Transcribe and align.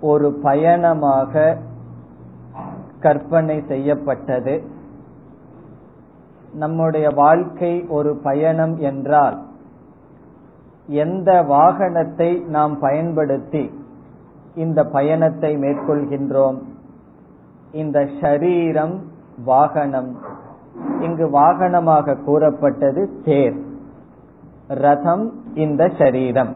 ஒரு 0.00 0.28
பயணமாக 0.42 1.34
கற்பனை 3.00 3.56
செய்யப்பட்டது 3.68 4.54
நம்முடைய 6.52 7.08
வாழ்க்கை 7.14 7.72
ஒரு 7.88 8.16
பயணம் 8.22 8.76
என்றால் 8.80 9.36
எந்த 10.88 11.30
வாகனத்தை 11.48 12.30
நாம் 12.46 12.78
பயன்படுத்தி 12.78 13.64
இந்த 14.55 14.83
பயணத்தை 14.83 15.57
மேற்கொள்கின்றோம். 15.57 16.57
இந்த 17.71 17.99
ஷரீரம் 17.99 18.99
வாகனம். 19.45 20.17
இங்கு 20.99 21.27
வாகனமாக 21.27 22.23
கூறப்பட்டது 22.23 23.21
தேர். 23.25 23.55
ரதம் 24.67 25.55
இந்த 25.55 25.87
ஷரீரம். 25.87 26.55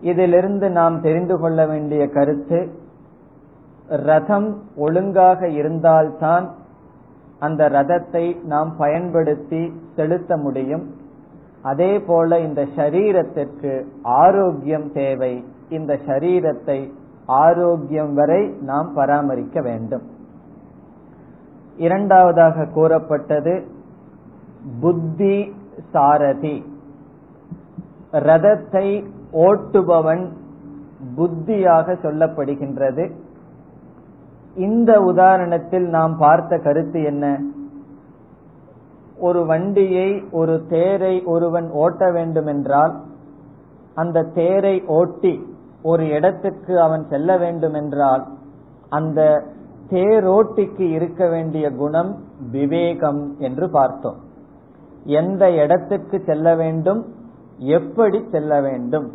இதிலிருந்து 0.00 0.70
நாம் 0.70 1.00
தெரிந்து 1.00 1.38
கொள்ள 1.38 1.66
வேண்டிய 1.66 2.08
கருத்து 2.08 2.78
ரதம் 3.88 4.62
ஒழுங்காக 4.76 5.48
இருந்தால்தான் 5.48 6.54
அந்த 7.38 7.68
ரதத்தை 7.68 8.44
நாம் 8.44 8.74
பயன்படுத்தி 8.78 9.72
செலுத்த 9.96 10.36
முடியும். 10.36 10.94
அதே 11.62 11.98
போல 11.98 12.40
இந்த 12.40 12.66
சரீரத்திற்கு 12.76 13.84
ஆரோக்கியம் 14.02 14.92
தேவை. 14.92 15.44
இந்த 15.70 15.98
சரீரத்தை 16.06 16.92
ஆரோக்கியம் 17.26 18.14
வரை 18.14 18.48
நாம் 18.60 18.92
பராமரிக்க 18.94 19.60
வேண்டும். 19.60 20.02
இரண்டாவதாக 21.76 22.64
கூறப்பட்டது 22.64 23.66
புத்தி 24.80 25.54
சாரதி. 25.92 26.64
ரதத்தை 28.12 29.06
ஓட்டுபவன் 29.32 30.28
புத்தியாக 31.16 31.92
சொல்லப்படுகின்றது. 31.92 33.10
இந்த 34.56 35.00
உதாரணத்தில் 35.00 35.88
நாம் 35.88 36.16
பார்த்த 36.16 36.58
கருத்து 36.58 37.02
என்ன? 37.02 37.42
ஒரு 39.18 39.46
வண்டியை 39.46 40.24
ஒரு 40.30 40.66
தேரை 40.68 41.24
ஒருவன் 41.24 41.70
ஓட்ட 41.70 42.10
வேண்டுமென்றால் 42.10 43.00
அந்த 43.94 44.22
தேரை 44.22 44.84
ஓட்டி 44.86 45.56
ஒரு 45.82 46.08
இடத்துக்கு 46.08 46.80
அவன் 46.80 47.06
செல்ல 47.08 47.36
வேண்டுமென்றால் 47.36 48.26
அந்த 48.88 49.44
தேரோட்டிக்கு 49.90 50.80
இருக்க 50.80 51.28
வேண்டிய 51.28 51.70
குணம் 51.70 52.16
விவேகம் 52.50 53.36
என்று 53.38 53.70
பார்த்தோம். 53.70 54.16
எந்த 55.04 55.50
இடத்துக்கு 55.50 56.22
செல்ல 56.26 56.54
வேண்டும் 56.54 57.06
எப்படி 57.58 58.24
செல்ல 58.30 58.60
வேண்டும் 58.60 59.10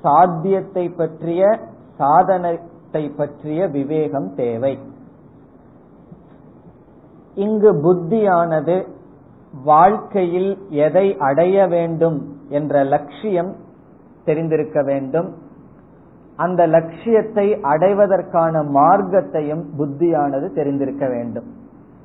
சாத்தியத்தை 0.00 0.88
பற்றிய 0.88 1.60
சாதனத்தை 1.96 3.08
பற்றிய 3.08 3.66
விவேகம் 3.66 4.34
தேவை. 4.34 4.78
இங்கு 7.34 7.72
புத்தியானது 7.72 8.86
வாழ்க்கையில் 9.64 10.58
எதை 10.68 11.16
அடைய 11.18 11.66
வேண்டும் 11.66 12.36
என்ற 12.48 12.84
லட்சியம் 12.84 13.56
தெரிந்திருக்க 14.24 14.82
வேண்டும். 14.82 15.39
அந்த 16.40 16.66
லட்சியத்தை 16.66 17.46
அடைவதற்கான 17.62 18.62
மார்க்கத்தையும் 18.74 19.64
புத்தியானது 19.78 20.46
தெரிந்திருக்க 20.54 21.08
வேண்டும். 21.08 21.48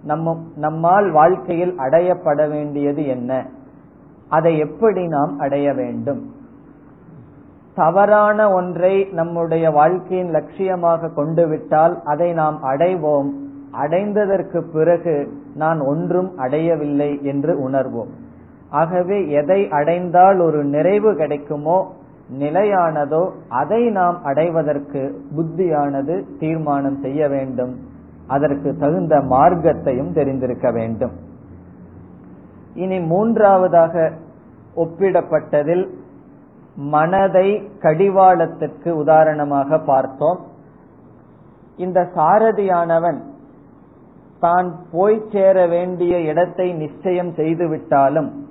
நம்ம 0.04 0.34
நம்மால் 0.56 1.12
வாழ்க்கையில் 1.12 1.74
அடையப்பட 1.78 2.50
வேண்டியது 2.50 3.04
என்ன? 3.08 3.32
அதை 4.30 4.58
எப்படி 4.58 5.04
நாம் 5.08 5.34
அடைய 5.40 5.74
வேண்டும்? 5.74 6.22
தவறான 7.76 8.40
ஒன்றை 8.54 8.94
நம்முடைய 9.12 9.70
வாழ்க்கையின் 9.70 10.32
லட்சியமாக 10.34 11.14
கொண்டு 11.14 11.48
விட்டால் 11.48 11.96
அதை 12.04 12.34
நாம் 12.34 12.60
அடைவோம். 12.64 13.30
அடைந்ததற்கு 13.84 14.60
பிறகு 14.74 15.16
நான் 15.56 15.80
ஒன்றும் 15.80 16.38
அடையவில்லை 16.38 17.12
என்று 17.24 17.54
உணர்வோம். 17.70 18.12
ஆகவே 18.70 19.18
எதை 19.32 19.70
அடைந்தால் 19.70 20.40
ஒரு 20.40 20.64
நிறைவு 20.64 21.16
கிடைக்குமோ 21.16 21.80
நிலையானதோ 22.30 23.32
அதை 23.50 23.90
நாம் 23.90 24.24
அடைவதற்கு 24.24 25.22
புத்தியானது 25.36 26.24
தீர்மானம் 26.40 27.02
செய்ய 27.02 27.28
வேண்டும். 27.28 27.80
அதற்கு 28.28 28.78
தகுந்த 28.78 29.20
மார்க்கத்தையும் 29.20 30.14
தெரிந்திருக்க 30.14 30.72
வேண்டும். 30.72 31.12
இனி 32.74 33.00
மூன்றாவதாக 33.00 34.12
ஒப்பிடப்பட்டதில் 34.76 35.86
மனதை 36.76 37.48
கடிவாளத்திற்கு 37.82 38.90
உதாரணமாக 38.90 39.80
பார்த்தோம். 39.80 40.40
இந்த 41.78 42.10
சாரதியானவன் 42.16 43.22
தான் 44.40 44.76
போய் 44.92 45.22
சேர 45.32 45.68
வேண்டிய 45.68 46.20
இடத்தை 46.20 46.74
நிச்சயம் 46.74 47.32
செய்துவிட்டாலும் 47.36 48.45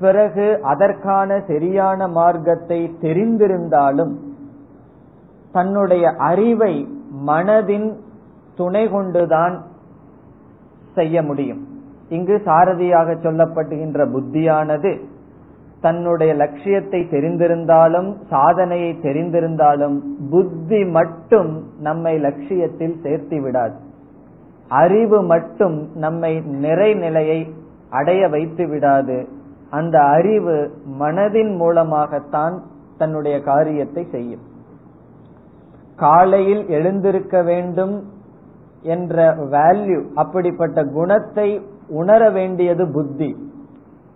பிறகு 0.00 0.62
அதற்கான 0.62 1.42
சரியான 1.46 2.08
மார்க்கத்தை 2.08 2.96
தெரிந்திருந்தாலும் 3.00 4.14
தன்னுடைய 5.52 6.10
அறிவை 6.10 6.88
மனதின் 7.26 7.94
துணை 8.56 8.88
கொண்டுதான் 8.88 9.62
செய்ய 10.94 11.22
முடியும். 11.22 11.66
இங்கு 12.08 12.40
சாரதியாக 12.44 13.14
சொல்லப்படுகின்ற 13.14 14.06
புத்தியானது 14.10 15.00
தன்னுடைய 15.80 16.34
லட்சியத்தை 16.34 17.00
தெரிந்திருந்தாலும் 17.00 18.14
சாதனையை 18.30 18.98
தெரிந்திருந்தாலும் 19.02 20.00
புத்தி 20.30 20.84
மட்டும் 20.84 21.62
நம்மை 21.78 22.18
லட்சியத்தில் 22.18 23.00
சேர்த்து 23.02 23.40
விடாது. 23.40 23.74
அறிவு 24.68 25.22
மட்டும் 25.22 25.88
நம்மை 25.94 26.38
நிறைநிலையை 26.38 27.50
அடைய 27.90 28.28
வைத்து 28.28 28.68
விடாது. 28.68 29.28
அந்த 29.74 29.98
அறிவு 30.00 30.56
மனதின் 31.00 31.56
மூலமாகத்தான் 31.56 32.62
தன்னுடைய 32.98 33.40
காரியத்தை 33.40 34.06
செய்யும். 34.10 34.40
காலையில் 35.96 36.68
எழுந்திருக்க 36.68 37.42
வேண்டும் 37.42 37.94
என்ற 38.82 39.36
வேல்யூ 39.36 40.00
அப்படிப்பட்ட 40.14 40.84
குணத்தை 40.84 41.48
உணர 41.88 42.30
வேண்டியது 42.30 42.92
புத்தி. 42.92 43.30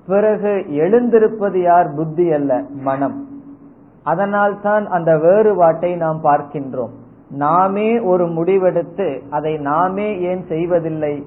பிறகு 0.06 0.64
எழுந்திருப்பது 0.68 1.62
யார்? 1.62 1.94
புத்தி 1.94 2.32
அல்ல 2.32 2.64
மனம். 2.82 3.28
அதனால் 4.02 4.60
தான் 4.60 4.86
அந்த 4.86 5.18
வேறுபாட்டை 5.18 5.96
நாம் 5.96 6.20
பார்க்கின்றோம். 6.24 6.94
நாமே 7.30 8.00
ஒரு 8.00 8.26
முடிவெடுத்து 8.26 9.20
அதை 9.30 9.56
நாமே 9.56 10.20
ஏன் 10.20 10.44
செய்வதில்லை? 10.48 11.26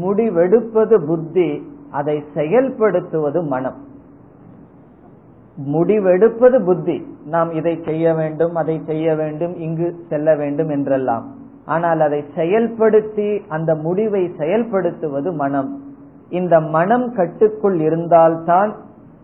முடிவெடுப்பது 0.00 1.06
புத்தி 1.06 1.69
அதை 1.90 2.24
செயல்படுத்துவது 2.34 3.46
மனம். 3.46 3.88
முடிவெடுப்பது 5.72 6.64
புத்தி. 6.64 7.06
நாம் 7.24 7.52
இதை 7.52 7.82
செய்ய 7.84 8.14
வேண்டும் 8.14 8.54
அதை 8.54 8.82
செய்ய 8.86 9.14
வேண்டும் 9.14 9.54
இங்கு 9.56 9.94
செல்ல 10.08 10.34
வேண்டும் 10.34 10.68
என்றெல்லாம். 10.68 11.24
ஆனால் 11.64 12.00
அதை 12.00 12.24
செயல்படுத்தி 12.36 13.40
அந்த 13.48 13.74
முடிவை 13.74 14.30
செயல்படுத்துவது 14.38 15.34
மனம். 15.34 15.82
இந்த 16.28 16.60
மனம் 16.60 17.12
கட்டுக்குள் 17.14 17.78
இருந்தால்தான் 17.80 18.74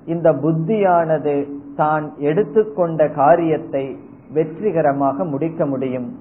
இந்த 0.06 0.32
புத்தியானது 0.32 1.48
தான் 1.76 2.12
எடுத்துக்கொண்ட 2.18 3.08
காரியத்தை 3.08 3.96
வெற்றிகரமாக 4.32 5.24
முடிக்க 5.24 5.66
முடியும். 5.66 6.18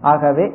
ஆகவே 0.00 0.52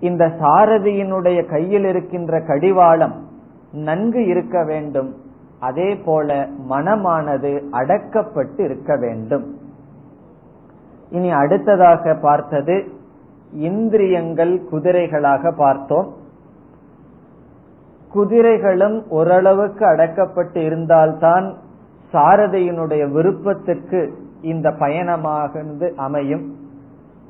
இந்த 0.00 0.24
சாரதியினுடைய 0.26 1.46
கையில் 1.46 1.84
இருக்கின்ற 1.84 2.40
கடிவாளம் 2.40 3.26
நன்கு 3.72 4.26
இருக்க 4.26 4.64
வேண்டும். 4.64 5.14
அதே 5.60 5.96
போல 5.96 6.48
மனமானது 6.70 7.64
அடக்கப்பட்டு 7.72 8.60
இருக்க 8.60 8.96
வேண்டும். 8.96 9.56
இனி 11.10 11.30
அடுத்ததாக 11.30 12.14
பார்த்தது 12.14 12.88
இந்திரியங்கள் 13.52 14.62
குதிரைகளாக 14.72 15.52
பார்த்தோம். 15.56 16.14
குதிரைகளும் 18.12 19.08
ஓரளவுக்கு 19.08 19.86
அடக்கப்பட்டு 19.86 20.56
இருந்தால்தான் 20.56 21.56
சாரதியினுடைய 22.12 23.10
விருப்பத்துக்கு 23.10 24.12
இந்த 24.40 24.72
பயணமாக 24.72 25.64
அமையும். 25.96 26.56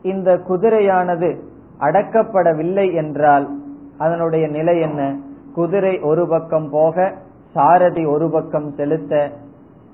இந்த 0.03 0.37
குதிரையானது 0.49 1.39
அடக்கப்படவில்லை 1.81 2.95
என்றால் 2.95 3.59
அதனுடைய 3.99 4.49
நிலை 4.49 4.81
என்ன? 4.81 5.17
குதிரை 5.59 5.95
ஒரு 6.01 6.25
பக்கம் 6.29 6.69
போக 6.71 7.15
சாரதி 7.55 8.05
ஒரு 8.05 8.27
பக்கம் 8.31 8.69
செலுத்த 8.77 9.31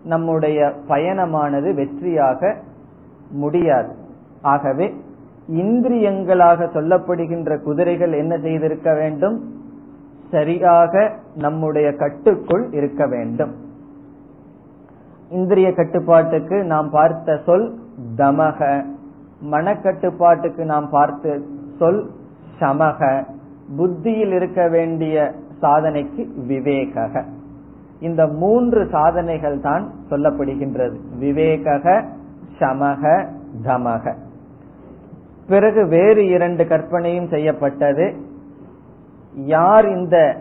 நம்முடைய 0.05 0.59
பயணமானது 0.89 1.69
வெற்றியாக 1.81 2.55
முடியாது. 3.31 3.93
ஆகவே 4.43 4.87
இந்திரியங்களாக 5.51 6.67
சொல்லப்படுகின்ற 6.77 7.63
குதிரைகள் 7.63 8.13
என்ன 8.13 8.39
செய்திருக்க 8.39 8.95
வேண்டும்? 8.95 9.37
சரியாக 10.31 11.13
நம்முடைய 11.37 11.93
கட்டுக்குள் 11.93 12.65
இருக்க 12.73 13.07
வேண்டும். 13.07 13.55
இந்திரிய 15.31 15.69
கட்டுப்பாட்டுக்கு 15.75 16.65
நாம் 16.65 16.91
பார்த்த 16.91 17.41
சொல் 17.47 17.67
தமக. 18.17 18.85
மனக்கட்டுப்பாட்டுக்கு 19.51 20.63
நாம் 20.65 20.89
பார்த்த 20.91 21.39
சொல் 21.79 22.03
சமக. 22.61 23.25
புத்தியில் 23.77 24.33
இருக்க 24.33 24.69
வேண்டிய 24.69 25.33
சாதனைக்கு 25.61 26.29
விவேக 26.47 27.25
இந்த 28.01 28.27
மூன்று 28.27 28.89
சாதனைகள் 28.91 29.61
தான் 29.61 29.91
சொல்லப்படுகின்றது. 30.11 30.97
விவேக 31.19 32.05
சமக 32.59 33.27
தமக. 33.65 34.15
பிறகு 35.49 35.87
வேறு 35.87 36.27
இரண்டு 36.27 36.67
கற்பனையும் 36.67 37.29
செய்யப்பட்டது. 37.29 38.15
யார் 39.35 39.89
இந்த 39.89 40.37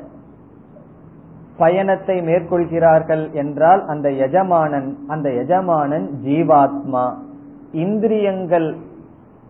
பயணத்தை 1.58 2.22
மேற்கொள்கிறார்கள் 2.22 3.32
என்றால் 3.32 3.86
அந்த 3.86 4.12
எஜமானன் 4.12 4.98
அந்த 5.08 5.32
எஜமானன் 5.32 6.10
ஜீவாத்மா. 6.26 7.14
இந்திரியங்கள் 7.72 8.76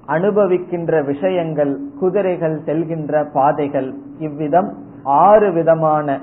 அனுபவிக்கின்ற 0.08 1.06
விஷயங்கள் 1.06 1.80
குதிரைகள் 2.00 2.62
செல்கின்ற 2.66 3.26
பாதைகள் 3.34 3.94
இவ்விதம் 4.20 4.74
ஆறு 5.04 5.52
விதமான 5.52 6.20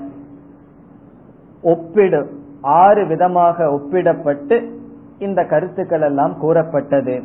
ஒப்பிடு 1.61 2.39
ஆறு 2.61 3.07
விதமாக 3.07 3.65
ஒப்பிடப்பட்டு 3.65 4.71
இந்த 5.19 5.45
கருத்துக்கள் 5.45 6.01
எல்லாம் 6.01 6.37
கூறப்பட்டது. 6.39 7.23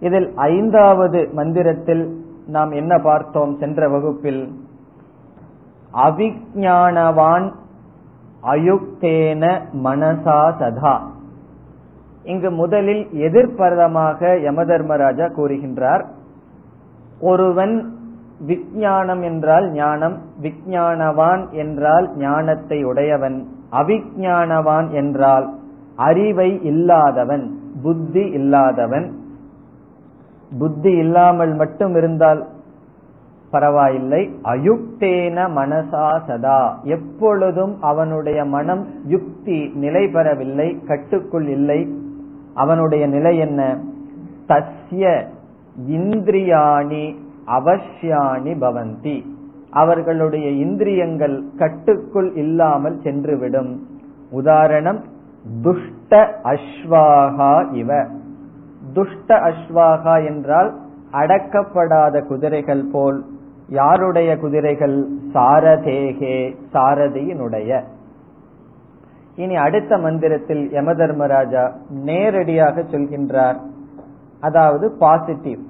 இதில் 0.00 0.34
ஐந்தாவது 0.34 1.28
மந்திரத்தில் 1.32 2.22
நாம் 2.46 2.70
என்ன 2.70 2.98
பார்த்தோம் 2.98 3.56
சென்ற 3.58 3.88
வகுப்பில்? 3.88 4.52
அவிஞானவான் 5.92 7.52
அயுக்தேன 8.42 9.60
மனசா 9.84 10.52
சதா. 10.58 11.00
இங்கு 12.22 12.50
முதலில் 12.50 13.08
எதிர்பரதமாக 13.12 14.20
யமதர்மராஜா 14.20 15.26
கூறுகின்றார் 15.36 16.04
ஒருவன் 17.20 17.97
விஞ்ஞானம் 18.40 19.22
என்றால் 19.22 19.70
ஞானம் 19.70 20.18
விஞ்ஞானவான் 20.42 21.50
என்றால் 21.50 22.16
ஞானத்தை 22.16 22.84
உடையவன் 22.84 23.46
அவிஞானவான் 23.72 24.90
என்றால் 24.90 25.54
அறிவை 25.96 26.62
இல்லாதவன் 26.62 27.56
புத்தி 27.82 28.30
இல்லாதவன். 28.30 29.12
புத்தி 30.58 30.92
இல்லாமல் 30.92 31.54
மட்டும் 31.54 31.94
இருந்தால் 31.94 32.48
பரவாயில்லை. 33.50 34.30
அயுக்தேன 34.42 35.48
மனசா 35.48 36.20
சதா. 36.26 36.80
எப்பொழுதும் 36.82 37.82
அவனுடைய 37.82 38.44
மனம் 38.44 38.86
யுக்தி 39.06 39.70
நிலை 39.74 40.08
பெறவில்லை 40.08 40.78
கட்டுக்குள் 40.86 41.48
இல்லை. 41.48 41.94
அவனுடைய 42.54 43.06
நிலை 43.06 43.38
என்ன? 43.38 43.78
தஸ்ய 44.48 45.24
இந்திரியாணி 45.88 47.16
அவசியானி 47.50 48.52
பவந்தி. 48.58 49.24
அவர்களுடைய 49.70 50.50
இந்திரியங்கள் 50.50 51.44
கட்டுக்குள் 51.58 52.34
இல்லாமல் 52.34 53.00
சென்றுவிடும். 53.00 53.76
உதாரணம் 54.30 55.04
துஷ்ட 55.62 56.40
அஸ்வாகா 56.44 57.72
இவ. 57.72 58.04
துஷ்ட 58.92 59.28
அஸ்வாகா 59.28 60.26
என்றால் 60.26 60.76
அடக்கப்படாத 61.12 62.26
குதிரைகள் 62.26 62.84
போல் 62.92 63.24
யாருடைய 63.68 64.36
குதிரைகள்? 64.36 65.08
சாரதேகே 65.34 66.56
சாரதியினுடைய. 66.72 67.82
இனி 69.36 69.56
அடுத்த 69.56 69.98
மந்திரத்தில் 69.98 70.70
யம 70.72 70.94
தர்மராஜா 70.94 71.72
நேரடியாக 71.90 72.80
சொல்கின்றார். 72.80 73.56
அதாவது 74.40 74.96
பாசிட்டிவ் 74.98 75.60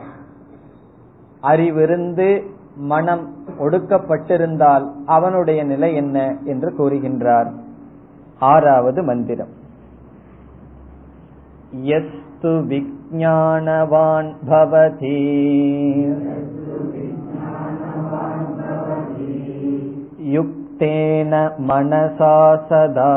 அறிவிருந்து 1.43 2.27
மனம் 2.89 3.25
ஒடுக்கப்பட்டிருந்தால் 3.59 4.85
அவனுடைய 5.05 5.59
நிலை 5.63 5.89
என்ன 5.95 6.17
என்று 6.45 6.69
கூறுகின்றார் 6.77 7.49
ஆறாவது 8.41 9.01
மந்திரம் 9.03 9.53
यस्तु 11.83 12.49
विज्ञानवान् 12.63 14.29
भवति 14.43 15.17
युक्तेन 20.33 21.33
मनसा 21.61 22.35
सदा 22.69 23.11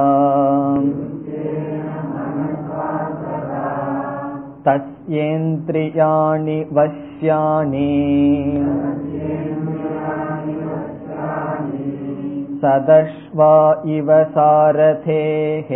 तस्येन्द्रियाणि 4.66 6.59
वश्यानि 6.78 7.93
सदश्वा 12.62 13.55
इव 13.97 14.09
सारथेः 14.35 15.71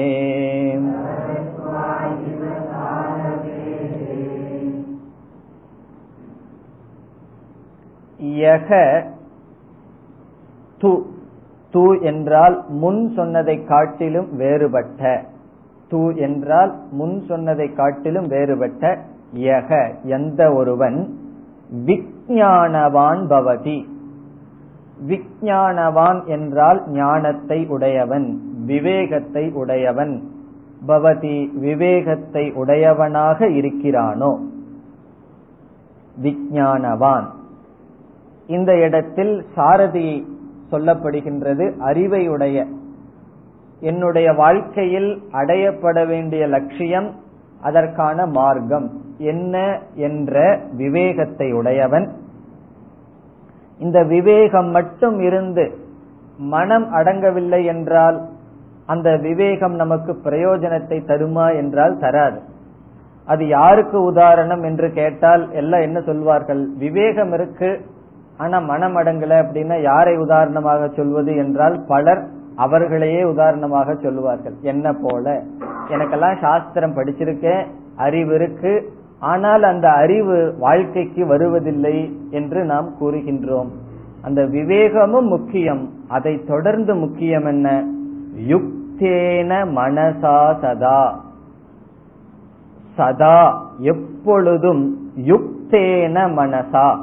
யக 8.41 8.71
து 10.81 10.91
து 11.75 11.83
என்றால் 12.03 12.57
முன் 12.83 13.03
சொன்னதை 13.17 13.57
காட்டிலும் 13.65 14.29
வேறுபட்ட 14.37 15.03
து 15.92 16.16
என்றால் 16.16 16.76
முன் 16.92 17.24
சொன்னதை 17.28 17.74
காட்டிலும் 17.74 18.28
வேறுபட்ட 18.28 18.98
யக 19.36 19.94
எந்த 20.04 20.54
ஒருவன்? 20.54 21.18
விஞ்ஞானவான் 21.86 23.22
பவதி. 23.28 23.86
விஞ்ஞானவான் 25.08 26.26
என்றால் 26.26 26.84
ஞானத்தை 26.88 27.68
உடையவன் 27.68 28.42
விவேகத்தை 28.66 29.52
உடையவன். 29.52 30.24
பவதி 30.88 31.54
விவேகத்தை 31.54 32.52
உடையவனாக 32.52 33.48
இருக்கிறானோ? 33.48 34.40
விஞ்ஞானவான் 36.24 37.26
இந்த 38.48 38.78
இடத்தில் 38.78 39.46
சாரதி 39.56 40.28
சொல்லப்படுகின்றது 40.72 41.78
அறிவை 41.78 42.28
உடைய 42.28 42.66
என்னுடைய 43.90 44.28
வாழ்க்கையில் 44.34 45.10
அடையப்பட 45.32 45.98
வேண்டிய 46.08 46.44
லட்சியம் 46.56 47.10
அதற்கான 47.62 48.26
மார்க்கம். 48.38 48.88
என்ன 49.32 49.56
என்ற 50.08 50.36
விவேகத்தை 50.78 51.48
உடையவன். 51.54 52.08
இந்த 53.80 54.00
விவேகம் 54.14 54.70
மட்டும் 54.70 55.18
இருந்து 55.20 55.66
மனம் 56.54 56.88
அடங்கவில்லை 56.94 57.62
என்றால் 57.74 58.18
அந்த 58.86 59.10
விவேகம் 59.18 59.76
நமக்கு 59.82 60.12
பிரயோஜனத்தை 60.26 60.98
தருமா 61.12 61.48
என்றால் 61.56 61.96
தராது. 61.98 62.40
அது 63.28 63.44
யாருக்கு 63.48 63.98
உதாரணம் 64.04 64.64
என்று 64.64 64.88
கேட்டால் 64.92 65.44
எல்லாம் 65.62 65.86
என்ன 65.88 66.00
சொல்வார்கள்? 66.02 66.62
விவேகம் 66.84 67.32
இருக்கு 67.38 67.70
ஆனா 68.38 68.58
மனம் 68.72 68.96
அடங்கல 68.98 69.34
அப்படின்னா 69.44 69.76
யாரை 69.82 70.14
உதாரணமாக 70.18 70.90
சொல்வது 70.98 71.34
என்றால் 71.44 71.78
பலர் 71.88 72.22
அவர்களையே 72.56 73.24
உதாரணமாக 73.24 73.96
சொல்லுவார்கள். 73.96 74.54
என்ன 74.62 74.94
போல? 74.94 75.44
எனக்கெல்லாம் 75.90 76.40
சாஸ்திரம் 76.40 76.96
படிச்சிருக்கேன் 76.96 77.66
அறிவு 77.96 78.36
இருக்கு. 78.36 78.94
ஆனால் 79.20 79.64
அந்த 79.64 79.92
அறிவு 79.92 80.56
வாழ்க்கைக்கு 80.60 81.26
வருவதில்லை 81.26 82.20
என்று 82.30 82.66
நாம் 82.66 82.90
கூறுகின்றோம். 83.02 83.68
அந்த 84.22 84.44
விவேகமும் 84.44 85.28
முக்கியம். 85.28 85.90
அதை 86.08 86.44
தொடர்ந்து 86.44 86.96
முக்கியம் 86.96 87.46
என்ன? 87.46 87.84
யுக்தேன 88.48 89.68
மனசா 89.76 90.60
சதா. 90.60 91.20
சதா 92.98 93.66
எப்பொழுதும் 93.78 95.12
யுக்தேன 95.26 96.32
மனசா. 96.32 96.98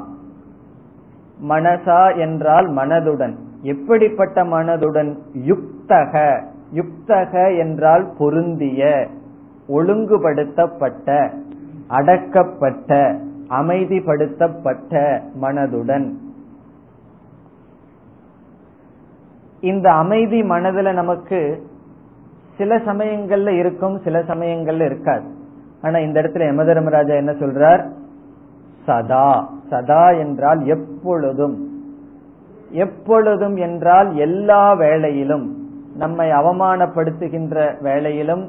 மனசா 1.49 2.17
என்றால் 2.17 2.69
மனதுடன். 2.69 3.35
எப்படிப்பட்ட 3.63 4.43
மனதுடன் 4.43 5.17
யுக்தக 5.33 6.43
யுக்தக 6.73 7.57
என்றால் 7.57 8.13
பொருந்திய 8.17 9.07
ஒழுங்குபடுத்தப்பட்ட 9.69 11.31
அடக்கப்பட்ட 11.89 13.19
அமைதிப்படுத்தப்பட்ட 13.49 15.21
மனதுடன். 15.41 16.13
இந்த 19.59 19.91
அமைதி 19.91 20.41
மனதுல 20.41 20.93
நமக்கு 20.93 21.67
சில 22.57 22.77
சமயங்கள்ல 22.77 23.47
இருக்கும் 23.47 23.99
சில 24.03 24.19
சமயங்கள்ல 24.19 24.85
இருக்காது. 24.85 25.25
ஆனா 25.81 25.97
இந்த 25.97 26.21
இடத்துல 26.21 26.51
யமதர்மராஜா 26.51 27.15
என்ன 27.15 27.31
சொல்றார்? 27.31 27.89
சதா. 28.85 29.49
சதா 29.69 30.09
என்றால் 30.09 30.65
எப்பொழுதும். 30.65 31.72
எப்பொழுதும் 32.73 33.55
என்றால் 33.55 34.15
எல்லா 34.15 34.73
வேளையிலும் 34.73 35.47
நம்மை 35.95 36.29
அவமானப்படுத்துகின்ற 36.29 37.75
வேளையிலும் 37.83 38.47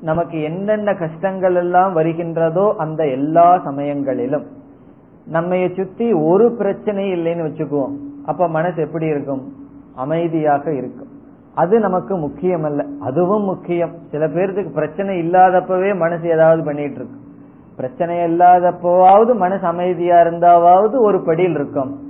நமக்கு 0.00 0.42
என்னென்ன 0.42 0.94
கஷ்டங்கள் 0.94 1.54
எல்லாம் 1.54 1.96
வருகின்றதோ 1.96 2.74
அந்த 2.76 3.06
எல்லா 3.06 3.62
சமயங்களிலும். 3.64 4.46
நம்மைய 5.32 5.74
சுத்தி 5.74 6.12
ஒரு 6.12 6.52
பிரச்சனை 6.52 7.12
இல்லைன்னு 7.12 7.46
வச்சுக்குவோம். 7.48 7.96
அப்ப 8.26 8.48
மனசு 8.48 8.82
எப்படி 8.82 9.06
இருக்கும்? 9.06 9.52
அமைதியாக 9.96 10.74
இருக்கும். 10.74 11.08
அது 11.54 11.78
நமக்கு 11.78 12.16
முக்கியம் 12.16 12.62
அல்ல 12.62 12.84
அதுவும் 13.00 13.42
முக்கியம். 13.42 13.90
சில 14.10 14.28
பேர்த்துக்கு 14.28 14.72
பிரச்சனை 14.72 15.18
இல்லாதப்பவே 15.20 15.96
மனசு 15.96 16.28
ஏதாவது 16.28 16.64
பண்ணிட்டு 16.64 16.94
இருக்கு 16.94 17.18
பிரச்சனை 17.76 18.16
இல்லாதப்போவாவது 18.16 19.34
மனசு 19.34 19.66
அமைதியா 19.66 20.16
இருந்தாவது 20.16 20.98
ஒரு 20.98 21.20
படியில் 21.20 21.54
இருக்கும். 21.54 22.09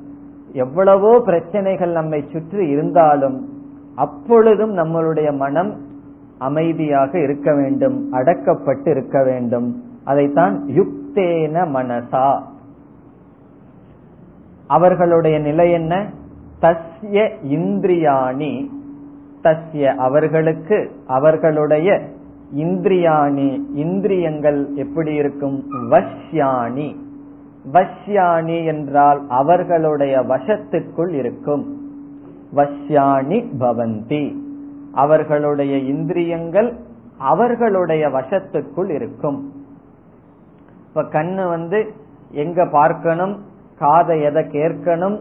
எவ்வளவோ 0.52 1.20
பிரச்சனைகள் 1.20 1.90
நம்மை 1.90 2.24
சுற்றி 2.32 2.68
இருந்தாலும் 2.68 3.48
அப்பொழுதும் 3.94 4.76
நம்மளுடைய 4.76 5.36
மனம் 5.36 5.88
அமைதியாக 6.38 7.18
இருக்க 7.18 7.54
வேண்டும் 7.54 8.12
அடக்கப்பட்டு 8.12 8.88
இருக்க 8.88 9.24
வேண்டும். 9.24 9.84
அதைத்தான் 10.04 10.64
யுக்தேன 10.66 11.68
மனசா. 11.68 12.42
அவர்களுடைய 14.66 15.38
நிலை 15.38 15.70
என்ன? 15.70 16.10
தஸ்ய 16.60 17.30
இந்திரியாணி. 17.44 18.68
தஸ்ய 19.42 19.94
அவர்களுக்கு 19.94 20.90
அவர்களுடைய 21.06 22.00
இந்திரியாணி 22.56 23.60
இந்திரியங்கள் 23.74 24.68
எப்படி 24.74 25.14
இருக்கும்? 25.14 25.64
வஷ்யாணி. 25.90 26.99
வஷ்யாணி 27.72 28.64
என்றால் 28.64 29.20
அவர்களுடைய 29.28 30.20
வசத்துக்குள் 30.20 31.08
இருக்கும். 31.08 31.80
வஷ்யாணி 32.56 33.46
பவந்தி. 33.60 34.36
அவர்களுடைய 34.92 35.76
இந்திரியங்கள் 35.76 36.76
அவர்களுடைய 37.18 38.08
வசத்துக்குள் 38.08 38.90
இருக்கும். 38.90 39.52
இப்ப 40.88 41.02
கண்ணு 41.02 41.48
வந்து 41.48 41.92
எங்க 42.32 42.66
பார்க்கணும் 42.66 43.38
காதை 43.78 44.22
எதை 44.22 44.42
கேட்கணும் 44.42 45.20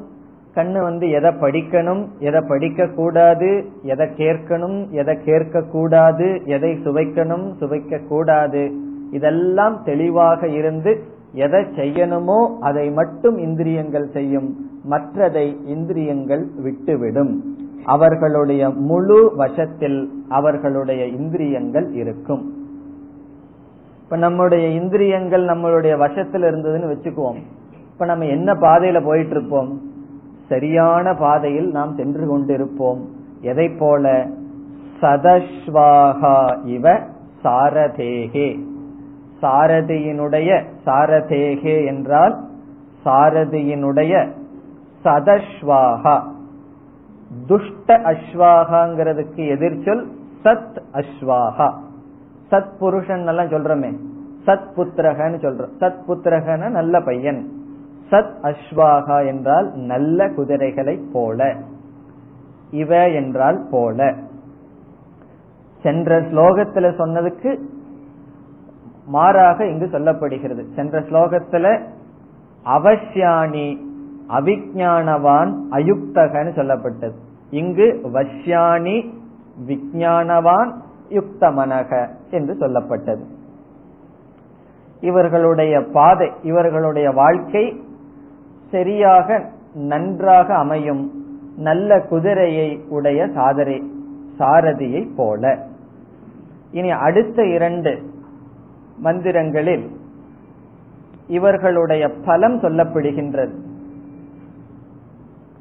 கண்ணு 0.56 0.82
வந்து 0.82 1.10
எதை 1.10 1.30
படிக்கணும் 1.30 2.08
எதை 2.20 2.42
படிக்க 2.48 2.88
கூடாது 2.88 3.72
எதை 3.84 4.08
கேட்கணும் 4.08 4.90
எதை 4.90 5.18
கேட்க 5.24 5.62
கூடாது 5.62 6.42
எதை 6.46 6.72
சுவைக்கணும் 6.84 7.54
சுவைக்க 7.60 8.08
கூடாது 8.08 8.72
இதெல்லாம் 9.12 9.84
தெளிவாக 9.84 10.48
இருந்து 10.48 11.04
எதை 11.34 11.62
செய்யணுமோ 11.62 12.58
அதை 12.60 12.92
மட்டும் 12.92 13.38
இந்திரியங்கள் 13.38 14.10
செய்யும். 14.14 14.70
மற்றதை 14.90 15.66
இந்திரியங்கள் 15.66 16.48
விட்டுவிடும். 16.64 17.36
அவர்களுடைய 17.86 18.70
முழு 18.70 19.34
வசத்தில் 19.36 20.10
அவர்களுடைய 20.30 21.06
இந்திரியங்கள் 21.06 21.92
இருக்கும். 21.92 22.54
இப்ப 24.04 24.18
நம்முடைய 24.18 24.68
இந்திரியங்கள் 24.68 25.46
நம்மளுடைய 25.46 25.98
வசத்தில் 25.98 26.42
இருந்ததுன்னு 26.42 26.96
வச்சுக்குவோம். 26.96 27.40
இப்ப 27.92 28.06
நம்ம 28.06 28.26
என்ன 28.26 28.54
பாதையில 28.54 29.06
போயிட்டு 29.06 29.36
இருப்போம் 29.36 29.82
சரியான 30.50 31.14
பாதையில் 31.14 31.72
நாம் 31.72 31.96
சென்று 31.96 32.38
கொண்டிருப்போம். 32.38 33.00
எதை 33.42 33.70
போல? 33.70 34.28
சதஸ்வாகா 35.02 36.66
இவ 36.66 37.00
சாரதேகே. 37.44 38.60
சாரதியினுடைய 39.42 40.64
சாரதேகே 40.86 41.86
என்றால் 41.86 42.40
சாரதியினுடைய 43.06 44.32
சதஸ்வாகா 45.04 46.22
துஷ்ட 47.48 47.98
அஸ்வாகாங்கிறதுக்கு 47.98 49.36
எதிர்ச்சொல் 49.36 50.06
சத் 50.44 50.78
அஸ்வாகா 50.94 51.74
சத் 52.52 52.78
புருஷன் 52.80 53.28
எல்லாம் 53.28 53.48
சொல்றமே. 53.48 53.98
சத் 54.46 54.68
புத்திரகன்னு 54.76 55.38
சொல்றோம். 55.38 55.70
சத் 55.80 56.00
புத்திரகன 56.08 56.70
நல்ல 56.70 57.02
பையன். 57.02 57.48
சத் 58.12 58.32
அஸ்வாகா 58.42 59.26
என்றால் 59.26 59.72
நல்ல 59.74 60.30
குதிரைகளை 60.30 61.00
போல. 61.14 61.56
இவ 62.72 63.10
என்றால் 63.10 63.68
போல. 63.72 64.14
சென்ற 65.84 66.22
ஸ்லோகத்துல 66.22 66.92
சொன்னதுக்கு 66.98 67.60
மாறாக 69.10 69.66
இங்கு 69.66 69.86
சொல்லப்படுகிறது. 69.86 70.64
சென்ற 70.76 71.00
ஸ்லோகத்துல 71.00 71.66
அவசியானி 72.66 73.68
அவிஜானவான் 74.30 75.52
அயுக்தகன்னு 75.72 76.52
சொல்லப்பட்டது. 76.56 77.18
இங்கு 77.52 77.88
வஷ்யாணி 78.14 78.98
விஜானவான் 79.68 80.72
யுக்தமனக 81.10 81.92
என்று 82.32 82.54
சொல்லப்பட்டது. 82.60 83.24
இவர்களுடைய 85.02 85.82
பாதை 85.94 86.32
இவர்களுடைய 86.44 87.12
வாழ்க்கை 87.12 87.82
சரியாக 88.72 89.50
நன்றாக 89.74 90.56
அமையும் 90.56 91.12
நல்ல 91.58 92.00
குதிரையை 92.02 92.70
உடைய 92.90 93.26
சாதரை 93.26 93.80
சாரதியை 94.40 95.10
போல. 95.16 95.58
இனி 96.72 96.90
அடுத்த 96.90 97.46
இரண்டு 97.46 97.92
மந்திரங்களில் 99.04 99.88
இவர்களுடைய 101.28 102.10
பலம் 102.26 102.60
சொல்லப்படுகின்றது. 102.60 103.54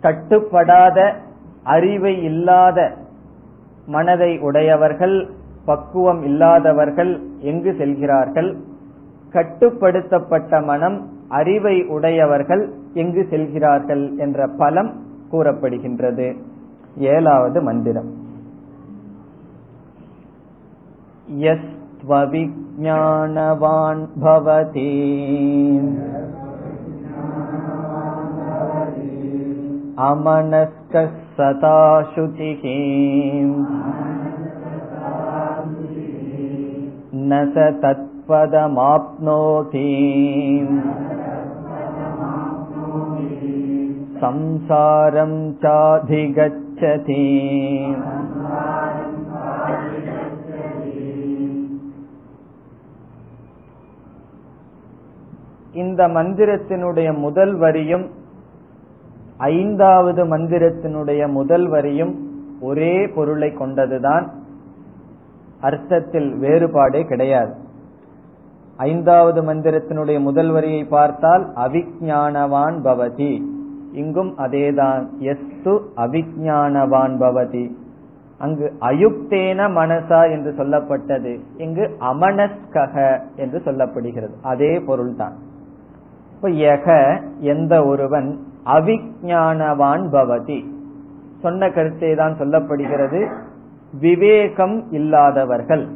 கட்டுப்படாத 0.00 1.14
அறிவை 1.62 2.22
இல்லாத 2.22 2.92
மனதை 3.86 4.38
உடையவர்கள் 4.38 5.30
பக்குவம் 5.64 6.22
இல்லாதவர்கள் 6.22 7.20
எங்கு 7.40 7.74
செல்கிறார்கள்? 7.78 8.56
கட்டுப்படுத்தப்பட்ட 9.32 10.64
மனம் 10.64 11.08
அறிவை 11.28 11.84
உடையவர்கள் 11.84 12.72
எங்கு 12.92 13.26
செல்கிறார்கள் 13.30 14.16
என்ற 14.16 14.46
பலம் 14.46 14.92
கூறப்படுகின்றது. 15.32 16.36
ஏழாவது 16.96 17.62
மந்திரம். 17.62 18.26
त्वविज्ञानवान् 22.00 24.02
भवति 24.24 24.90
अमनस्कः 30.06 31.06
सदा 31.38 31.78
शुचिः 32.12 32.62
न 37.30 37.40
स 37.54 37.64
तत्पदमाप्नोति 37.82 39.82
संसारं 44.20 45.34
चाधिगच्छति 45.64 47.26
இந்த 55.78 56.08
மந்திரத்தினுடைய 56.08 57.18
முதல் 57.18 57.54
வரியும் 57.54 58.10
ஐந்தாவது 59.36 60.24
மந்திரத்தினுடைய 60.24 61.30
முதல் 61.30 61.68
வரியும் 61.68 62.14
ஒரே 62.60 63.08
பொருளை 63.08 63.48
கொண்டதுதான் 63.48 64.26
அர்த்தத்தில் 65.60 66.34
வேறுபாடே 66.34 67.04
கிடையாது. 67.04 67.54
ஐந்தாவது 68.76 69.42
மந்திரத்தினுடைய 69.42 70.20
முதல் 70.20 70.50
வரியை 70.50 70.84
பார்த்தால் 70.84 71.52
அவிஜானவான் 71.54 72.76
பவதி. 72.82 73.42
இங்கும் 73.92 74.38
அதேதான். 74.38 75.08
எஸ்து 75.18 75.74
அவிஜானவான் 75.96 77.16
பவதி. 77.18 77.70
அங்கு 78.38 78.72
அயுக்தேன 78.80 79.60
மனசா 79.78 80.30
என்று 80.30 80.50
சொல்லப்பட்டது. 80.50 81.40
இங்கு 81.56 81.96
அமனஸ்கக 82.00 83.20
என்று 83.36 83.58
சொல்லப்படுகிறது. 83.64 84.34
அதே 84.42 84.80
பொருள்தான். 84.80 85.46
யக 86.42 87.20
எந்த 87.40 87.84
ஒருவன் 87.84 88.38
அவிஞானவான் 88.64 90.08
பவதி. 90.12 90.64
சொன்ன 91.40 91.70
கருத்தே 91.70 92.14
தான் 92.14 92.36
சொல்லப்படுகிறது. 92.38 93.32
விவேகம் 94.00 94.92
இல்லாதவர்கள். 94.92 95.86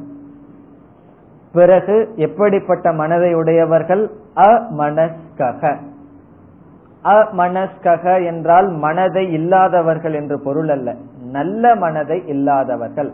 பிறகு 1.53 2.13
எப்படிப்பட்ட 2.17 2.93
மனதை 2.93 3.35
உடையவர்கள்? 3.35 4.11
அமனஸ்கக. 4.37 5.77
அமனஸ்கக 7.05 8.25
என்றால் 8.25 8.69
மனதை 8.69 9.33
இல்லாதவர்கள் 9.33 10.15
என்று 10.15 10.41
பொருள் 10.41 10.69
அல்ல. 10.69 10.95
நல்ல 11.31 11.75
மனதை 11.75 12.23
இல்லாதவர்கள். 12.27 13.13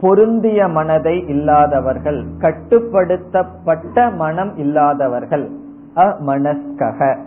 பொருந்திய 0.00 0.68
மனதை 0.68 1.24
இல்லாதவர்கள் 1.28 2.24
கட்டுப்படுத்தப்பட்ட 2.38 4.14
மனம் 4.16 4.56
இல்லாதவர்கள் 4.56 5.50
அமனஸ்கக. 5.94 7.18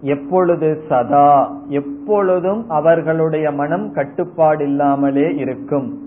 எப்பொழுது 0.00 0.82
சதா 0.88 1.52
எப்பொழுதும் 1.68 2.68
அவர்களுடைய 2.68 3.50
மனம் 3.50 3.92
கட்டுப்பாடு 3.92 4.64
இல்லாமலே 4.64 5.34
இருக்கும். 5.34 5.98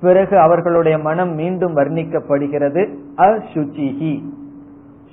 பிறகு 0.00 0.38
அவர்களுடைய 0.38 0.98
மனம் 0.98 1.34
மீண்டும் 1.34 1.76
வர்ணிக்கப்படுகிறது 1.76 2.94
அசுச்சிகி 3.16 4.22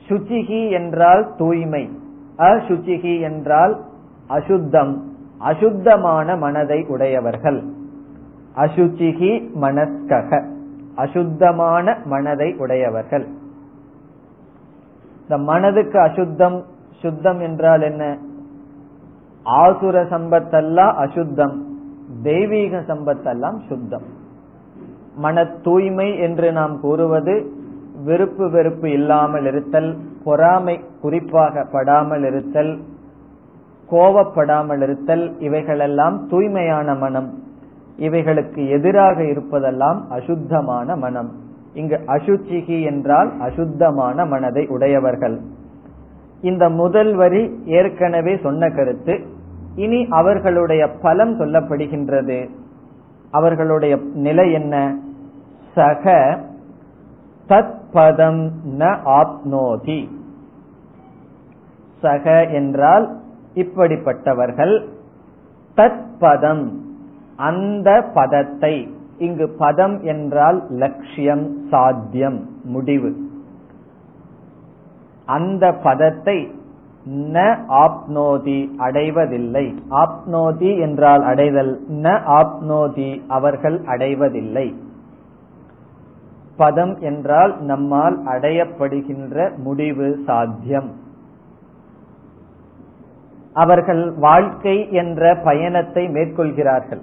சுச்சிகி 0.10 0.70
என்றால் 0.70 1.34
தூய்மை 1.38 1.90
அசுச்சிகி 2.38 3.22
என்றால் 3.22 3.82
அசுத்தம். 4.28 5.13
அசுத்தமான 5.44 6.36
மனதை 6.36 6.86
உடையவர்கள். 6.88 7.60
அசுச்சிகி 8.56 9.32
மனஸ்கக. 9.62 10.30
அசுத்தமான 10.96 11.96
மனதை 12.06 12.56
உடையவர்கள். 12.58 13.26
இந்த 15.22 15.38
மனதுக்கு 15.38 15.98
அசுத்தம் 16.00 16.58
சுத்தம் 17.02 17.40
என்றால் 17.40 17.82
என்ன? 17.82 18.18
ஆசுர 19.46 20.04
சம்பத்தெல்லாம் 20.04 20.94
அசுத்தம் 20.96 21.56
தெய்வீக 22.24 22.84
சம்பத்தெல்லாம் 22.88 23.58
சுத்தம். 23.68 24.08
மன 25.16 25.46
தூய்மை 25.46 26.20
என்று 26.20 26.52
நாம் 26.52 26.80
கூறுவது 26.80 27.36
விருப்பு 28.04 28.50
வெறுப்பு 28.50 28.92
இல்லாமல் 28.92 29.46
இருத்தல் 29.46 29.90
பொறாமை 30.24 30.76
குறிப்பாக 31.02 31.66
படாமல் 31.72 32.24
இருத்தல் 32.24 32.74
கோவப்படாமல் 33.94 34.82
இருத்தல் 34.82 35.40
இவைகளெல்லாம் 35.40 36.28
தூய்மையான 36.28 36.96
மனம். 36.96 37.34
இவைகளுக்கு 37.98 38.70
எதிராக 38.70 39.22
இருப்பதெல்லாம் 39.22 40.02
அசுத்தமான 40.10 40.96
மனம். 40.96 41.32
இங்கு 41.74 42.00
அசுச்சிகி 42.08 42.84
என்றால் 42.84 43.32
அசுத்தமான 43.40 44.26
மனதை 44.26 44.68
உடையவர்கள். 44.68 45.40
இந்த 46.42 46.70
முதல் 46.70 47.16
வரி 47.16 47.60
ஏற்கனவே 47.66 48.40
சொன்ன 48.44 48.70
கருத்து. 48.70 49.26
இனி 49.76 50.08
அவர்களுடைய 50.10 50.88
பலம் 51.02 51.40
சொல்லப்படுகின்றது. 51.40 52.50
அவர்களுடைய 53.32 53.98
நிலை 54.14 54.52
என்ன? 54.52 54.96
சக 55.76 56.38
தத் 57.48 57.78
பதம் 57.92 58.52
ந 58.80 58.98
ஆப்னோதி. 59.06 60.08
சக 62.02 62.44
என்றால் 62.44 63.22
இப்படிப்பட்டவர்கள் 63.56 64.88
தத் 65.76 66.06
பதம் 66.20 66.82
அந்த 67.36 68.02
பதத்தை. 68.14 68.90
இங்கு 69.18 69.50
பதம் 69.58 70.04
என்றால் 70.04 70.64
லட்சியம் 70.70 71.58
சாத்தியம் 71.70 72.50
முடிவு. 72.64 73.16
அந்த 75.26 75.74
பதத்தை 75.74 76.52
ந 77.10 77.58
ஆப்னோதி 77.68 78.70
அடைவதில்லை. 78.78 79.76
ஆப்னோதி 79.90 80.80
என்றால் 80.80 81.24
அடைதல் 81.24 81.84
ந 81.90 82.06
ஆப்னோதி 82.28 83.22
அவர்கள் 83.28 83.84
அடைவதில்லை. 83.86 84.76
பதம் 86.58 87.00
என்றால் 87.00 87.62
நம்மால் 87.62 88.20
அடையப்படுகின்ற 88.26 89.58
முடிவு 89.58 90.20
சாத்தியம். 90.26 90.92
அவர்கள் 93.54 94.12
வாழ்க்கை 94.12 94.92
என்ற 94.92 95.36
பயணத்தை 95.36 96.08
மேற்கொள்கிறார்கள். 96.08 97.02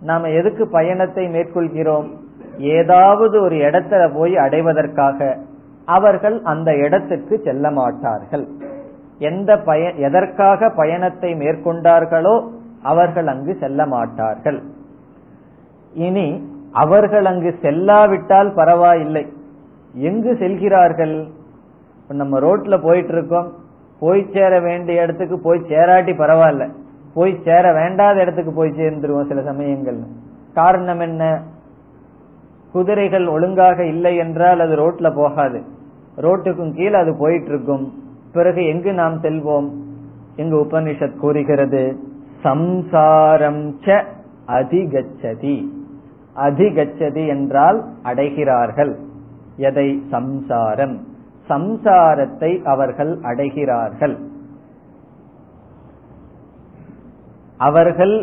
நாம 0.00 0.28
எதுக்கு 0.28 0.68
பயணத்தை 0.68 1.26
மேற்கொள்கிறோம்? 1.26 2.08
ஏதாவது 2.58 3.40
ஒரு 3.40 3.56
இடத்துல 3.56 4.14
போய் 4.14 4.36
அடைவதற்காக. 4.36 5.36
அவர்கள் 5.84 6.42
அந்த 6.42 6.76
இடத்துக்கு 6.76 7.40
செல்ல 7.44 7.70
மாட்டார்கள். 7.70 8.48
எந்த 9.18 9.58
பய 9.58 9.90
எதற்காக 9.90 10.70
பயணத்தை 10.70 11.34
மேற்கொண்டார்களோ 11.34 12.48
அவர்கள் 12.82 13.26
அங்கு 13.26 13.56
செல்ல 13.60 13.86
மாட்டார்கள். 13.86 14.62
இனி 15.94 16.48
அவர்கள் 16.72 17.24
அங்கு 17.24 17.54
செல்லாவிட்டால் 17.62 18.54
பரவாயில்லை. 18.54 19.26
எங்கு 19.92 20.36
செல்கிறார்கள்? 20.38 21.28
நம்ம 22.08 22.40
ரோட்ல 22.40 22.82
போயிட்டு 22.82 23.12
இருக்கோம். 23.12 23.52
போய் 24.00 24.26
சேர 24.32 24.60
வேண்டிய 24.60 25.02
இடத்துக்கு 25.02 25.38
போய் 25.38 25.60
சேராட்டி 25.60 26.12
பரவாயில்ல. 26.16 26.70
போய் 27.14 27.40
சேர 27.44 27.72
வேண்டாத 27.72 28.20
இடத்துக்கு 28.20 28.52
போய் 28.52 28.70
சேர்ந்துருவோம் 28.70 29.26
சில 29.26 29.42
சமயங்கள் 29.42 29.98
காரணம் 30.54 31.00
என்ன? 31.00 31.42
குதிரைகள் 32.72 33.26
ஒழுங்காக 33.26 33.84
இல்லை 33.84 34.16
என்றால் 34.16 34.60
அது 34.60 34.76
ரோட்ல 34.76 35.14
போகாது. 35.14 35.62
ரோட்டுக்கும் 36.16 36.74
கீழே 36.74 36.94
அது 36.94 37.16
போயிட்டு 37.18 37.48
இருக்கும் 37.48 37.92
பிறகு 38.32 38.66
எங்கு 38.66 38.92
நாம் 38.92 39.20
செல்வோம்? 39.22 39.70
எங்கு 40.36 40.64
உபனிஷத் 40.64 41.16
கூறுகிறது 41.16 41.96
சம்சாரம் 42.40 43.76
ச 43.80 44.04
அதிகச்சதி. 44.48 45.68
அதிகச்சதி 46.36 47.26
என்றால் 47.26 47.84
அடைகிறார்கள். 48.04 48.96
எதை? 49.56 50.02
சம்சாரம். 50.10 51.07
சம்சாரத்தை 51.48 52.62
அவர்கள் 52.62 53.12
அடைகிறார்கள். 53.20 54.16
அவர்கள் 57.56 58.16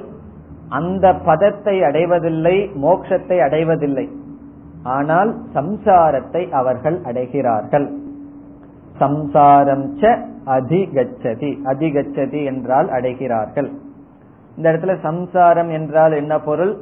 அந்த 0.70 1.14
பதத்தை 1.14 1.84
அடைவதில்லை 1.84 2.56
மோட்சத்தை 2.84 3.38
அடைவதில்லை. 3.40 4.06
ஆனால் 4.84 5.32
சம்சாரத்தை 5.54 6.52
அவர்கள் 6.52 6.98
அடைகிறார்கள். 7.02 7.88
சம்சாரம் 8.98 9.86
ச 10.02 10.12
அதிகச்சதி 10.46 11.52
அதிகச்சதி 11.66 12.42
என்றால் 12.46 12.90
அடைகிறார்கள். 12.90 13.70
இந்த 14.58 14.66
இடத்துல 14.72 15.02
சம்சாரம் 15.02 15.70
என்றால் 15.70 16.12
என்ன 16.12 16.34
பொருள்? 16.40 16.74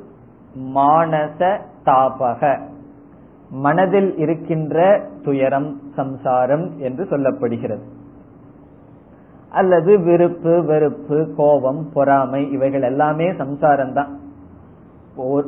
மானச 0.75 1.39
தாபக. 1.86 2.41
மனதில் 3.53 4.17
இருக்கின்ற 4.17 5.01
துயரம் 5.23 5.79
சம்சாரம் 5.95 6.79
என்று 6.79 7.03
சொல்லப்படுகிறது. 7.03 7.83
அல்லது 9.49 9.99
விருப்பு 9.99 10.63
வெறுப்பு 10.63 11.33
கோபம் 11.37 11.89
பொறாமை 11.93 12.51
இவைகள் 12.51 12.81
எல்லாமே 12.81 13.33
சம்சாரம் 13.37 13.93
தான் 13.93 14.19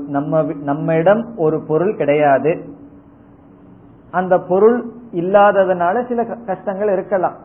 நம்ம 0.07 0.43
நம்மிடம் 0.43 1.37
ஒரு 1.37 1.63
பொருள் 1.67 1.95
கிடையாது. 1.95 2.65
அந்த 4.11 4.39
பொருள் 4.39 4.85
இல்லாததுனால 5.11 6.07
சில 6.07 6.23
கஷ்டங்கள் 6.23 6.91
இருக்கலாம். 6.91 7.35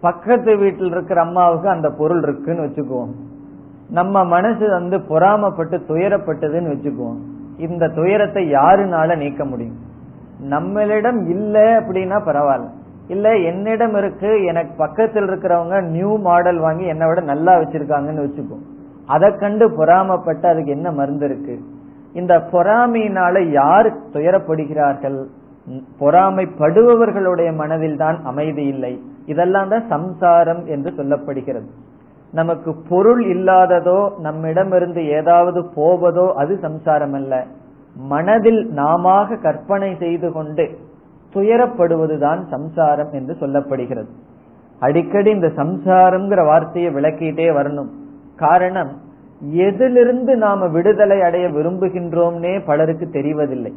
பக்கத்து 0.00 0.56
வீட்டில் 0.56 0.90
இருக்கிற 0.90 1.20
அம்மாவுக்கு 1.20 1.68
அந்த 1.68 1.90
பொருள் 1.90 2.22
இருக்குன்னு 2.22 2.64
வச்சுக்குவோம். 2.64 3.12
நம்ம 3.90 4.24
மனசு 4.24 4.70
வந்து 4.70 4.98
பொறாமப்பட்டு 4.98 5.80
துயரப்பட்டதுன்னு 5.88 6.72
வச்சுக்குவோம். 6.74 7.20
இந்த 7.58 7.88
துயரத்தை 7.88 8.52
யாருனால 8.52 9.16
நீக்க 9.16 9.44
முடியும்? 9.44 9.76
நம்மளிடம் 10.50 11.28
இல்ல 11.28 11.80
அப்படின்னா 11.80 12.18
பரவாயில்ல. 12.26 12.68
இல்ல 13.08 13.36
என்னிடம் 13.36 13.94
இருக்கு 13.94 14.44
எனக்கு 14.44 14.74
பக்கத்தில் 14.76 15.24
இருக்கிறவங்க 15.24 15.82
நியூ 15.82 16.16
மாடல் 16.16 16.58
வாங்கி 16.58 16.84
என்னை 16.84 17.06
விட 17.06 17.20
நல்லா 17.20 17.56
வச்சிருக்காங்கன்னு 17.56 18.24
வச்சுக்கோ. 18.26 18.58
அதை 19.06 19.36
கண்டு 19.36 19.70
பொறாமப்பட்டு 19.70 20.46
அதுக்கு 20.46 20.70
என்ன 20.70 20.92
மருந்து 20.92 21.24
இருக்கு? 21.24 21.60
இந்த 22.12 22.48
பொறாமையினால 22.52 23.50
யார் 23.50 23.92
துயரப்படுகிறார்கள்? 24.12 25.24
பொறாமைப்படுபவர்களுடைய 26.00 27.54
மனதில் 27.54 27.96
தான் 27.96 28.20
அமைதி 28.24 28.64
இல்லை. 28.64 29.00
இதெல்லாம் 29.26 29.68
தான் 29.68 29.86
சம்சாரம் 29.88 30.66
என்று 30.66 30.90
சொல்லப்படுகிறது. 30.90 31.66
நமக்கு 32.34 32.70
பொருள் 32.88 33.22
இல்லாததோ 33.26 33.98
நம்மிடமிருந்து 34.18 35.02
ஏதாவது 35.08 35.60
போவதோ 35.76 36.26
அது 36.32 36.52
சம்சாரம் 36.58 37.12
அல்ல 37.12 37.34
மனதில் 37.96 38.60
நாம 38.72 39.12
கற்பனை 39.42 39.90
செய்து 39.98 40.28
கொண்டு 40.32 40.64
துயரப்படுவதுதான் 41.34 42.40
சம்சாரம் 42.48 43.12
என்று 43.12 43.34
சொல்லப்படுகிறது. 43.40 44.10
அடிக்கடி 44.78 45.30
இந்த 45.30 45.50
சம்சாரம்ங்கிற 45.56 46.44
வார்த்தையை 46.46 46.90
விளக்கிட்டே 46.94 47.46
வரணும். 47.58 47.90
காரணம் 48.36 48.92
எதிலிருந்து 49.40 50.36
நாம 50.36 50.68
விடுதலை 50.68 51.18
அடைய 51.22 51.46
விரும்புகின்றோம்னே 51.48 52.54
பலருக்கு 52.66 53.06
தெரிவதில்லை. 53.12 53.72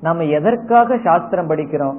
நாம 0.00 0.24
எதற்காக 0.38 0.98
சாஸ்திரம் 1.04 1.50
படிக்கிறோம்? 1.50 1.98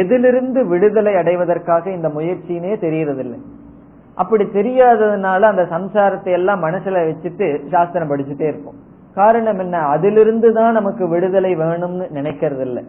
எதிலிருந்து 0.00 0.60
விடுதலை 0.66 1.14
அடைவதற்காக 1.16 1.90
இந்த 1.90 2.08
முயற்சினே 2.08 2.72
தெரியறதில்லை 2.84 3.40
அப்படி 4.14 4.44
தெரியாததுனால 4.44 5.40
அந்த 5.40 5.62
சம்சாரத்தை 5.62 6.30
எல்லாம் 6.30 6.64
மனசுல 6.64 6.98
வச்சுட்டு 7.04 7.68
சாஸ்திரம் 7.70 8.10
படிச்சுட்டே 8.10 8.48
இருப்போம். 8.48 8.74
காரணம் 9.14 9.58
என்ன? 9.58 9.78
அதிலிருந்து 9.78 10.52
தான் 10.52 10.72
நமக்கு 10.72 11.08
விடுதலை 11.08 11.56
வேணும்னு 11.56 12.04
நினைக்கிறது 12.14 12.60
இல்லை 12.60 12.84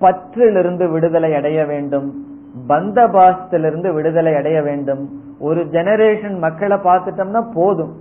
பற்றிலிருந்து 0.00 0.90
விடுதலை 0.90 1.34
அடைய 1.34 1.64
வேண்டும். 1.64 2.24
பந்த 2.68 3.08
பாசத்திலிருந்து 3.08 3.94
விடுதலை 3.94 4.34
அடைய 4.34 4.62
வேண்டும். 4.62 5.08
ஒரு 5.40 5.60
ஜெனரேஷன் 5.60 6.38
மக்களை 6.38 6.76
பார்த்துட்டோம்னா 6.76 7.44
போதும். 7.54 7.92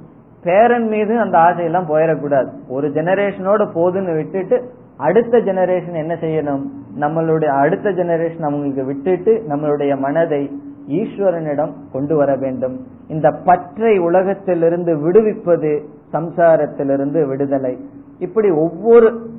பேரன் 0.44 0.88
மீது 0.88 1.20
அந்த 1.20 1.38
ஆசையெல்லாம் 1.38 1.90
போயிடக்கூடாது. 1.90 2.50
ஒரு 2.70 2.88
ஜெனரேஷனோட 2.88 3.68
போதுன்னு 3.76 4.16
விட்டுட்டு 4.16 4.72
அடுத்த 4.98 5.38
ஜெனரேஷன் 5.38 5.94
என்ன 5.94 6.14
செய்யணும்? 6.14 6.64
நம்மளுடைய 7.00 7.46
அடுத்த 7.46 7.90
ஜெனரேஷன் 7.90 8.42
அவங்களுக்கு 8.42 8.86
விட்டுட்டு 8.86 9.44
நம்மளுடைய 9.50 9.98
மனதை 9.98 10.52
ஈஸ்வரனிடம் 10.92 11.72
கொண்டு 11.92 12.16
வர 12.16 12.36
வேண்டும். 12.36 12.88
இந்த 13.08 13.32
பற்றை 13.46 13.98
உலகத்திலிருந்து 13.98 14.98
விடுவிப்பது 14.98 15.86
சம்சாரத்திலிருந்து 16.14 17.28
விடுதலை. 17.28 17.78
இப்படி 18.20 18.50
ஒவ்வொரு 18.50 19.30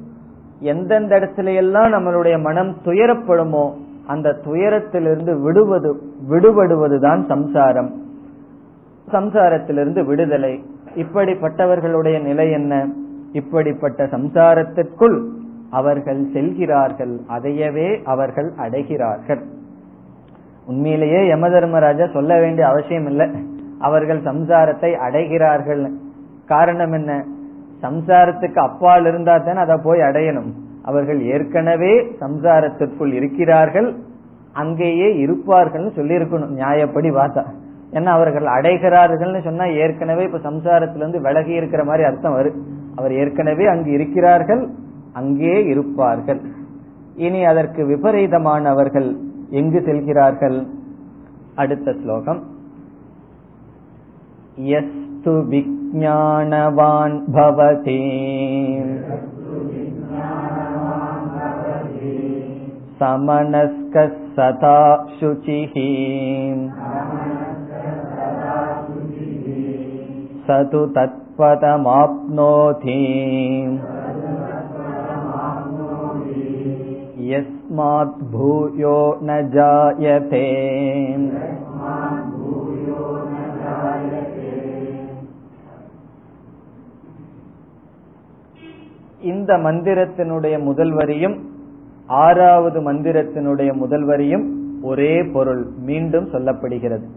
எந்தெந்த 0.61 1.21
இடத்துல 1.21 1.55
எல்லாம் 1.55 1.93
நம்மளுடைய 1.93 2.41
மனம் 2.41 2.77
துயரப்படுமோ 2.85 3.73
அந்த 4.07 4.37
துயரத்திலிருந்து 4.45 5.41
விடுவது 5.41 6.01
விடுபடுவதுதான் 6.31 7.27
சம்சாரம். 7.27 8.03
சம்சாரத்திலிருந்து 9.13 10.05
விடுதலை. 10.05 10.65
இப்படிப்பட்டவர்களுடைய 10.95 12.23
நிலை 12.23 12.51
என்ன? 12.51 12.89
இப்படிப்பட்ட 13.33 14.05
சம்சாரத்திற்குள் 14.05 15.25
அவர்கள் 15.71 16.27
செல்கிறார்கள். 16.33 17.21
அதையவே 17.29 18.03
அவர்கள் 18.05 18.53
அடைகிறார்கள். 18.57 19.43
உண்மையிலேயே 20.67 21.29
யம 21.29 21.49
தர்மராஜா 21.49 22.11
சொல்ல 22.13 22.41
வேண்டிய 22.41 22.69
அவசியம் 22.69 23.07
இல்லை. 23.07 23.27
அவர்கள் 23.79 24.21
சம்சாரத்தை 24.21 24.91
அடைகிறார்கள். 25.07 25.93
காரணம் 26.47 26.93
என்ன? 26.93 27.25
சம்சாரத்துக்கு 27.83 28.59
அப்பால் 28.59 29.07
இருந்தா 29.07 29.39
தானே 29.39 29.59
அதை 29.59 29.77
போய் 29.83 30.01
அடையணும். 30.01 30.51
அவர்கள் 30.85 31.21
ஏற்கனவே 31.23 31.93
சம்சாரத்திற்குள் 32.21 33.13
இருக்கிறார்கள். 33.13 33.95
அங்கேயே 34.53 35.17
இருப்பார்கள் 35.17 35.91
சொல்லி 35.91 36.17
இருக்கணும் 36.17 36.57
நியாயப்படி 36.59 37.11
பார்த்தா 37.11 37.43
ஏன்னா 37.93 38.05
அவர்கள் 38.05 38.45
அடைகிறார்கள்னு 38.45 39.41
சொன்னா 39.43 39.65
ஏற்கனவே 39.65 40.23
இப்ப 40.23 40.51
சம்சாரத்திலிருந்து 40.51 41.21
விலகி 41.21 41.53
இருக்கிற 41.53 41.85
மாதிரி 41.85 42.05
அர்த்தம் 42.09 42.33
வரும் 42.33 42.59
அவர் 42.97 43.13
ஏற்கனவே 43.13 43.67
அங்கு 43.67 43.91
இருக்கிறார்கள் 43.91 44.69
அங்கே 45.13 45.65
இருப்பார்கள். 45.65 46.41
இனி 47.17 47.45
அதற்கு 47.45 47.83
விபரீதமானவர்கள் 47.85 49.09
எங்கு 49.52 49.82
செல்கிறார்கள் 49.86 50.66
அடுத்த 51.56 51.96
ஸ்லோகம் 52.02 52.42
எஸ்து 54.78 55.34
விஜானவான் 55.52 57.18
பவதி 57.36 58.02
समनस्कः 63.00 64.14
सदा 64.36 64.78
शुचिः 65.18 65.74
स 70.46 70.48
तु 70.72 70.82
तत्पदमाप्नोति 70.96 72.98
यस्मात् 77.72 78.16
भूयो 78.32 78.98
न 79.22 79.32
जायते 79.52 80.46
இந்த 89.24 89.52
மந்திரத்தினுடைய 89.58 90.56
முதல் 90.64 90.92
வரியும் 90.92 91.36
ஆறாவது 92.20 92.80
மந்திரத்தினுடைய 92.80 93.70
முதல் 93.74 94.06
வரியும் 94.06 94.46
ஒரே 94.82 95.14
பொருள் 95.34 95.64
மீண்டும் 95.86 96.28
சொல்லப்படுகிறது 96.34 97.08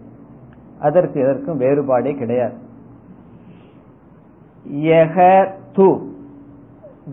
அதற்கு 0.79 1.17
இதற்கும் 1.19 1.61
வேறுபாடே 1.61 2.13
கிடையாது 2.13 2.57
யக 4.87 5.17
து 5.77 5.87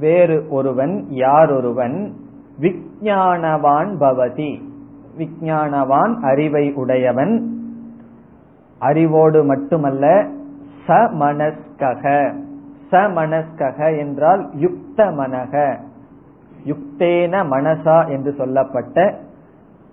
வேறு 0.01 0.39
ஒருவன் 0.51 0.95
யார் 1.17 1.53
ஒருவன் 1.53 1.97
விஞ்ஞானவான் 3.04 3.98
பவதி. 4.00 4.62
விஞ்ஞானவான் 5.18 6.20
அறிவை 6.22 6.74
உடையவன். 6.74 7.62
அறிவோடு 8.80 9.44
மட்டுமல்ல 9.44 10.28
சமனஸ்கக. 10.88 12.34
சமனஸ்கக 12.92 13.98
என்றால் 13.98 14.50
யுக்த 14.56 15.06
மனக 15.06 15.78
யுக்தேன 16.66 17.48
மனசா 17.48 18.10
என்று 18.10 18.34
சொல்லப்பட்ட 18.34 19.20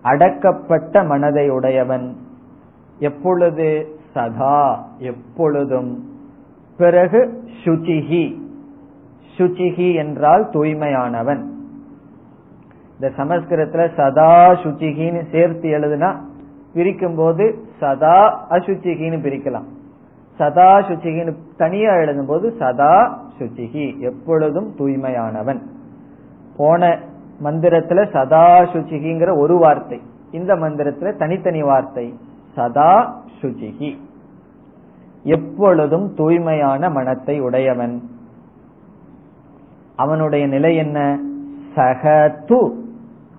அடக்கப்பட்ட 0.05 1.07
மனதை 1.07 1.51
உடையவன். 1.51 2.17
எப்பொழுது? 2.99 3.99
சதா. 4.15 4.89
எப்பொழுதும். 4.99 6.05
பிறகு 6.77 7.45
சுச்சிகி 7.65 8.41
சுச்சிகி 9.37 9.95
என்றால் 9.95 10.49
தூய்மையானவன். 10.51 11.59
இந்த 13.01 13.13
சமஸ்கிருதத்துல 13.17 13.95
சதா 13.97 14.51
சுச்சிகின்னு 14.51 15.31
சேர்த்து 15.31 15.69
எழுதுனா 15.69 16.17
பிரிக்கும் 16.75 17.17
போது 17.17 17.59
சதா 17.79 18.47
அசுச்சிகின்னு 18.51 19.19
பிரிக்கலாம். 19.27 19.65
சதா 20.37 20.79
சுச்சிகின்னு 20.79 21.37
தனியா 21.57 21.95
எழுதும் 21.95 22.27
போது 22.27 22.57
சதா 22.59 23.21
சுச்சிகி 23.39 23.99
எப்பொழுதும் 23.99 24.75
தூய்மையானவன். 24.79 25.61
போன 26.57 26.99
மந்திரத்துல 27.43 28.11
சதா 28.11 28.61
சுச்சிகிங்கிற 28.61 29.39
ஒரு 29.39 29.59
வார்த்தை 29.59 30.01
இந்த 30.31 30.55
மந்திரத்துல 30.55 31.17
தனித்தனி 31.17 31.63
வார்த்தை 31.63 32.15
சதா 32.55 33.23
சுச்சிகி. 33.43 33.99
எப்பொழுதும் 35.23 36.15
தூய்மையான 36.15 36.91
மனத்தை 36.91 37.41
உடையவன். 37.41 38.03
அவனுடைய 39.97 40.47
நிலை 40.47 40.77
என்ன? 40.77 41.19
சகது 41.77 42.80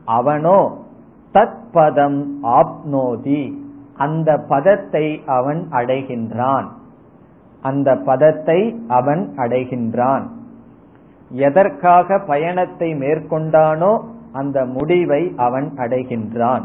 அவனோ 0.06 0.86
தத் 1.34 1.60
பதம் 1.72 2.44
ஆப்னோதி. 2.44 3.54
அந்த 3.98 4.38
பதத்தை 4.48 5.22
அவன் 5.26 5.68
அடைகின்றான். 5.72 6.66
அந்த 7.62 7.96
பதத்தை 7.96 8.80
அவன் 8.88 9.34
அடைகின்றான். 9.38 10.28
எதற்காக 11.30 12.20
பயணத்தை 12.20 12.94
மேற்கொண்டானோ 12.94 14.04
அந்த 14.32 14.66
முடிவை 14.66 15.34
அவன் 15.38 15.74
அடைகின்றான். 15.78 16.64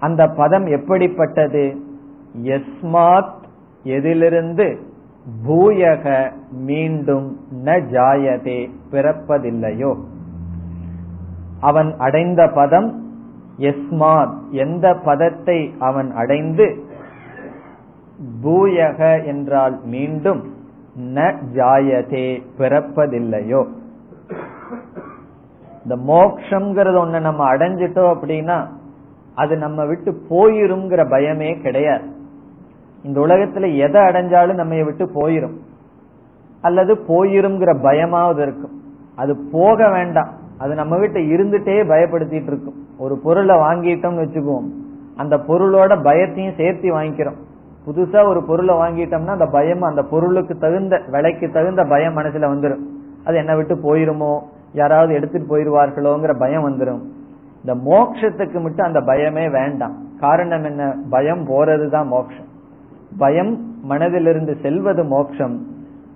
அந்த 0.00 0.28
பதம் 0.28 0.66
எப்படிப்பட்டது? 0.66 1.80
எஸ்மாத் 2.42 3.34
எதிலிருந்து 3.82 4.78
பூயக 5.48 6.32
மீண்டும் 6.50 7.40
ந 7.64 7.66
ஜாயதே 7.66 8.70
பிறப்பதில்லையோ. 8.90 9.96
அவன் 11.60 11.94
அடைந்த 11.98 12.48
பதம் 12.54 13.04
எஸ்மாத். 13.58 14.34
எந்த 14.50 14.94
பதத்தை 15.04 15.74
அவன் 15.78 16.10
அடைந்து? 16.10 16.84
பூயக 18.44 19.24
என்றால் 19.24 19.80
மீண்டும் 19.84 20.54
ந 21.00 21.36
ஜாயதே 21.54 22.42
பிறப்பதில்லையோ? 22.58 23.66
இந்த 25.82 26.12
மோக்ஷங்கிறது 26.12 27.06
ஒண்ணு 27.06 27.20
நம்ம 27.20 27.56
அடைஞ்சிட்டோம் 27.56 28.16
அப்படின்னா 28.16 28.66
அது 29.34 29.56
நம்ம 29.56 29.84
விட்டு 29.84 30.22
போயிருங்கிற 30.30 31.04
பயமே 31.04 31.62
கிடையாது. 31.62 32.16
இந்த 33.02 33.20
உலகத்துல 33.20 33.76
எதை 33.76 34.00
அடைஞ்சாலும் 34.00 34.54
நம்ம 34.54 34.82
விட்டு 34.82 35.10
போயிரும். 35.14 35.56
அல்லது 36.60 36.94
போயிருங்கிற 36.94 37.76
பயமாவது 37.82 38.38
இருக்கும். 38.38 38.82
அது 39.16 39.36
போக 39.52 39.90
வேண்டாம். 39.90 40.44
அது 40.58 40.74
நம்ம 40.74 40.98
கிட்ட 40.98 41.18
இருந்துட்டே 41.18 41.74
பயப்படுத்திட்டு 41.74 42.46
இருக்கும். 42.46 42.74
ஒரு 42.98 43.18
பொருளை 43.18 43.56
வாங்கிட்டோம்னு 43.56 44.24
வச்சுக்குவோம். 44.24 44.68
அந்த 45.16 45.36
பொருளோட 45.36 45.98
பயத்தையும் 46.00 46.56
சேர்த்து 46.56 47.00
வாங்கிக்கிறோம். 47.00 47.36
புதுசா 47.86 48.28
ஒரு 48.28 48.44
பொருளை 48.44 48.74
வாங்கிட்டோம்னா 48.74 49.26
அந்த 49.26 49.46
பயம் 49.46 49.82
அந்த 49.82 50.02
பொருளுக்கு 50.02 50.56
தகுந்த 50.56 51.02
விலைக்கு 51.10 51.50
தகுந்த 51.50 51.84
பயம் 51.84 52.16
மனசுல 52.16 52.46
வந்துடும் 52.48 52.82
அது 53.24 53.36
என்ன 53.36 53.56
விட்டு 53.56 53.74
போயிருமோ? 53.74 54.38
யாராவது 54.72 55.14
எடுத்துட்டு 55.14 55.56
போயிருவார்களோங்கிற 55.56 56.38
பயம் 56.38 56.68
வந்துடும் 56.68 57.00
இந்த 57.64 57.74
மோக்ஷத்துக்கு 57.74 58.60
மட்டும் 58.60 58.86
அந்த 58.86 59.00
பயமே 59.00 59.50
வேண்டாம். 59.50 59.96
காரணம் 60.20 60.64
என்ன? 60.64 60.94
பயம் 61.10 61.48
போறதுதான் 61.48 62.06
மோக்ஷம் 62.06 62.54
பயம் 63.18 63.74
மனதிலிருந்து 63.90 64.60
செல்வது 64.62 65.04
மோக்ஷம் 65.04 65.66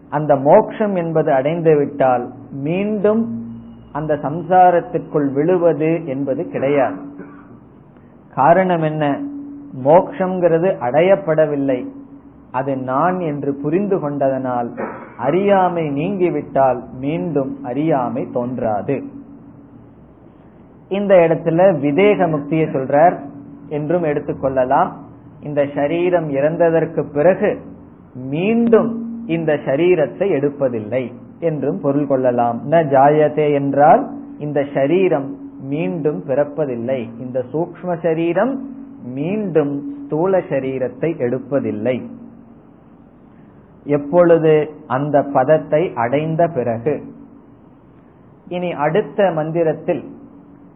அந்த 0.08 0.36
மோக்ஷம் 0.36 0.94
என்பது 0.94 1.32
அடைந்து 1.32 1.76
விட்டால் 1.76 2.30
மீண்டும் 2.52 3.39
அந்த 3.92 4.14
சம்சாரத்திற்குள் 4.14 5.32
விழுவது 5.32 6.06
என்பது 6.06 6.50
கிடையாது. 6.50 6.98
காரணம் 8.34 8.82
என்ன? 8.82 9.20
மோக்ஷங்கிறது 9.84 10.68
அடையப்படவில்லை. 10.80 11.86
அது 12.52 12.76
நான் 12.76 13.20
என்று 13.20 13.54
புரிந்து 13.54 14.00
கொண்டதனால் 14.00 14.74
அறியாமை 15.18 15.88
நீங்கிவிட்டால் 15.90 16.82
மீண்டும் 16.92 17.64
அறியாமை 17.64 18.28
தோன்றாது. 18.32 19.02
இந்த 20.88 21.14
இடத்துல 21.14 21.58
விதேக 21.76 22.28
முக்தியை 22.28 22.66
சொல்றார் 22.68 23.18
என்றும் 23.68 24.04
எடுத்துக்கொள்ளலாம் 24.04 24.90
இந்த 25.42 25.66
சரீரம் 25.74 26.28
இறந்ததற்கு 26.28 27.12
பிறகு 27.12 27.60
மீண்டும் 28.14 29.08
இந்த 29.26 29.52
சரீரத்தை 29.54 30.30
எடுப்பதில்லை. 30.30 31.12
என்றும் 31.40 31.80
பொருள் 31.80 32.06
கொள்ளலாம். 32.06 32.60
ந 32.70 32.72
ஜாயதே 32.72 33.52
என்றால் 33.52 34.10
இந்த 34.38 34.64
சரீரம் 34.74 35.38
மீண்டும் 35.62 36.24
பிறப்பதில்லை. 36.26 37.20
இந்த 37.20 37.44
சூக்ம 37.52 37.98
சரீரம் 38.02 38.70
மீண்டும் 39.04 39.96
ஸ்தூல 40.06 40.38
சரீரத்தை 40.38 41.10
எடுப்பதில்லை. 41.18 42.10
எப்பொழுது 43.84 44.70
அந்த 44.86 45.22
பதத்தை 45.22 45.92
அடைந்த 45.94 46.48
பிறகு. 46.48 47.02
இனி 48.48 48.72
அடுத்த 48.72 49.30
மந்திரத்தில் 49.30 50.04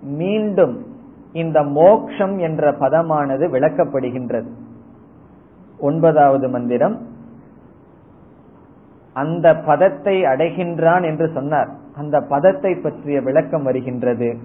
மீண்டும் 0.03 0.87
இந்த 1.33 1.62
மோக்ஷம் 1.62 2.38
என்ற 2.38 2.72
பதமானது 2.72 3.44
விளக்கப்படுகின்றது. 3.50 4.48
ஒன்பதாவது 5.79 6.48
மந்திரம். 6.48 7.03
அந்த 9.14 9.57
பதத்தை 9.57 10.22
அடைகின்றான் 10.22 11.05
என்று 11.05 11.31
சொன்னார். 11.35 11.68
அந்த 11.96 12.20
பதத்தை 12.20 12.74
பற்றிய 12.74 13.20
விளக்கம் 13.20 13.62
வருகின்றது. 13.62 14.38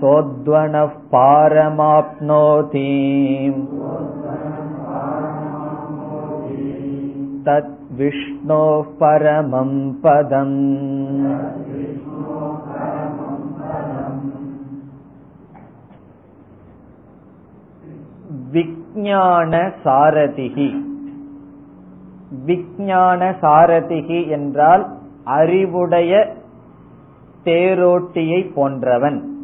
சோத்வன 0.00 0.88
பாரமாப்னோதி. 1.12 2.86
தத் 7.46 7.76
விஷ்ணோ 7.98 8.84
பரமம் 8.98 9.92
பதம் 10.02 10.64
விஜான 18.52 19.72
சாரதிகி 19.84 20.84
விஜான 22.46 23.34
சாரதிகி 23.42 24.28
என்றால் 24.28 24.96
அறிவுடைய 25.24 26.34
தேரோட்டியை 27.44 28.52
போன்றவன். 28.54 29.36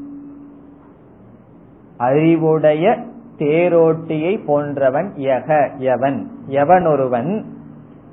அறிவுடைய 1.97 2.99
தேரோட்டியை 3.39 4.45
போன்றவன் 4.45 5.13
யக 5.17 5.79
எவன். 5.79 6.31
எவன் 6.47 6.87
ஒருவன் 6.87 7.52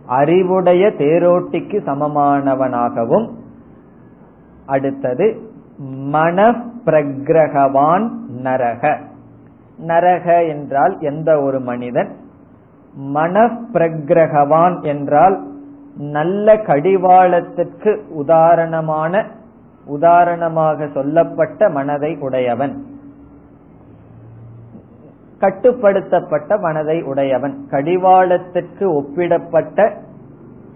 அறிவுடைய 0.09 0.87
தேரோட்டிக்கு 0.87 1.77
சமமானவனாகவும் 1.85 3.27
அடுத்தது 4.65 5.41
மன 6.07 6.55
பிரகிரகவான் 6.85 8.09
நரக. 8.43 8.97
நரக 9.87 10.47
என்றால் 10.47 10.97
எந்த 10.99 11.41
ஒரு 11.41 11.59
மனிதன்? 11.59 12.15
மன 12.93 13.45
பிரகிரகவான் 13.73 14.81
என்றால் 14.81 15.35
நல்ல 15.97 16.53
கடிவாளத்திற்கு 16.53 18.01
உதாரணமான 18.09 19.25
உதாரணமாக 19.85 20.87
சொல்லப்பட்ட 20.93 21.69
மனதை 21.69 22.17
உடையவன். 22.19 22.85
கட்டுப்படுத்தப்பட்ட 25.41 26.59
மனதை 26.59 27.01
உடையவன். 27.01 27.67
கடிவாளத்திற்கு 27.71 28.85
ஒப்பிடப்பட்ட 28.99 29.91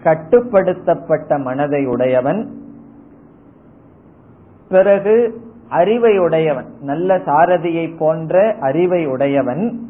கட்டுப்படுத்தப்பட்ட 0.04 1.38
மனதை 1.38 1.86
உடையவன். 1.86 2.50
பிறகு 4.68 5.40
அறிவை 5.68 6.18
உடையவன். 6.18 6.66
நல்ல 6.80 7.16
சாரதியை 7.16 7.96
போன்ற 7.96 8.54
அறிவை 8.60 9.06
உடையவன். 9.06 9.80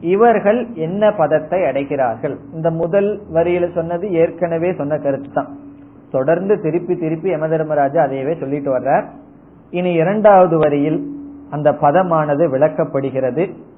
இவர்கள் 0.00 0.66
என்ன 0.74 1.12
பதத்தை 1.12 1.60
அடைகிறார்கள்? 1.60 2.36
இந்த 2.52 2.70
முதல் 2.70 3.20
வரியில 3.32 3.74
சொன்னது 3.74 4.12
ஏற்கனவே 4.12 4.74
சொன்ன 4.74 4.98
கருத்து 4.98 5.28
தான் 5.32 5.56
தொடர்ந்து 6.10 6.60
திருப்பி 6.60 6.96
திருப்பி 6.96 7.30
யம 7.30 7.48
தர்மராஜா 7.48 8.04
அதையவே 8.04 8.40
சொல்லிட்டு 8.40 8.78
வர்றார். 8.78 9.04
இனி 9.70 9.92
இரண்டாவது 9.92 10.58
வரியில் 10.58 11.12
அந்த 11.50 11.72
பதமானது 11.72 12.50
விளக்கப்படுகிறது. 12.50 13.72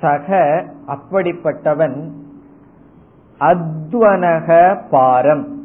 சக 0.00 0.64
அப்படிப்பட்டவன் 0.86 2.10
அத்வனக 3.40 4.78
பாரம். 4.90 5.60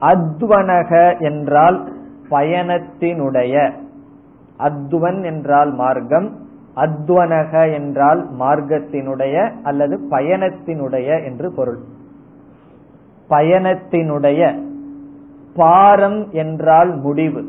அத்வனக 0.00 1.20
என்றால் 1.20 1.92
பயணத்தினுடைய. 2.30 3.72
அத்வன் 4.58 5.24
என்றால் 5.24 5.74
மார்க்கம் 5.74 6.48
அத்வனக 6.76 7.72
என்றால் 7.72 8.30
மார்க்கத்தினுடைய 8.38 9.52
அல்லது 9.62 10.00
பயணத்தினுடைய 10.10 11.24
என்று 11.24 11.54
பொருள். 11.54 11.78
பயணத்தினுடைய. 13.28 14.62
பாரம் 15.54 16.30
என்றால் 16.30 16.96
முடிவு. 16.96 17.44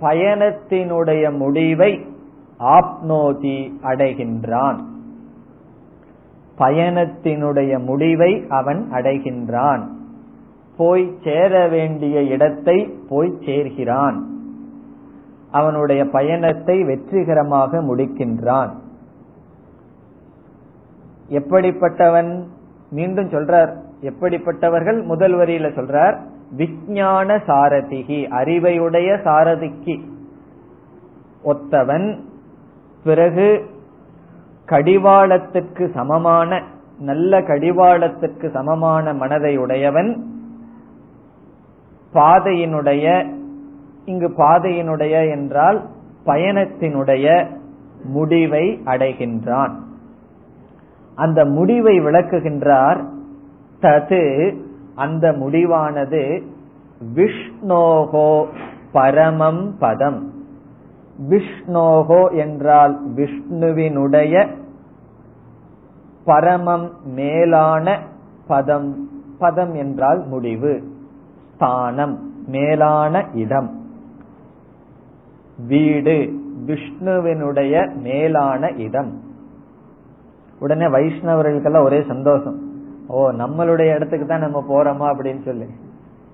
பயணத்தினுடைய 0.00 1.36
முடிவை 1.36 2.09
ஆப்னோதி 2.60 3.72
அடைகின்றான். 3.82 4.78
பயணத்தினுடைய 6.58 7.84
முடிவை 7.84 8.44
அவன் 8.48 8.88
அடைகின்றான். 8.92 9.86
போய் 10.76 11.14
சேர 11.24 11.68
வேண்டிய 11.68 12.22
இடத்தை 12.22 12.94
போய் 13.08 13.28
சேர்கிறான். 13.28 14.20
அவனுடைய 15.50 16.04
பயணத்தை 16.04 16.84
வெற்றிகரமாக 16.84 17.82
முடிக்கின்றான். 17.82 18.70
எப்படிப்பட்டவன்? 21.28 22.44
மீண்டும் 22.90 23.28
சொல்றார். 23.28 23.76
எப்படிப்பட்டவர்கள்? 24.00 25.02
முதல் 25.02 25.34
வரியில 25.34 25.72
சொல்றார். 25.72 26.18
விஞ்ஞான 26.52 27.36
சாரதிகி 27.36 28.26
அறிவையுடைய 28.30 29.22
சாரதிக்கு 29.22 30.00
ஒத்தவன் 31.44 32.28
பிறகு 33.04 33.66
கடிவாளத்துக்கு 34.66 35.92
சமமான 35.94 36.62
நல்ல 36.98 37.40
கடிவாளத்துக்கு 37.40 38.50
சமமான 38.50 39.14
மனதை 39.14 39.56
உடையவன் 39.56 40.24
பாதையினுடைய 42.14 43.34
இங்கு 44.04 44.28
பாதையினுடைய 44.36 45.30
என்றால் 45.30 45.86
பயணத்தினுடைய 46.26 47.46
முடிவை 48.02 48.80
அடைகின்றான். 48.84 49.74
அந்த 51.14 51.44
முடிவை 51.44 52.00
விளக்குகின்றார் 52.00 53.04
தது 53.80 54.54
அந்த 54.94 55.32
முடிவானது 55.32 56.42
விஷ்ணோகோ 57.14 58.46
பரமம் 58.92 59.76
பதம். 59.78 60.29
விஷ்ணோகோ 61.28 62.36
என்றால் 62.36 63.10
விஷ்ணுவினுடைய 63.14 64.48
பரமம் 66.24 66.90
மேலான 67.04 67.98
பதம். 68.46 69.08
பதம் 69.38 69.74
என்றால் 69.74 70.26
முடிவு. 70.26 70.82
ஸ்தானம் 71.54 72.32
மேலான 72.46 73.26
இடம். 73.34 73.84
வீடு 75.66 76.32
விஷ்ணுவினுடைய 76.66 77.94
மேலான 77.94 78.70
இடம். 78.70 79.20
உடனே 80.60 80.84
வைஷ்ணவர்களுக்கெல்லாம் 80.84 81.84
ஒரே 81.84 82.04
சந்தோஷம். 82.08 82.58
ஓ 83.08 83.30
நம்மளுடைய 83.30 83.94
இடத்துக்கு 83.94 84.26
தான் 84.26 84.40
நம்ம 84.40 84.64
போறோமா 84.68 85.16
அப்படின்னு 85.16 85.44
சொல்லி. 85.44 85.66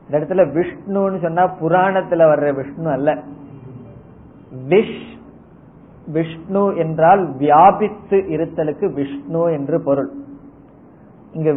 இந்த 0.04 0.18
இடத்துல 0.18 0.48
விஷ்ணுன்னு 0.48 1.22
சொன்னா 1.22 1.44
புராணத்துல 1.44 2.22
வர்ற 2.22 2.54
விஷ்ணு 2.54 2.90
அல்ல. 2.90 3.22
விஷ் 4.52 4.98
விஷ்ணு 6.06 6.76
என்றால் 6.76 7.22
வியாபித்து 7.36 8.16
இருத்தலுக்கு 8.34 8.86
விஷ்ணு 8.92 9.42
என்று 9.52 9.76
பொருள். 9.82 10.10
இங்க 11.32 11.50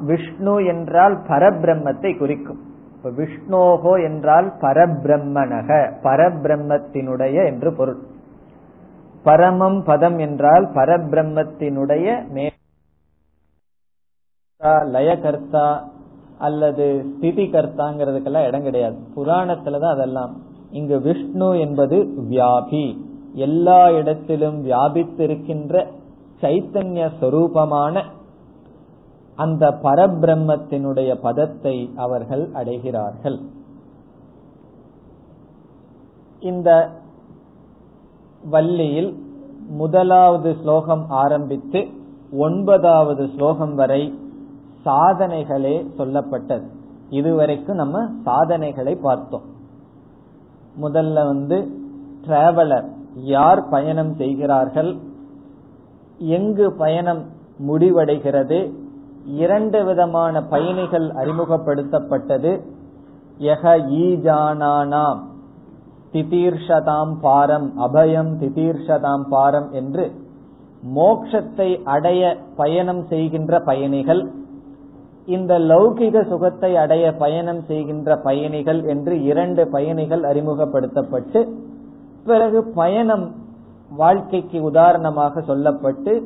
விஷ்ணு 0.00 0.54
என்றால் 0.64 1.16
பரபிரம்மத்தை 1.28 2.18
குறிக்கும். 2.18 2.60
இப்ப 2.96 3.10
விஷ்ணோகோ 3.10 3.92
என்றால் 4.04 4.48
பரபிரம்மனக 4.60 5.68
பரபிரம்மத்தினுடைய 6.02 7.36
என்று 7.46 7.70
பொருள். 7.74 8.00
பரமம் 9.24 9.80
பதம் 9.82 10.18
என்றால் 10.18 10.64
பரபிரம்மத்தினுடைய 10.74 12.06
மே 12.28 12.46
லயகர்த்தா 14.94 15.66
அல்லது 16.38 16.84
ஸ்திதி 17.10 17.44
கர்த்தாங்கிறதுக்கெல்லாம் 17.46 18.46
இடம் 18.46 18.62
கிடையாது. 18.62 18.98
புராணத்துலதான் 19.16 19.94
அதெல்லாம் 19.94 20.32
இங்கு 20.72 21.00
விஷ்ணு 21.00 21.48
என்பது 21.60 21.96
வியாபி. 22.30 22.84
எல்லா 23.34 23.90
இடத்திலும் 23.90 24.64
வியாபித்திருக்கின்ற 24.64 25.84
சைத்தன்ய 26.40 27.10
சொரூபமான 27.20 28.02
அந்த 29.36 29.70
பரபிரம்மத்தினுடைய 29.82 31.10
பதத்தை 31.20 31.76
அவர்கள் 31.96 32.44
அடைகிறார்கள். 32.54 33.38
இந்த 36.40 36.70
வள்ளியில் 38.50 39.10
முதலாவது 39.68 40.56
ஸ்லோகம் 40.62 41.04
ஆரம்பித்து 41.08 41.80
ஒன்பதாவது 42.38 43.28
ஸ்லோகம் 43.36 43.74
வரை 43.74 44.02
சாதனைகளே 44.84 45.76
சொல்லப்பட்டது. 45.98 46.66
இதுவரைக்கும் 47.10 47.76
நம்ம 47.76 48.06
சாதனைகளை 48.24 48.94
பார்த்தோம். 48.94 49.50
முதல்ல 50.80 51.14
வந்து 51.14 51.68
டிராவலர் 52.26 52.88
யார் 53.14 53.68
பயணம் 53.68 54.14
செய்கிறார்கள்? 54.14 54.98
எங்கு 56.18 56.72
பயணம் 56.72 57.26
முடிவடைகிறது? 57.66 58.72
இரண்டு 59.24 59.84
விதமான 59.84 60.42
பயணிகள் 60.42 61.08
அறிமுகப்படுத்தப்பட்டது. 61.10 62.60
யக 63.38 63.64
ஈஜானானாம் 63.88 65.20
திதீர்ஷதாம் 66.12 67.14
பாரம் 67.20 67.72
அபயம் 67.78 68.32
திதீர்ஷதாம் 68.40 69.22
பாரம் 69.28 69.70
என்று 69.72 70.12
மோக்ஷத்தை 70.96 71.82
அடைய 71.82 72.36
பயணம் 72.56 73.06
செய்கின்ற 73.06 73.60
பயணிகள் 73.60 74.32
இந்த 75.26 75.58
லௌகிக 75.58 76.28
சுகத்தை 76.28 76.76
அடைய 76.76 77.12
பயணம் 77.12 77.62
செய்கின்ற 77.62 78.16
பயணிகள் 78.16 78.82
என்று 78.84 79.22
இரண்டு 79.22 79.68
பயணிகள் 79.68 80.22
அறிமுகப்படுத்தப்பட்டு 80.22 81.52
பிறகு 82.24 82.64
பயணம் 82.64 83.34
வாழ்க்கைக்கு 83.96 84.62
உதாரணமாக 84.62 85.40
சொல்லப்பட்டு 85.40 86.22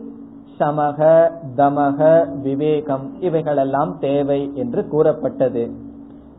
சமக 0.58 1.30
தமக 1.56 2.26
விவேகம் 2.40 3.20
இவைகளெல்லாம் 3.20 3.98
தேவை 3.98 4.50
என்று 4.54 4.88
கூறப்பட்டது. 4.88 5.70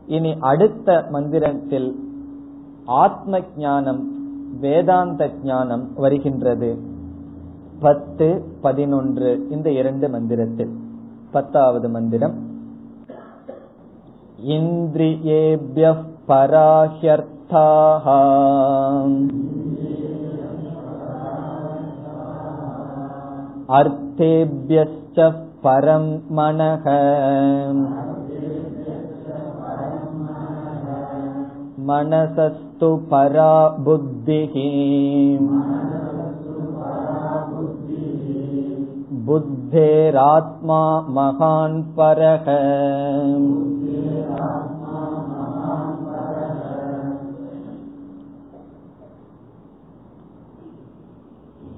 இனி 0.06 0.36
அடுத்த 0.40 1.06
மந்திரத்தில் 1.08 1.96
ஆத்ம 2.84 3.40
ஞானம் 3.56 4.08
வேதாந்த 4.60 5.30
ஞானம் 5.44 5.88
வருகின்றது. 5.96 6.78
பத்து 7.80 8.44
பதினொன்று 8.60 9.46
இந்த 9.50 9.70
இரண்டு 9.70 10.08
மந்திரத்தில். 10.08 10.70
பத்தாவது 11.30 11.88
மந்திரம். 11.88 12.47
इन्द्रियेभ्यः 14.38 16.02
पराह्यर्थाः 16.28 18.04
अर्थेभ्यश्च 23.78 25.18
परं 25.64 26.06
मनः 26.38 26.86
मनसस्तु 31.88 32.94
परा 33.10 33.52
बुद्धिः 33.88 34.54
बुद्धेरात्मा 39.26 40.80
महान् 41.18 41.82
परः 41.98 42.46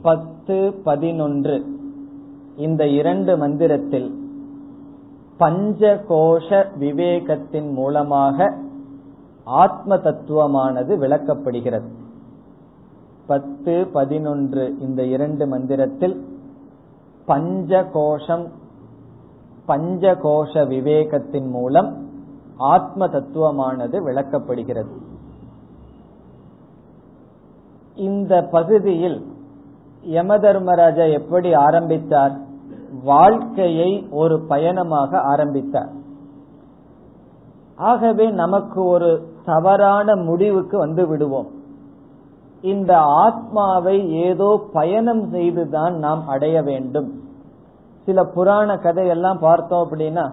பத்து 0.03 0.73
பதினொன்று. 0.85 1.65
இந்த 2.57 2.87
இரண்டு 2.87 3.37
மந்திரத்தில் 3.37 4.09
பஞ்சகோஷ 5.39 6.67
விவேகத்தின் 6.81 7.73
மூலமாக 7.73 8.57
ஆத்ம 9.45 9.97
தத்துவமானது 9.97 10.99
விளக்கப்படுகிறது. 10.99 11.89
பத்து 13.27 13.87
பதினொன்று 13.93 14.77
இந்த 14.79 15.05
இரண்டு 15.05 15.47
மந்திரத்தில் 15.47 16.25
பஞ்சகோஷம் 17.29 18.49
பஞ்சகோஷ 19.69 20.55
விவேகத்தின் 20.55 21.51
மூலம் 21.51 22.09
ஆத்ம 22.57 23.07
தத்துவமானது 23.07 23.99
விளக்கப்படுகிறது. 24.07 24.95
இந்த 27.95 28.49
பகுதியில் 28.51 29.39
யம 30.03 30.39
தர்மராஜா 30.39 31.05
எப்படி 31.05 31.55
ஆரம்பித்தார்? 31.55 32.33
வாழ்க்கையை 33.05 34.09
ஒரு 34.11 34.41
பயணமாக 34.41 35.21
ஆரம்பித்தார். 35.21 35.91
ஆகவே 37.77 38.31
நமக்கு 38.31 38.85
ஒரு 38.85 39.33
தவறான 39.45 40.17
முடிவுக்கு 40.17 40.79
வந்து 40.79 41.07
விடுவோம். 41.07 41.47
இந்த 42.63 42.99
ஆத்மாவை 42.99 44.13
ஏதோ 44.13 44.69
பயணம் 44.73 45.31
செய்துதான் 45.31 45.99
நாம் 45.99 46.29
அடைய 46.29 46.63
வேண்டும். 46.63 47.21
சில 48.05 48.25
புராண 48.25 48.77
கதையெல்லாம் 48.77 49.39
பார்த்தோம் 49.39 49.89
அப்படின்னா 49.89 50.33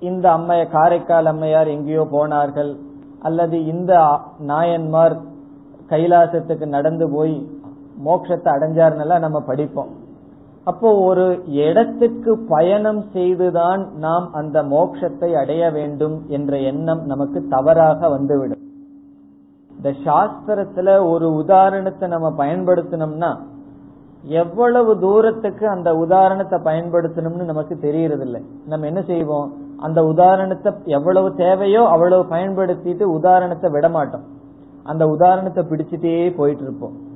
இந்த 0.00 0.32
அம்மைய 0.32 0.66
காரைக்கால் 0.66 1.26
அம்மையார் 1.26 1.68
எங்கேயோ 1.68 2.06
போனார்கள். 2.10 2.78
அல்லது 3.22 3.64
இந்த 3.64 4.20
நாயன்மார் 4.38 5.20
கைலாசத்துக்கு 5.88 6.66
நடந்து 6.66 7.10
போய் 7.12 7.60
மோட்சத்தை 8.04 8.50
அடைஞ்சாருன்னெல்லாம் 8.52 9.20
நம்ம 9.20 9.40
படிப்போம். 9.40 9.90
அப்போ 10.64 10.94
ஒரு 10.94 11.44
இடத்துக்கு 11.46 12.38
பயணம் 12.48 13.04
செய்துதான் 13.12 13.88
நாம் 13.98 14.32
அந்த 14.32 14.62
மோட்சத்தை 14.62 15.30
அடைய 15.32 15.70
வேண்டும் 15.70 16.28
என்ற 16.28 16.58
எண்ணம் 16.58 17.02
நமக்கு 17.04 17.46
தவறாக 17.48 18.08
வந்துவிடும். 18.08 18.60
இந்த 19.70 19.90
சாஸ்திரத்துல 20.04 21.08
ஒரு 21.10 21.34
உதாரணத்தை 21.34 22.08
நம்ம 22.08 22.44
பயன்படுத்தினோம்னா 22.44 23.30
எவ்வளவு 24.24 24.98
தூரத்துக்கு 24.98 25.68
அந்த 25.68 25.96
உதாரணத்தை 25.96 26.58
பயன்படுத்தணும்னு 26.64 27.44
நமக்கு 27.44 27.74
தெரியறதில்லை. 27.74 28.42
நம்ம 28.66 28.86
என்ன 28.86 29.02
செய்வோம்? 29.02 29.48
அந்த 29.76 30.04
உதாரணத்தை 30.04 30.72
எவ்வளவு 30.84 31.34
தேவையோ 31.34 31.82
அவ்வளவு 31.86 32.24
பயன்படுத்திட்டு 32.36 33.02
உதாரணத்தை 33.02 33.70
விடமாட்டோம். 33.70 34.26
அந்த 34.82 35.06
உதாரணத்தை 35.06 35.64
பிடிச்சிட்டே 35.64 36.36
போயிட்டு 36.36 36.62
இருப்போம். 36.62 37.10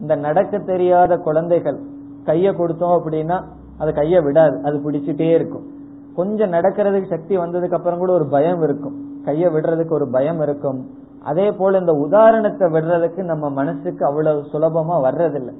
இந்த 0.00 0.14
நடக்க 0.14 0.58
தெரியாத 0.58 1.16
குழந்தைகள் 1.16 1.78
கைய 2.24 2.52
கொடுத்தோம் 2.52 3.00
அப்படின்னா 3.00 3.44
அது 3.78 3.92
கைய 3.92 4.22
விடாது 4.22 4.60
அது 4.62 4.90
பிடிச்சிட்டே 4.90 5.30
இருக்கும். 5.34 5.66
கொஞ்சம் 6.14 6.52
நடக்கிறதுக்கு 6.52 7.08
சக்தி 7.08 7.38
வந்ததுக்கு 7.38 7.74
அப்புறம் 7.74 7.98
கூட 7.98 8.12
ஒரு 8.12 8.26
பயம் 8.26 8.62
இருக்கும். 8.62 8.96
கைய 9.24 9.48
விடுறதுக்கு 9.50 9.92
ஒரு 9.92 10.08
பயம் 10.08 10.40
இருக்கும். 10.40 10.90
அதே 11.22 11.50
போல 11.50 11.78
இந்த 11.78 11.92
உதாரணத்தை 11.92 12.68
விடுறதுக்கு 12.68 13.22
நம்ம 13.22 13.50
மனசுக்கு 13.50 14.06
அவ்வளவு 14.06 14.40
சுலபமா 14.52 14.94
வர்றதில்லை. 15.08 15.54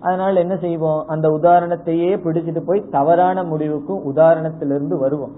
அதனால 0.00 0.40
என்ன 0.40 0.56
செய்வோம்? 0.56 1.04
அந்த 1.06 1.28
உதாரணத்தையே 1.28 2.16
பிடிச்சிட்டு 2.16 2.62
போய் 2.66 2.86
தவறான 2.90 3.42
முடிவுக்கும் 3.42 4.16
உதாரணத்திலிருந்து 4.16 4.98
வருவோம். 4.98 5.32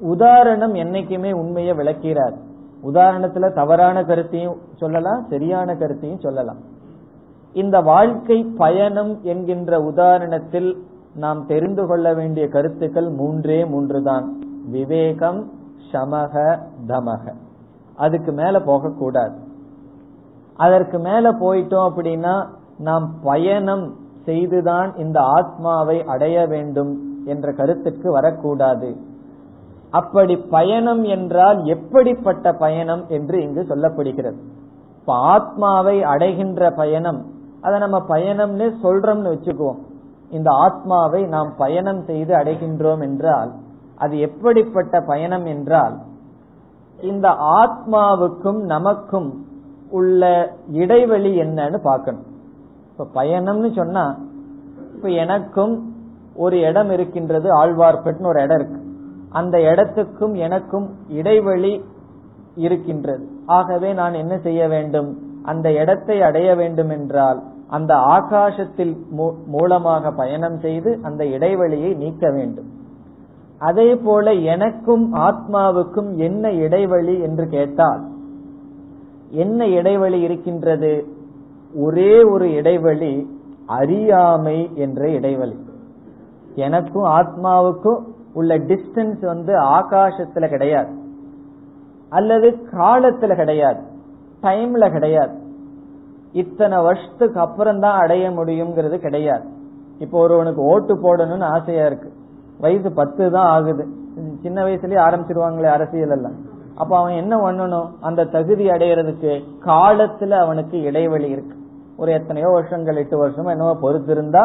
உதாரணம் 0.00 0.74
என்னைக்குமே 0.74 1.32
உண்மையை 1.32 1.74
விளக்கிறார். 1.76 2.32
உதாரணத்துல 2.84 3.54
தவறான 3.54 4.04
கருத்தையும் 4.04 4.56
சொல்லலாம் 4.74 5.26
சரியான 5.30 5.76
கருத்தையும் 5.76 6.18
சொல்லலாம். 6.18 6.56
இந்த 7.52 7.80
வாழ்க்கை 7.80 8.44
பயணம் 8.56 9.18
என்கின்ற 9.22 9.78
உதாரணத்தில் 9.78 10.76
நாம் 11.14 11.46
தெரிந்து 11.46 11.86
கொள்ள 11.86 12.14
வேண்டிய 12.14 12.48
கருத்துக்கள் 12.48 13.08
மூன்றே 13.08 13.64
மூன்று 13.64 14.02
தான் 14.02 14.42
விவேகம் 14.70 15.50
சமக 15.92 16.58
தமக. 16.86 17.32
அதுக்கு 17.96 18.32
மேல 18.32 18.60
போகக்கூடாது. 18.60 19.38
அதற்கு 20.56 20.98
மேல 20.98 21.32
போயிட்டோம் 21.32 21.90
அப்படின்னா 21.90 22.46
நாம் 22.78 23.14
பயணம் 23.22 23.94
செய்துதான் 24.24 24.96
இந்த 24.96 25.20
ஆத்மாவை 25.20 26.04
அடைய 26.04 26.46
வேண்டும் 26.46 27.22
என்ற 27.24 27.52
கருத்துக்கு 27.52 28.12
வரக்கூடாது. 28.12 28.96
அப்படி 29.90 30.36
பயணம் 30.36 31.04
என்றால் 31.04 31.64
எப்படிப்பட்ட 31.64 32.52
பயணம் 32.52 33.04
என்று 33.08 33.42
இங்கு 33.42 33.66
சொல்லப்படுகிறது. 33.68 34.40
இப்ப 35.00 35.12
ஆத்மாவை 35.12 36.02
அடைகின்ற 36.02 36.70
பயணம் 36.70 37.38
அதை 37.60 37.78
நம்ம 37.78 37.98
பயணம்னு 38.08 38.66
சொல்றோம்னு 38.82 39.32
வச்சுக்குவோம். 39.32 39.80
இந்த 40.30 40.50
ஆத்மாவை 40.50 41.22
நாம் 41.24 41.54
பயணம் 41.58 42.02
செய்து 42.02 42.34
அடைகின்றோம் 42.34 43.00
என்றால் 43.00 43.52
அது 43.96 44.18
எப்படிப்பட்ட 44.18 45.00
பயணம் 45.00 45.46
என்றால் 45.46 45.98
இந்த 47.00 47.28
ஆத்மாவுக்கும் 47.28 48.60
நமக்கும் 48.60 49.46
உள்ள 49.90 50.52
இடைவெளி 50.72 51.40
என்னன்னு 51.40 51.78
பார்க்கணும். 51.82 52.26
இப்ப 52.90 53.24
பயணம்னு 53.24 53.74
சொன்னா 53.74 54.18
இப்ப 54.94 55.08
எனக்கும் 55.08 55.92
ஒரு 56.34 56.60
இடம் 56.60 56.90
இருக்கின்றது 56.90 57.64
ஆழ்வார்பேட்னு 57.64 58.26
ஒரு 58.26 58.42
இடம் 58.42 58.58
இருக்கு. 58.58 58.80
அந்த 59.30 59.60
இடத்துக்கும் 59.60 60.34
எனக்கும் 60.34 60.94
இடைவெளி 61.08 61.84
இருக்கின்றது. 62.54 63.28
ஆகவே 63.46 63.92
நான் 63.92 64.14
என்ன 64.14 64.38
செய்ய 64.38 64.68
வேண்டும்? 64.68 65.29
அந்த 65.42 65.72
இடத்தை 65.72 66.22
அடைய 66.22 66.54
வேண்டும் 66.54 66.88
என்றால் 66.88 67.42
அந்த 67.68 67.94
ஆகாசத்தில் 67.94 68.96
மூலமாக 69.46 70.10
பயணம் 70.10 70.58
செய்து 70.58 70.98
அந்த 71.02 71.26
இடைவெளியை 71.26 71.94
நீக்க 71.94 72.30
வேண்டும். 72.30 72.68
அதே 73.58 73.94
போல 73.94 74.32
எனக்கும் 74.32 75.14
ஆத்மாவுக்கும் 75.14 76.14
என்ன 76.14 76.52
இடைவெளி 76.52 77.20
என்று 77.20 77.46
கேட்டால் 77.46 78.08
என்ன 79.28 79.66
இடைவெளி 79.66 80.20
இருக்கின்றது? 80.20 81.06
ஒரே 81.74 82.22
ஒரு 82.22 82.52
இடைவெளி 82.52 83.38
அறியாமை 83.66 84.70
என்ற 84.74 85.08
இடைவெளி. 85.08 85.56
எனக்கும் 86.54 87.04
ஆத்மாவுக்கும் 87.04 88.02
உள்ள 88.34 88.58
டிஸ்டன்ஸ் 88.58 89.24
வந்து 89.24 89.52
ஆகாசத்துல 89.60 90.48
கிடையாது. 90.48 90.98
அல்லது 92.08 92.56
காலத்துல 92.72 93.36
கிடையாது. 93.36 93.82
டைம்ல 94.42 94.84
கிடையாது. 94.92 95.34
இத்தனை 96.32 96.78
வருஷத்துக்கு 96.82 97.40
அப்புறம் 97.40 97.80
தான் 97.84 97.98
அடைய 98.02 98.30
முடியுங்கிறது 98.30 98.96
கிடையாது. 98.98 99.46
இப்போ 99.98 100.18
ஒருவனுக்கு 100.18 100.62
ஓட்டு 100.62 100.94
போடணும்னு 100.94 101.46
ஆசையா 101.56 101.86
இருக்கு. 101.86 102.10
வயசு 102.60 102.92
பத்து 102.92 103.30
தான் 103.30 103.50
ஆகுது. 103.56 103.84
சின்ன 104.42 104.64
வயசுலயே 104.64 105.00
ஆரம்பிச்சிருவாங்களே 105.06 105.70
அரசியல் 105.76 106.14
எல்லாம். 106.16 106.36
அப்ப 106.74 106.92
அவன் 106.98 107.12
என்ன 107.12 107.34
பண்ணணும்? 107.36 107.88
அந்த 108.00 108.24
தகுதி 108.24 108.66
அடையிறதுக்கு 108.68 109.32
காலத்துல 109.66 110.38
அவனுக்கு 110.44 110.76
இடைவெளி 110.82 111.28
இருக்கு. 111.28 111.54
ஒரு 111.96 112.12
எத்தனையோ 112.12 112.48
வருஷங்கள் 112.48 112.96
எட்டு 112.96 113.16
வருஷமோ 113.22 113.50
என்னவோ 113.50 113.74
பொறுத்திருந்தா 113.82 114.42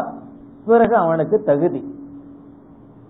பிறகு 0.66 0.96
அவனுக்கு 0.96 1.38
தகுதி. 1.44 1.82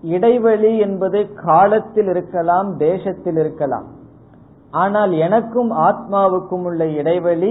இடைவெளி 0.02 0.78
என்பது 0.78 1.20
காலத்தில் 1.34 2.06
இருக்கலாம் 2.06 2.76
தேசத்தில் 2.76 3.36
இருக்கலாம். 3.36 3.86
ஆனால் 4.76 5.12
எனக்கும் 5.26 5.70
ஆத்மாவுக்கும் 5.86 6.64
உள்ள 6.68 6.82
இடைவெளி 7.00 7.50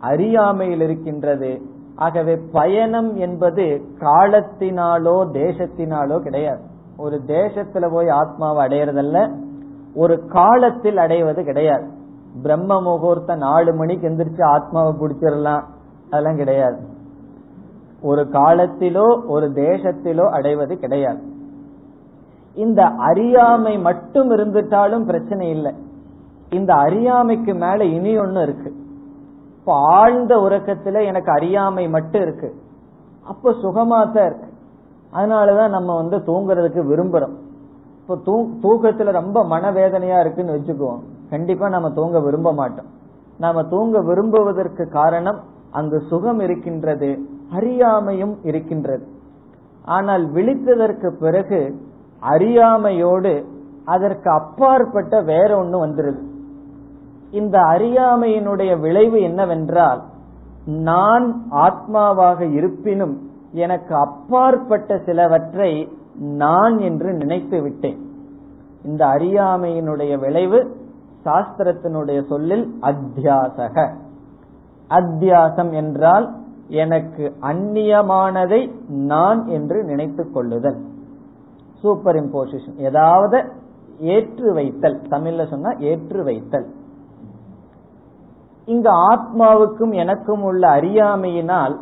அறியாமையில் 0.00 0.80
இருக்கின்றது 0.80 1.50
ஆகவே 1.96 2.34
பயணம் 2.52 3.10
என்பது 3.16 3.64
காலத்தினாலோ 4.00 5.16
தேசத்தினாலோ 5.36 6.16
கிடையாது. 6.20 6.62
ஒரு 6.96 7.16
தேசத்துல 7.26 7.84
போய் 7.92 8.08
ஆத்மாவை 8.20 8.60
அடையறதல்ல 8.66 9.18
ஒரு 9.94 10.14
காலத்தில் 10.26 10.98
அடைவது 11.04 11.40
கிடையாது. 11.44 11.86
பிரம்ம 12.42 12.80
முகூர்த்த 12.80 13.34
நாலு 13.36 13.70
மணிக்கு 13.74 14.08
எந்திரிச்சு 14.08 14.44
ஆத்மாவை 14.54 14.92
பிடிச்சிடலாம் 15.00 15.64
அதெல்லாம் 16.10 16.40
கிடையாது. 16.42 16.78
ஒரு 18.02 18.22
காலத்திலோ 18.32 19.06
ஒரு 19.26 19.46
தேசத்திலோ 19.64 20.26
அடைவது 20.38 20.74
கிடையாது. 20.78 21.22
இந்த 22.56 22.82
அறியாமை 23.08 23.74
மட்டும் 23.78 24.28
இருந்துட்டாலும் 24.30 25.04
பிரச்சனை 25.04 25.46
இல்லை. 25.50 25.72
இந்த 26.50 26.74
அறியாமைக்கு 26.74 27.54
மேல 27.54 27.84
இனி 27.84 28.18
ஒண்ணு 28.18 28.42
இருக்கு. 28.42 28.74
இப்ப 29.58 29.72
ஆழ்ந்த 29.74 30.36
உறக்கத்துல 30.36 31.04
எனக்கு 31.04 31.30
அறியாமை 31.30 31.88
மட்டும் 31.88 32.22
இருக்கு. 32.22 32.54
அப்ப 33.24 33.50
சுகமா 33.50 34.12
தான் 34.12 34.26
இருக்கு. 34.26 34.48
அதனாலதான் 35.12 35.68
நம்ம 35.68 35.94
வந்து 35.94 36.16
தூங்குறதுக்கு 36.16 36.82
விரும்புறோம். 36.92 37.36
இப்ப 38.00 38.16
தூ 38.24 38.48
தூக்கத்துல 38.62 39.10
ரொம்ப 39.10 39.44
மனவேதனையா 39.44 40.20
இருக்குன்னு 40.20 40.54
வச்சுக்குவோம். 40.54 40.98
கண்டிப்பா 41.30 41.68
நம்ம 41.68 41.90
தூங்க 41.90 42.20
விரும்ப 42.20 42.52
மாட்டோம். 42.52 42.86
நாம 43.38 43.64
தூங்க 43.64 44.02
விரும்புவதற்கு 44.02 44.88
காரணம் 44.88 45.40
அங்கு 45.70 46.00
சுகம் 46.00 46.40
இருக்கின்றது 46.40 47.18
அறியாமையும் 47.54 48.36
இருக்கின்றது. 48.42 49.06
ஆனால் 49.84 50.32
விழித்ததற்கு 50.32 51.08
பிறகு 51.08 51.74
அறியாமையோடு 52.20 53.44
அதற்கு 53.84 54.30
அப்பாற்பட்ட 54.30 55.20
வேற 55.20 55.64
ஒண்ணு 55.64 55.86
வந்துருது. 55.86 56.34
இந்த 57.30 57.58
அறியாமையினுடைய 57.58 58.80
விளைவு 58.80 59.22
என்னவென்றால் 59.22 60.02
நான் 60.66 61.46
ஆத்மாவாக 61.50 62.52
இருப்பினும் 62.52 63.30
எனக்கு 63.52 63.94
அப்பாற்பட்ட 63.94 64.98
சிலவற்றை 65.04 65.88
நான் 66.18 66.78
என்று 66.78 67.12
நினைத்து 67.12 67.62
விட்டேன். 67.62 68.10
இந்த 68.84 69.06
அறியாமையினுடைய 69.06 70.18
விளைவு 70.18 70.76
சாஸ்திரத்தினுடைய 71.24 72.26
சொல்லில் 72.26 72.78
அத்தியாசக. 72.80 73.94
அத்தியாசம் 74.90 75.72
என்றால் 75.72 76.34
எனக்கு 76.68 77.32
அந்நியமானதை 77.42 78.72
நான் 78.88 79.46
என்று 79.46 79.84
நினைத்துக் 79.84 80.34
கொள்ளுதல். 80.34 80.80
சூப்பர் 81.82 82.16
இம்போசிஷன் 82.16 82.78
ஏதாவது 82.78 83.52
ஏற்று 83.98 84.52
வைத்தல். 84.52 85.00
தமிழ்ல 85.10 85.48
சொன்னா 85.50 85.70
ஏற்று 85.70 86.24
வைத்தல். 86.24 86.66
இங்கு 88.66 88.90
ஆத்மாவுக்கும் 89.12 89.94
எனக்கும் 89.94 90.42
உள்ள 90.42 90.68
அறியாமையினால் 90.68 91.74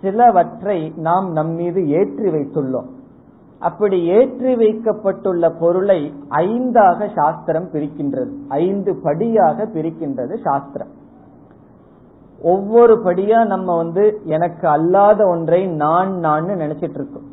சிலவற்றை 0.00 0.92
நாம் 0.96 1.32
நம்மீது 1.32 1.88
ஏற்றி 1.88 2.28
வைத்துள்ளோம். 2.30 2.88
அப்படி 3.58 4.04
ஏற்றி 4.04 4.56
வைக்கப்பட்டுள்ள 4.56 5.50
பொருளை 5.50 6.14
ஐந்தாக 6.30 7.08
சாஸ்திரம் 7.14 7.68
பிரிக்கின்றது. 7.72 8.32
ஐந்து 8.48 8.96
படியாக 9.02 9.64
பிரிக்கின்றது 9.64 10.34
சாஸ்திரம். 10.42 10.92
ஒவ்வொரு 12.42 12.94
படியா 13.04 13.46
நம்ம 13.46 13.76
வந்து 13.76 14.20
எனக்கு 14.24 14.68
அல்லாத 14.68 15.26
ஒன்றை 15.26 15.66
நான் 15.66 16.12
நான் 16.18 16.44
நினைச்சிட்டு 16.44 16.98
இருக்கோம் 17.00 17.26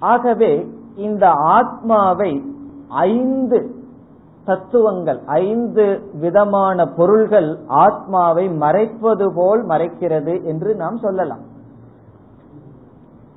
ஆகவே 0.00 0.66
இந்த 0.96 1.30
ஆத்மாவை 1.30 2.32
ஐந்து 2.88 3.58
தத்துவங்கள் 4.48 5.20
ஐந்து 5.26 6.00
விதமான 6.20 6.86
பொருள்கள் 6.86 7.58
ஆத்மாவை 7.66 8.48
மறைப்பது 8.48 9.32
போல் 9.34 9.66
மறைக்கிறது 9.66 10.44
என்று 10.44 10.74
நாம் 10.74 10.96
சொல்லலாம். 10.96 11.40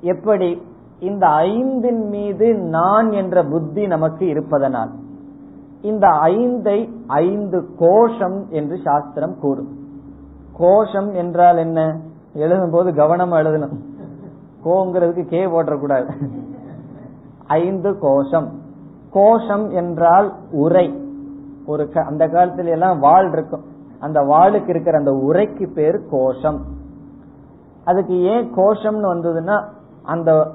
எப்படி? 0.00 0.62
இந்த 0.98 1.26
ஐந்தின் 1.26 2.08
மீது 2.08 2.54
நான் 2.54 3.12
என்ற 3.12 3.44
புத்தி 3.44 3.86
நமக்கு 3.86 4.26
இருப்பதனால். 4.26 4.90
இந்த 5.82 6.06
ஐந்தை 6.06 6.90
ஐந்து 7.06 7.68
கோஷம் 7.78 8.46
என்று 8.48 8.78
சாஸ்திரம் 8.84 9.38
கூறும். 9.40 9.70
கோஷம் 10.52 11.12
என்றால் 11.14 11.56
என்ன? 11.56 12.00
எழுதும் 12.34 12.70
போது 12.70 12.90
கவனமா 12.90 13.38
எழுதணும். 13.42 13.76
கோங்கிறதுக்கு 14.64 15.28
கே 15.28 15.46
போட்டக்கூடாது 15.46 16.10
ஐந்து 17.46 17.98
கோஷம். 17.98 18.48
கோஷம் 19.10 19.70
என்றால் 19.70 20.32
உரை. 20.52 21.00
ஒரு 21.66 21.90
அந்த 22.06 22.26
காலத்துல 22.26 22.64
எல்லாம் 22.64 22.98
வாள் 22.98 23.32
இருக்கும். 23.32 23.64
அந்த 24.00 24.20
வாளுக்கு 24.20 24.68
இருக்கிற 24.68 24.98
அந்த 24.98 25.10
உரைக்கு 25.10 25.72
பேர் 25.72 26.00
கோஷம். 26.10 26.60
அதுக்கு 27.84 28.20
ஏன் 28.20 28.54
கோஷம்னு 28.54 29.10
வந்ததுன்னா 29.14 29.64
அந்த 30.02 30.50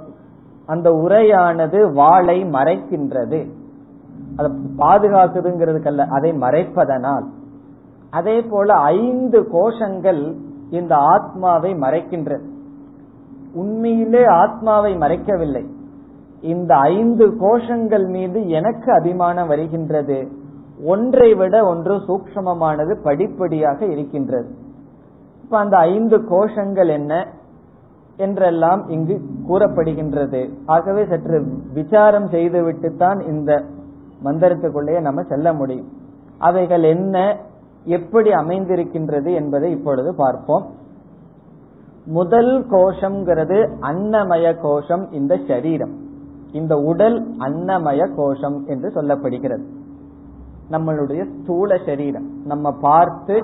அந்த 0.66 0.89
உரையானது 0.89 1.93
வாளை 1.93 2.43
மறைக்கின்றது. 2.43 3.51
அதை 4.38 4.51
பாதுகாக்குதுங்கிறதுக்கல்ல 4.78 6.05
அதை 6.08 6.32
மறைப்பதனால். 6.32 7.26
அதே 8.10 8.41
போல 8.41 8.74
ஐந்து 8.74 9.41
கோஷங்கள் 9.41 10.36
இந்த 10.70 10.95
ஆத்மாவை 10.95 11.74
மறைக்கின்றது 11.74 12.45
உண்மையிலே 13.53 14.26
ஆத்மாவை 14.26 14.97
மறைக்கவில்லை. 14.97 15.66
இந்த 16.41 16.76
ஐந்து 16.76 17.28
கோஷங்கள் 17.28 18.08
மீது 18.08 18.49
எனக்கு 18.49 18.93
அபிமானம் 18.93 19.47
வருகின்றது. 19.47 20.37
ஒன்றை 20.84 21.34
விட 21.34 21.66
ஒன்று 21.66 21.96
சூக்ஷமமானது 21.96 22.96
படிப்படியாக 23.04 23.86
இருக்கின்றது. 23.86 24.56
இப்ப 25.44 25.58
அந்த 25.58 25.78
ஐந்து 25.78 26.18
கோஷங்கள் 26.18 26.88
என்ன 26.88 27.28
என்றெல்லாம் 28.18 28.90
இங்கு 28.90 29.22
கூறப்படுகின்றது. 29.50 30.50
ஆகவே 30.66 31.06
சற்று 31.06 31.46
விசாரம் 31.74 32.28
செய்துவிட்டு 32.28 32.96
தான் 32.96 33.20
இந்த 33.20 33.64
மந்திரத்துக்குள்ளேயே 34.24 35.02
நம்ம 35.02 35.22
செல்ல 35.22 35.54
முடியும். 35.54 35.88
அவைகள் 36.38 36.84
என்ன 36.84 37.38
எப்படி 37.86 38.30
அமைந்திருக்கின்றது 38.30 39.34
என்பதை 39.34 39.72
இப்பொழுது 39.72 40.16
பார்ப்போம். 40.16 40.66
முதல் 42.06 42.66
கோஷம்ங்கிறது 42.70 43.70
அன்னமய 43.82 44.56
கோஷம் 44.62 45.12
இந்த 45.12 45.40
சரீரம். 45.48 45.96
இந்த 46.52 46.76
உடல் 46.76 47.38
அன்னமய 47.38 48.14
கோஷம் 48.16 48.66
என்று 48.68 48.90
சொல்லப்படுகிறது. 48.90 49.77
நம்மளுடைய 50.72 51.41
ஸ்தூல 51.41 51.78
சரீரம். 51.86 52.45
நம்ம 52.45 52.72
பார்த்து 52.72 53.43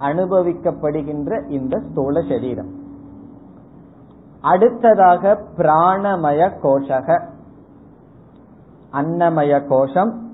அனுபவிக்கப்படுகின்ற 0.00 1.50
இந்த 1.50 1.78
ஸ்தூல 1.78 2.20
சரீரம். 2.28 2.70
அடுத்ததாக 4.40 5.44
பிராணமய 5.56 6.50
கோஷக. 6.62 7.26
அன்னமய 8.92 9.66
கோஷம். 9.66 10.30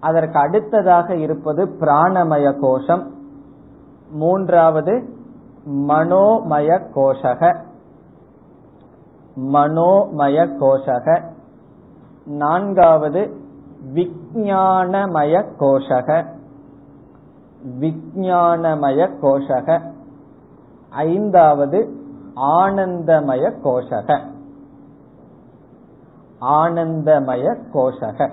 அதற்கு 0.00 0.38
அடுத்ததாக 0.38 1.16
இருப்பது 1.16 1.66
பிராணமய 1.66 2.58
கோஷம். 2.60 3.10
மூன்றாவது 4.10 5.08
மனோமய 5.68 6.80
கோஷக. 6.94 7.60
மனோமய 9.36 10.56
கோஷக. 10.60 11.22
நான்காவது 12.26 13.44
விஞ்ஞானமய 13.94 15.44
கோஷக 15.58 16.24
விஞ்ஞானமய 17.80 19.08
கோஷக 19.22 19.80
ஐந்தாவது 20.90 21.78
ஆனந்தமய 22.36 23.52
கோஷக 23.64 24.20
ஆனந்தமய 26.40 27.56
கோஷக 27.72 28.30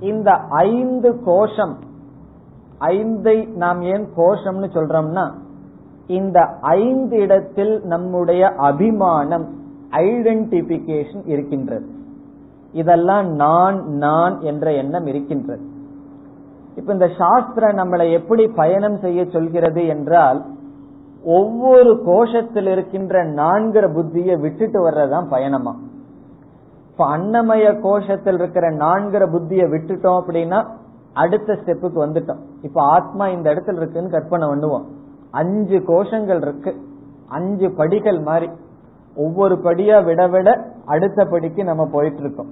இந்த 0.00 0.30
ஐந்து 0.48 1.20
கோஷம் 1.24 1.76
ஐந்தை 2.78 3.48
நாம் 3.54 3.80
ஏன் 3.82 4.08
கோஷம்னு 4.16 4.68
சொல்றோம்னா 4.74 5.32
இந்த 6.06 6.40
ஐந்து 6.60 7.16
இடத்தில் 7.18 7.80
நம்முடைய 7.82 8.48
அபிமானம் 8.48 9.46
ஐடென்டிபிகேஷன் 9.90 11.24
இருக்கின்றது. 11.24 11.96
இதெல்லாம் 12.72 13.28
நான் 13.30 13.88
நான் 13.88 14.40
என்ற 14.40 14.72
எண்ணம் 14.72 15.06
இருக்கின்றது. 15.06 15.60
இப்ப 16.76 16.92
இந்த 16.92 17.10
சாஸ்திரம் 17.18 17.76
நம்மளை 17.76 18.12
எப்படி 18.12 18.46
பயணம் 18.48 18.98
செய்ய 18.98 19.26
சொல்கிறது 19.26 19.86
என்றால் 19.86 20.44
ஒவ்வொரு 21.24 22.02
கோஷத்தில் 22.06 22.66
இருக்கின்ற 22.66 23.24
நான்கிற 23.24 23.92
புத்தியை 23.92 24.40
விட்டுட்டு 24.40 24.90
வர்றதுதான் 24.90 25.28
பயணமா? 25.28 25.76
இப்ப 26.90 27.18
அன்னமய 27.18 27.80
கோஷத்தில் 27.80 28.34
இருக்கிற 28.34 28.70
நான்கிற 28.70 29.30
புத்தியை 29.30 29.66
விட்டுட்டோம் 29.66 30.22
அப்படின்னா 30.26 30.66
அடுத்த 31.12 31.52
ஸ்டெப்புக்கு 31.52 31.96
வந்துட்டோம். 31.96 32.38
இப்ப 32.62 32.82
ஆத்மா 32.82 33.28
இந்த 33.28 33.54
இடத்துல 33.54 33.76
இருக்குன்னு 33.76 34.10
கற்பனை 34.10 34.48
பண்ணுவோம். 34.48 34.84
அஞ்சு 35.30 35.78
கோஷங்கள் 35.78 36.40
இருக்கு. 36.40 36.76
அஞ்சு 37.28 37.72
படிகள் 37.76 38.20
மாதிரி. 38.20 38.50
ஒவ்வொரு 39.24 39.54
படியா 39.64 39.98
விட 40.04 40.22
விட 40.34 40.48
அடுத்த 40.94 41.24
படிக்கு 41.24 41.62
நம்ம 41.64 41.84
போயிட்டு 41.92 42.20
இருக்கோம் 42.20 42.50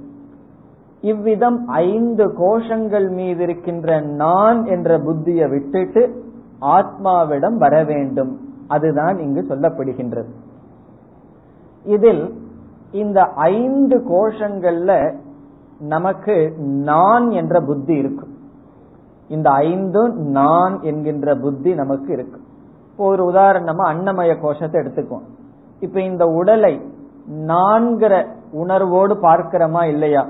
இவ்விதம் 1.01 1.59
ஐந்து 1.67 2.25
கோஷங்கள் 2.41 3.09
மீது 3.11 3.43
இருக்கின்ற 3.43 3.99
நான் 4.23 4.61
என்ற 4.75 4.99
புத்தியை 4.99 5.47
விட்டுட்டு 5.51 6.03
ஆத்மாவிடம் 6.77 7.57
வர 7.65 7.75
வேண்டும். 7.85 8.33
அதுதான் 8.69 9.17
இங்கு 9.19 9.43
சொல்லப்படுகின்றது. 9.49 10.31
இதில் 11.85 12.25
இந்த 12.93 13.21
ஐந்து 13.53 13.97
கோஷங்கள்ல 14.13 14.93
நமக்கு 15.95 16.37
நான் 16.91 17.27
என்ற 17.31 17.61
புத்தி 17.61 17.95
இருக்கும். 18.03 18.33
இந்த 19.29 19.49
ஐந்தும் 19.51 20.15
நான் 20.39 20.75
என்கின்ற 20.83 21.35
புத்தி 21.45 21.71
நமக்கு 21.75 22.11
இருக்கு 22.13 22.41
இப்போ 22.91 23.05
ஒரு 23.07 23.23
உதாரணமா 23.31 23.85
அன்னமய 23.93 24.35
கோஷத்தை 24.41 24.77
எடுத்துக்குவோம். 24.81 25.27
இப்ப 25.81 26.01
இந்த 26.01 26.27
உடலை 26.27 26.81
நான்கிற 27.47 28.27
உணர்வோடு 28.53 29.15
பார்க்கிறோமா 29.15 29.85
இல்லையா? 29.85 30.29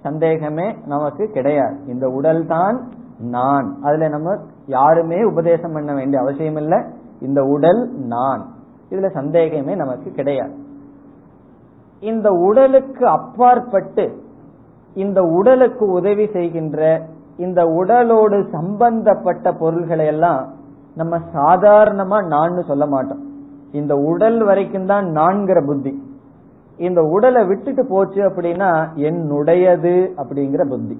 சந்தேகமே 0.00 0.76
நமக்கு 0.86 1.26
கிடையாது. 1.26 1.76
இந்த 1.86 2.08
உடல் 2.08 2.46
தான் 2.46 2.88
நான். 3.20 3.76
அதுல 3.82 4.08
நம்ம 4.08 4.36
யாருமே 4.66 5.22
உபதேசம் 5.22 5.72
பண்ண 5.72 5.94
வேண்டிய 5.94 6.22
அவசியம் 6.22 6.56
இல்லை. 6.56 6.82
இந்த 7.20 7.42
உடல் 7.42 7.90
நான். 7.92 8.46
இதுல 8.90 9.10
சந்தேகமே 9.10 9.74
நமக்கு 9.74 10.10
கிடையாது. 10.10 10.54
இந்த 12.00 12.30
உடலுக்கு 12.30 13.06
அப்பாற்பட்டு 13.06 14.22
இந்த 14.94 15.22
உடலுக்கு 15.22 15.86
உதவி 15.86 16.26
செய்கின்ற 16.26 17.06
இந்த 17.36 17.64
உடலோடு 17.64 18.48
சம்பந்தப்பட்ட 18.52 19.52
பொருள்களை 19.52 20.06
எல்லாம் 20.06 20.48
நம்ம 20.94 21.18
சாதாரணமா 21.34 22.26
நான் 22.26 22.62
சொல்ல 22.62 22.86
மாட்டோம். 22.86 23.28
இந்த 23.72 23.94
உடல் 23.96 24.44
வரைக்கும் 24.44 24.86
தான் 24.86 25.06
நான்கிற 25.10 25.64
புத்தி. 25.66 26.02
இந்த 26.76 27.02
உடலை 27.02 27.44
விட்டுட்டு 27.44 27.86
போச்சு 27.86 28.28
அப்படின்னா 28.28 28.70
என்னுடையது 28.94 30.08
அப்படிங்கிற 30.16 30.68
புத்தி. 30.68 30.96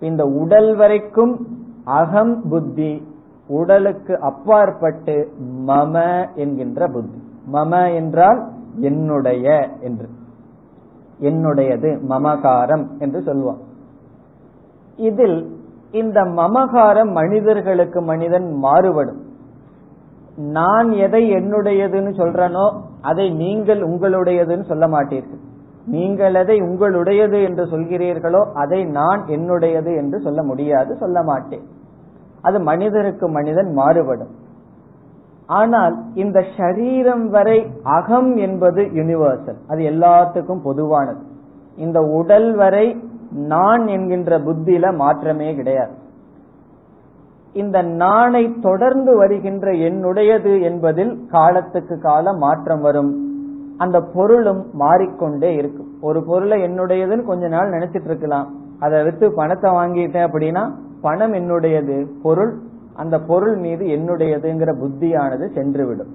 இந்த 0.00 0.24
உடல் 0.24 0.76
வரைக்கும் 0.76 1.46
அகம் 1.84 2.42
புத்தி 2.48 3.06
உடலுக்கு 3.48 4.20
அப்பாற்பட்டு 4.20 5.32
மம 5.66 6.26
என்கின்ற 6.34 6.86
புத்தி. 6.86 7.18
மம 7.52 7.94
என்றால் 7.94 8.48
என்னுடைய 8.80 9.68
என்று. 9.80 10.08
என்னுடையது 11.20 11.90
மமகாரம் 12.08 12.86
என்று 12.98 13.22
சொல்லுவோம் 13.22 13.58
இதில் 14.96 15.38
இந்த 15.90 16.20
மமகாரம் 16.20 17.12
மனிதர்களுக்கு 17.12 18.02
மனிதன் 18.02 18.52
மாறுபடும். 18.52 19.20
நான் 20.38 20.92
எதை 20.92 21.22
என்னுடையதுன்னு 21.32 22.12
சொல்றனோ 22.20 22.66
அதை 23.00 23.30
நீங்கள் 23.30 23.80
உங்களுடையதுன்னு 23.82 24.66
சொல்ல 24.66 24.86
மாட்டீர்கள். 24.88 25.42
நீங்கள் 25.86 26.34
எதை 26.34 26.56
உங்களுடையது 26.62 27.38
என்று 27.42 27.64
சொல்கிறீர்களோ 27.64 28.42
அதை 28.52 28.84
நான் 28.84 29.20
என்னுடையது 29.26 29.92
என்று 29.96 30.20
சொல்ல 30.20 30.42
முடியாது 30.42 30.96
சொல்ல 30.96 31.22
மாட்டேன். 31.22 31.64
அது 32.42 32.60
மனிதருக்கு 32.60 33.28
மனிதன் 33.28 33.70
மாறுபடும். 33.72 34.32
ஆனால் 35.46 35.94
இந்த 36.14 36.38
சரீரம் 36.56 37.28
வரை 37.28 37.58
அகம் 37.82 38.36
என்பது 38.36 38.82
யூனிவர்சல் 38.82 39.60
அது 39.68 39.80
எல்லாத்துக்கும் 39.82 40.64
பொதுவானது. 40.64 41.22
இந்த 41.76 41.98
உடல் 42.00 42.54
வரை 42.54 42.86
நான் 43.30 43.86
என்கின்ற 43.86 44.38
புத்தியில 44.38 44.96
மாற்றமே 44.96 45.54
கிடையாது. 45.54 45.94
இந்த 47.62 47.78
நாணை 48.02 48.42
தொடர்ந்து 48.60 49.12
வருகின்ற 49.16 49.66
என்னுடையது 49.88 50.52
என்பதில் 50.62 51.12
காலத்துக்கு 51.30 51.94
காலம் 51.98 52.38
மாற்றம் 52.38 52.80
வரும். 52.80 53.10
அந்த 53.76 53.96
பொருளும் 54.14 54.62
மாறிக்கொண்டே 54.72 55.50
இருக்கும் 55.54 55.90
ஒரு 56.00 56.20
பொருளை 56.24 56.56
என்னுடையதுன்னு 56.62 57.24
கொஞ்ச 57.24 57.48
நாள் 57.48 57.74
நினைச்சிட்டு 57.74 58.08
இருக்கலாம். 58.10 58.48
அதை 58.80 58.98
வித்து 59.02 59.26
பணத்தை 59.34 59.70
வாங்கிட்டேன் 59.72 60.26
அப்படின்னா 60.28 60.62
பணம் 61.00 61.32
என்னுடையது 61.32 61.96
பொருள் 62.22 62.52
அந்த 62.94 63.16
பொருள் 63.30 63.56
மீது 63.56 63.84
என்னுடையதுங்கிற 63.96 64.70
புத்தியானது 64.82 65.46
சென்றுவிடும். 65.56 66.12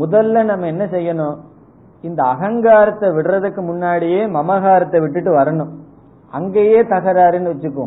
முதல்ல 0.00 0.44
நம்ம 0.44 0.66
என்ன 0.66 0.84
செய்யணும்? 0.94 1.36
இந்த 2.04 2.20
அகங்காரத்தை 2.22 3.08
விடுறதுக்கு 3.10 3.62
முன்னாடியே 3.62 4.22
மமகாரத்தை 4.36 5.00
விட்டுட்டு 5.00 5.32
வரணும். 5.36 5.72
அங்கேயே 6.32 6.80
தகராறுன்னு 6.82 7.52
வச்சுக்கோ. 7.52 7.84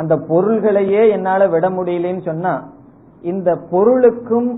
அந்த 0.00 0.14
பொருள்களையே 0.30 1.02
என்னால 1.16 1.42
விட 1.54 1.66
முடியலன்னு 1.76 2.22
சொன்னா 2.30 2.52
இந்த 3.24 3.50
பொருளுக்கும் 3.70 4.50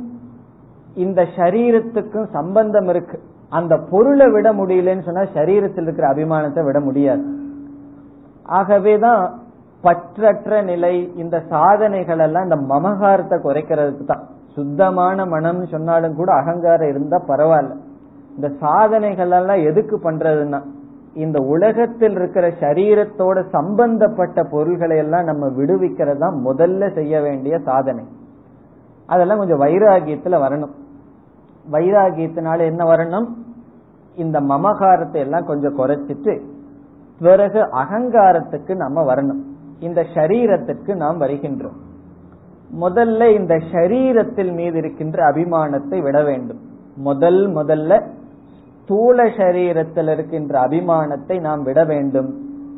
இந்த 1.05 1.20
சரீரத்துக்கும் 1.36 2.26
சம்பந்தம் 2.36 2.88
இருக்கு. 2.93 3.18
அந்த 3.59 3.74
பொருளை 3.91 4.26
விட 4.34 4.49
முடியலன்னு 4.53 5.07
சொன்னா 5.07 5.24
சரீரத்தில் 5.38 5.86
இருக்கிற 5.86 6.07
அபிமானத்தை 6.14 6.62
விட 6.64 6.78
முடியாது. 6.80 7.24
ஆகவேதான் 8.59 9.22
பற்றற்ற 9.84 10.62
நிலை 10.70 10.95
இந்த 11.22 11.36
சாதனைகள் 11.53 12.22
எல்லாம் 12.26 12.47
இந்த 12.49 12.59
மமகாரத்தை 12.72 13.36
குறைக்கிறதுக்கு 13.45 14.05
தான். 14.05 14.24
சுத்தமான 14.57 15.26
மனம் 15.34 15.62
சொன்னாலும் 15.74 16.18
கூட 16.20 16.30
அகங்காரம் 16.41 16.91
இருந்தா 16.93 17.18
பரவாயில்ல. 17.28 17.74
இந்த 18.36 18.49
சாதனைகள் 18.62 19.32
எல்லாம் 19.38 19.62
எதுக்கு 19.70 19.97
பண்றதுன்னா 20.05 20.61
இந்த 21.14 21.40
உலகத்தில் 21.40 22.12
இருக்கிற 22.12 22.48
சரீரத்தோட 22.48 23.48
சம்பந்தப்பட்ட 23.48 24.42
பொருள்களை 24.42 24.96
எல்லாம் 24.96 25.24
நம்ம 25.24 25.46
விடுவிக்கிறது 25.46 26.18
தான் 26.18 26.42
முதல்ல 26.46 26.94
செய்ய 26.94 27.20
வேண்டிய 27.20 27.58
சாதனை. 27.58 28.04
அதெல்லாம் 29.06 29.38
கொஞ்சம் 29.38 29.61
வைராகியத்துல 29.61 30.36
வரணும். 30.36 30.70
வைராகியத்தினால 31.72 32.61
என்ன 32.61 32.84
வரணும்? 32.84 33.28
இந்த 34.14 34.40
மமகாரத்தை 34.40 35.14
எல்லாம் 35.14 35.44
கொஞ்சம் 35.44 35.78
குறைச்சிட்டு 35.78 36.40
பிறகு 37.18 37.61
அகங்காரத்துக்கு 37.61 38.74
நம்ம 38.74 39.14
வரணும். 39.14 39.42
இந்த 39.78 40.06
சரீரத்திற்கு 40.14 40.94
நாம் 40.94 41.20
வருகின்றோம். 41.20 41.78
முதல்ல 42.80 43.34
இந்த 43.34 43.54
சரீரத்தில் 43.54 44.52
மீது 44.52 44.78
இருக்கின்ற 44.78 45.32
அபிமானத்தை 45.32 46.02
விட 46.02 46.22
வேண்டும். 46.22 46.61
முதல் 46.96 47.48
முதல்ல 47.54 48.06
ஸ்தூல 48.91 49.24
சரீரத்தில் 49.24 50.12
இருக்கின்ற 50.12 50.61
அபிமானத்தை 50.61 51.41
நாம் 51.41 51.62
விட 51.62 51.84
வேண்டும். 51.84 52.34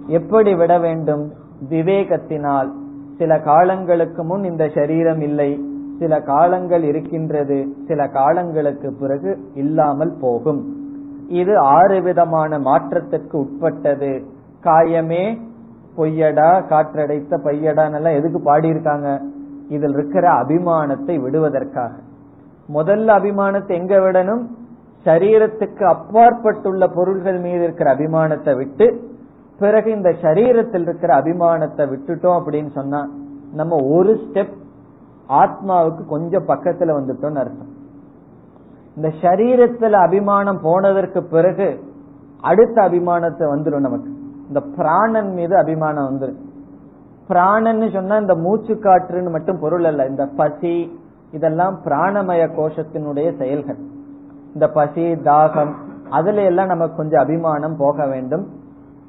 எப்படி 0.07 0.55
விட 0.55 0.79
வேண்டும்? 0.79 1.33
விவேகத்தினால். 1.71 2.71
சில 3.19 3.41
காலங்களுக்கு 3.41 4.25
முன் 4.25 4.45
இந்த 4.45 4.71
சரீரம் 4.75 5.21
இல்லை. 5.21 5.61
சில 5.99 6.21
காலங்கள் 6.21 6.83
இருக்கின்றது. 6.83 7.67
சில 7.87 8.09
காலங்களுக்கு 8.09 8.93
பிறகு 8.93 9.39
இல்லாமல் 9.55 10.17
போகும். 10.21 10.75
இது 11.29 11.59
ஆறு 11.59 12.03
விதமான 12.03 12.59
மாற்றத்திற்கு 12.59 13.39
உட்பட்டது. 13.39 14.23
காயமே 14.63 15.39
பொய்யடா 15.97 16.51
காற்றடைத்த 16.69 17.39
பையடான்னு 17.45 18.15
எதுக்கு 18.15 18.39
பாடியிருக்காங்க? 18.39 19.23
இதில் 19.69 19.93
இருக்கிற 19.93 20.31
அபிமானத்தை 20.31 21.21
விடுவதற்காக. 21.21 21.93
முதல்ல 22.75 23.21
அபிமானத்தை 23.21 23.71
எங்க 23.71 23.99
விடணும்? 23.99 24.47
சரீரத்துக்கு 25.05 25.85
அப்பாற்பட்டுள்ள 25.85 26.87
பொருள்கள் 26.89 27.39
மீது 27.39 27.63
இருக்கிற 27.63 27.95
அபிமானத்தை 27.95 28.57
விட்டு 28.57 28.87
பிறகு 29.59 29.91
இந்த 29.91 30.11
சரீரத்தில் 30.23 30.85
இருக்கிற 30.87 31.13
அபிமானத்தை 31.21 31.85
விட்டுட்டோம் 31.93 32.39
அப்படின்னு 32.39 32.71
சொன்னா 32.71 33.01
நம்ம 33.55 33.77
ஒரு 33.97 34.13
ஸ்டெப் 34.25 34.55
ஆத்மாவுக்கு 35.29 36.03
கொஞ்சம் 36.07 36.47
பக்கத்துல 36.47 36.95
வந்துட்டோம்னு 36.99 37.43
அர்த்தம். 37.43 37.71
இந்த 38.97 39.09
சரீரத்துல 39.21 39.93
அபிமானம் 40.07 40.61
போனதற்கு 40.63 41.21
பிறகு 41.25 41.69
அடுத்த 42.41 42.77
அபிமானத்தை 42.83 43.45
வந்துடும் 43.55 43.87
நமக்கு. 43.89 44.11
இந்த 44.49 44.61
பிராணன் 44.77 45.33
மீது 45.33 45.57
அபிமானம் 45.57 46.09
வந்துடும் 46.09 46.41
பிராணன்னு 47.29 47.93
சொன்னா 47.93 48.17
இந்த 48.17 48.35
மூச்சு 48.35 48.75
காற்றுன்னு 48.75 49.31
மட்டும் 49.31 49.61
பொருள் 49.61 49.85
அல்ல. 49.85 50.07
இந்த 50.07 50.25
பசி 50.37 50.75
இதெல்லாம் 51.33 51.77
பிராணமய 51.85 52.43
கோஷத்தினுடைய 52.59 53.29
செயல்கள். 53.39 53.81
இந்த 54.55 54.69
பசி 54.69 55.13
தாகம் 55.13 55.73
அதுல 56.11 56.41
எல்லாம் 56.41 56.67
நமக்கு 56.67 56.97
கொஞ்சம் 56.97 57.23
அபிமானம் 57.23 57.77
போக 57.77 58.07
வேண்டும். 58.07 58.47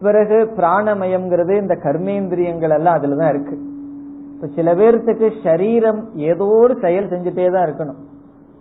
பிறகு 0.01 0.53
பிராணமயம்ங்கிறது 0.57 1.61
இந்த 1.61 1.77
கர்மேந்திரியங்கள் 1.83 2.73
எல்லாம் 2.73 2.95
அதுலதான் 2.95 3.29
இருக்கு. 3.29 3.61
இப்ப 4.33 4.47
சில 4.55 4.75
பேர்த்துக்கு 4.75 5.31
சரீரம் 5.43 6.09
ஏதோ 6.15 6.45
ஒரு 6.45 6.77
செயல் 6.81 7.09
செஞ்சுட்டே 7.09 7.51
தான் 7.51 7.65
இருக்கணும். 7.65 8.01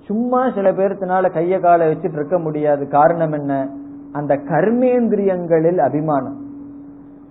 சும்மா 0.05 0.51
சில 0.51 0.73
பேர்த்தினால 0.73 1.31
கைய 1.31 1.61
காலை 1.61 1.93
வச்சுட்டு 1.93 2.13
இருக்க 2.13 2.39
முடியாது. 2.39 2.89
காரணம் 2.89 3.33
என்ன? 3.33 3.69
அந்த 4.13 4.37
கர்மேந்திரியங்களில் 4.37 5.79
அபிமானம். 5.79 6.41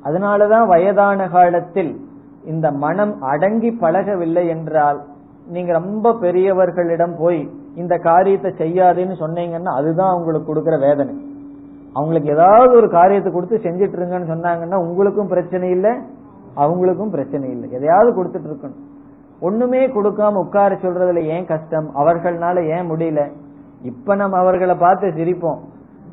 அதனாலதான் 0.04 0.68
வயதான 0.68 1.30
காலத்தில் 1.30 2.00
இந்த 2.46 2.72
மனம் 2.72 3.22
அடங்கி 3.22 3.72
பழகவில்லை 3.72 4.48
என்றால் 4.48 5.02
நீங்க 5.48 5.72
ரொம்ப 5.72 6.14
பெரியவர்களிடம் 6.22 7.18
போய் 7.18 7.50
இந்த 7.76 7.98
காரியத்தை 7.98 8.52
செய்யாதுன்னு 8.58 9.16
சொன்னீங்கன்னா 9.24 9.72
அதுதான் 9.80 10.14
அவங்களுக்கு 10.14 10.48
கொடுக்குற 10.50 10.80
வேதனை. 10.80 11.14
அவங்களுக்கு 11.94 12.30
ஏதாவது 12.32 12.74
ஒரு 12.76 12.90
காரியத்தை 12.90 13.34
கொடுத்து 13.34 13.58
செஞ்சிட்டு 13.58 13.98
இருங்கன்னு 14.00 14.32
சொன்னாங்கன்னா 14.34 14.76
உங்களுக்கும் 14.76 15.28
பிரச்சனை 15.28 15.70
இல்லை 15.70 15.92
அவங்களுக்கும் 16.56 17.10
பிரச்சனை 17.10 17.50
இல்லை. 17.50 17.70
எதையாவது 17.72 18.10
கொடுத்துட்டு 18.18 18.50
இருக்கணும் 18.52 18.82
ஒண்ணுமே 19.40 19.88
கொடுக்காம 19.88 20.34
உட்கார 20.34 20.76
சொல்றதுல 20.76 21.22
ஏன் 21.24 21.46
கஷ்டம்? 21.46 21.88
அவர்கள்னால 21.96 22.68
ஏன் 22.76 22.90
முடியல? 22.92 23.32
இப்ப 23.82 24.16
நம்ம 24.16 24.38
அவர்களை 24.38 24.76
பார்த்து 24.76 25.08
சிரிப்போம். 25.08 25.60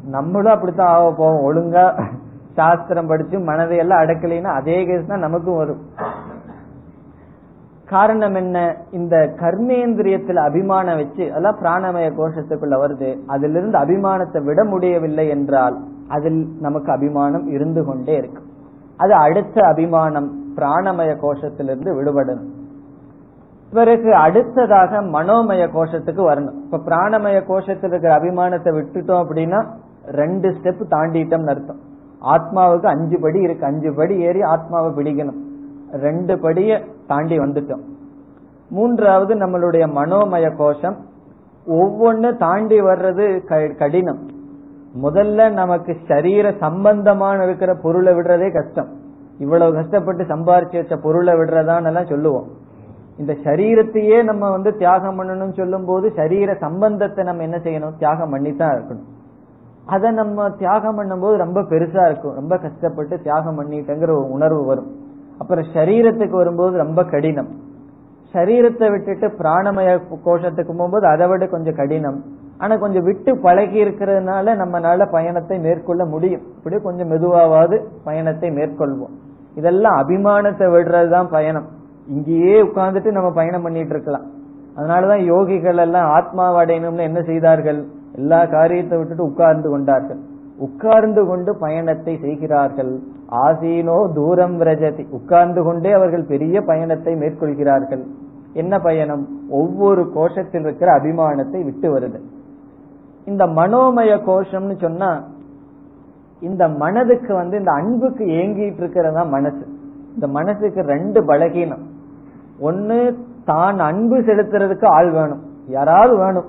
நம்மளும் 0.05 0.53
அப்படித்தான் 0.53 0.89
ஆக 0.89 1.11
போவோம். 1.11 1.43
ஒழுங்கா 1.49 2.11
சாஸ்திரம் 2.55 3.07
படிச்சு 3.07 3.39
மனதையெல்லாம் 3.39 4.03
அடக்கலைன்னா 4.03 4.43
அதே 4.43 4.85
கேஸ் 4.87 5.07
தான் 5.07 5.19
நமக்கும் 5.19 5.57
வரும். 5.57 5.83
காரணம் 7.91 8.35
என்ன? 8.35 8.77
இந்த 8.91 9.17
கர்மேந்திரியத்தில் 9.41 10.41
அபிமானம் 10.49 10.97
வச்சு 10.97 11.25
அதெல்லாம் 11.31 11.59
பிராணமய 11.63 12.09
கோஷத்துக்குள்ள 12.19 12.77
வருது. 12.83 13.11
அதிலிருந்து 13.27 13.79
அபிமானத்தை 13.79 14.45
விட 14.45 14.65
முடியவில்லை 14.65 15.29
என்றால் 15.29 15.77
அதில் 16.09 16.41
நமக்கு 16.61 16.93
அபிமானம் 16.93 17.47
இருந்து 17.49 17.85
கொண்டே 17.85 18.17
இருக்கு. 18.17 18.43
அது 18.97 19.15
அடுத்த 19.15 19.67
அபிமானம் 19.67 20.29
பிராணமய 20.57 21.11
கோஷத்திலிருந்து 21.25 21.91
விடுபடணும் 21.99 22.53
பிறகு 23.73 24.15
அடுத்ததாக 24.15 25.01
மனோமய 25.15 25.63
கோஷத்துக்கு 25.75 26.23
வரணும். 26.31 26.59
இப்ப 26.65 26.81
பிராணமய 26.87 27.39
கோஷத்தில் 27.51 27.93
இருக்கிற 27.93 28.13
அபிமானத்தை 28.17 28.71
விட்டுட்டோம் 28.77 29.23
அப்படின்னா 29.25 29.61
ரெண்டு 30.21 30.49
ஸ்டெப் 30.49 30.89
தாண்டிட்டோம்னு 30.91 31.53
அர்த்தம். 31.55 31.83
ஆத்மாவுக்கு 32.35 32.87
அஞ்சு 32.87 33.19
படி 33.21 33.41
இருக்கு. 33.41 33.67
அஞ்சு 33.67 33.95
படி 33.95 34.19
ஏறி 34.19 34.43
ஆத்மாவை 34.43 34.91
பிடிக்கணும். 34.91 35.39
ரெண்டு 35.93 36.39
படிய 36.39 36.81
தாண்டி 37.07 37.39
வந்துட்டோம். 37.39 37.85
மூன்றாவது 38.71 39.35
நம்மளுடைய 39.35 39.85
மனோமய 39.99 40.57
கோஷம் 40.57 40.97
ஒவ்வொன்னு 41.67 42.37
தாண்டி 42.37 42.81
வர்றது 42.81 43.75
கடினம். 43.77 44.21
முதல்ல 45.03 45.53
நமக்கு 45.53 45.97
சரீர 46.09 46.53
சம்பந்தமான 46.61 47.45
இருக்கிற 47.45 47.75
பொருளை 47.75 48.13
விடுறதே 48.15 48.53
கஷ்டம். 48.53 48.89
இவ்வளவு 49.39 49.75
கஷ்டப்பட்டு 49.75 50.25
சம்பாரிச்சு 50.25 50.77
வச்ச 50.77 50.97
பொருளை 50.97 51.35
விடுறதான்னு 51.35 51.85
எல்லாம் 51.85 52.07
சொல்லுவோம். 52.07 52.49
இந்த 53.19 53.33
சரீரத்தையே 53.33 54.25
நம்ம 54.25 54.51
வந்து 54.51 54.77
தியாகம் 54.77 55.19
பண்ணணும்னு 55.19 55.57
சொல்லும் 55.57 55.85
போது 55.85 56.13
சரீர 56.17 56.55
சம்பந்தத்தை 56.55 57.25
நம்ம 57.25 57.43
என்ன 57.43 57.57
செய்யணும்? 57.57 57.97
தியாகம் 57.99 58.31
பண்ணித்தான் 58.31 58.75
இருக்கணும். 58.77 59.07
அதை 59.87 60.11
நம்ம 60.11 60.51
தியாகம் 60.51 60.99
பண்ணும்போது 60.99 61.37
ரொம்ப 61.37 61.61
பெருசா 61.61 62.05
இருக்கும். 62.05 62.35
ரொம்ப 62.35 62.59
கஷ்டப்பட்டு 62.59 63.21
தியாகம் 63.21 63.59
பண்ணிட்டேங்கிற 63.59 64.11
ஒரு 64.19 64.31
உணர்வு 64.31 64.65
வரும். 64.65 65.07
அப்புறம் 65.39 65.67
சரீரத்துக்கு 65.75 66.37
வரும்போது 66.37 66.77
ரொம்ப 66.77 67.05
கடினம். 67.05 67.51
சரீரத்தை 68.35 68.87
விட்டுட்டு 68.91 69.27
பிராணமய 69.39 69.91
கோஷத்துக்கு 70.27 70.73
போகும்போது 70.73 71.07
அதை 71.07 71.27
விட 71.29 71.47
கொஞ்சம் 71.47 71.75
கடினம். 71.75 72.19
ஆனா 72.59 72.77
கொஞ்சம் 72.77 73.05
விட்டு 73.05 73.31
பழகி 73.41 73.85
இருக்கிறதுனால 73.85 74.55
நம்மளால 74.63 75.07
பயணத்தை 75.11 75.59
மேற்கொள்ள 75.59 76.05
முடியும். 76.05 76.43
இப்படியே 76.57 76.81
கொஞ்சம் 76.83 77.09
மெதுவாவது 77.09 77.77
பயணத்தை 78.05 78.51
மேற்கொள்வோம். 78.51 79.15
இதெல்லாம் 79.55 79.97
அபிமானத்தை 79.97 80.67
விடுறதுதான் 80.75 81.31
பயணம். 81.31 81.69
இங்கேயே 82.07 82.63
உட்கார்ந்துட்டு 82.63 83.11
நம்ம 83.11 83.31
பயணம் 83.33 83.63
பண்ணிட்டு 83.63 83.95
இருக்கலாம். 83.95 84.27
அதனாலதான் 84.77 85.23
யோகிகள் 85.33 85.77
எல்லாம் 85.77 86.09
ஆத்மாவடையணும்னு 86.17 87.07
என்ன 87.11 87.21
செய்தார்கள்? 87.23 87.81
எல்லா 88.13 88.47
காரியத்தை 88.47 88.99
விட்டுட்டு 88.99 89.25
உட்கார்ந்து 89.25 89.71
கொண்டார்கள். 89.71 90.21
உட்கார்ந்து 90.59 91.27
கொண்டு 91.27 91.57
பயணத்தை 91.57 92.19
செய்கிறார்கள். 92.21 92.93
ஆசீனோ 93.45 94.13
தூரம் 94.15 94.61
ரஜதி 94.61 95.05
உட்கார்ந்து 95.11 95.63
கொண்டே 95.65 95.93
அவர்கள் 95.93 96.25
பெரிய 96.25 96.63
பயணத்தை 96.63 97.15
மேற்கொள்கிறார்கள். 97.15 98.03
என்ன 98.53 98.79
பயணம்? 98.79 99.29
ஒவ்வொரு 99.51 100.13
கோஷத்தில் 100.15 100.61
இருக்கிற 100.61 100.93
அபிமானத்தை 100.99 101.65
விட்டு 101.65 101.99
வருது. 101.99 102.21
இந்த 103.25 103.47
மனோமய 103.47 104.13
கோஷம்னு 104.29 104.77
சொன்னா 104.81 105.11
இந்த 106.43 106.69
மனதுக்கு 106.69 107.35
வந்து 107.35 107.59
இந்த 107.59 107.73
அன்புக்கு 107.73 108.25
ஏங்கிட்டு 108.25 108.81
இருக்கிறதா 108.83 109.23
மனசு. 109.23 109.65
இந்த 110.15 110.27
மனசுக்கு 110.29 110.81
ரெண்டு 110.83 111.21
பலகீனம். 111.25 111.85
ஒன்னு 112.59 112.99
தான் 113.45 113.79
அன்பு 113.79 114.17
செலுத்துறதுக்கு 114.19 114.87
ஆள் 114.87 115.11
வேணும். 115.11 115.43
யாராவது 115.67 116.17
வேணும். 116.17 116.49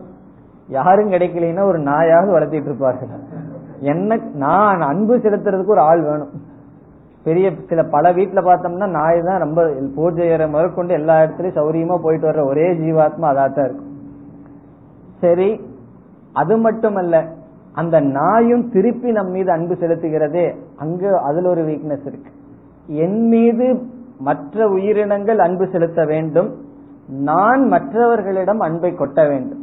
யாரும் 0.67 1.11
கிடைக்கலைன்னா 1.11 1.63
ஒரு 1.63 1.79
நாயாவது 1.79 2.31
வளர்த்திட்டு 2.37 2.69
இருப்பார்கள். 2.71 3.09
என்ன 3.81 4.15
நான் 4.33 4.81
அன்பு 4.81 5.15
செலுத்துறதுக்கு 5.17 5.75
ஒரு 5.75 5.83
ஆள் 5.89 6.01
வேணும். 6.01 6.31
பெரிய 7.23 7.47
சில 7.69 7.81
பல 7.83 8.11
வீட்டுல 8.13 8.39
பார்த்தோம்னா 8.47 8.87
நாய் 8.89 9.19
தான் 9.21 9.43
ரொம்ப 9.45 9.61
பூஜை 9.95 10.27
முதற்கொண்டு 10.53 10.93
எல்லா 10.93 11.15
இடத்துலயும் 11.21 11.57
சௌரியமா 11.59 11.97
போயிட்டு 12.01 12.27
வர்ற 12.29 12.43
ஒரே 12.45 12.67
ஜீவாத்மா 12.81 13.27
அதாத்தான் 13.31 13.67
இருக்கும். 13.67 13.91
சரி 15.19 15.49
அது 16.33 16.57
மட்டுமல்ல 16.57 17.15
அந்த 17.73 17.99
நாயும் 17.99 18.65
திருப்பி 18.71 19.11
நம் 19.11 19.31
மீது 19.31 19.51
அன்பு 19.51 19.73
செலுத்துகிறதே 19.73 20.45
அங்க 20.77 21.19
அதுல 21.19 21.49
ஒரு 21.49 21.61
வீக்னஸ் 21.61 22.05
இருக்கு. 22.05 22.31
என் 22.87 23.27
மீது 23.27 23.67
மற்ற 24.19 24.67
உயிரினங்கள் 24.67 25.39
அன்பு 25.39 25.67
செலுத்த 25.71 26.05
வேண்டும் 26.05 26.49
நான் 27.07 27.61
மற்றவர்களிடம் 27.67 28.59
அன்பை 28.59 28.91
கொட்ட 28.91 29.19
வேண்டும். 29.29 29.61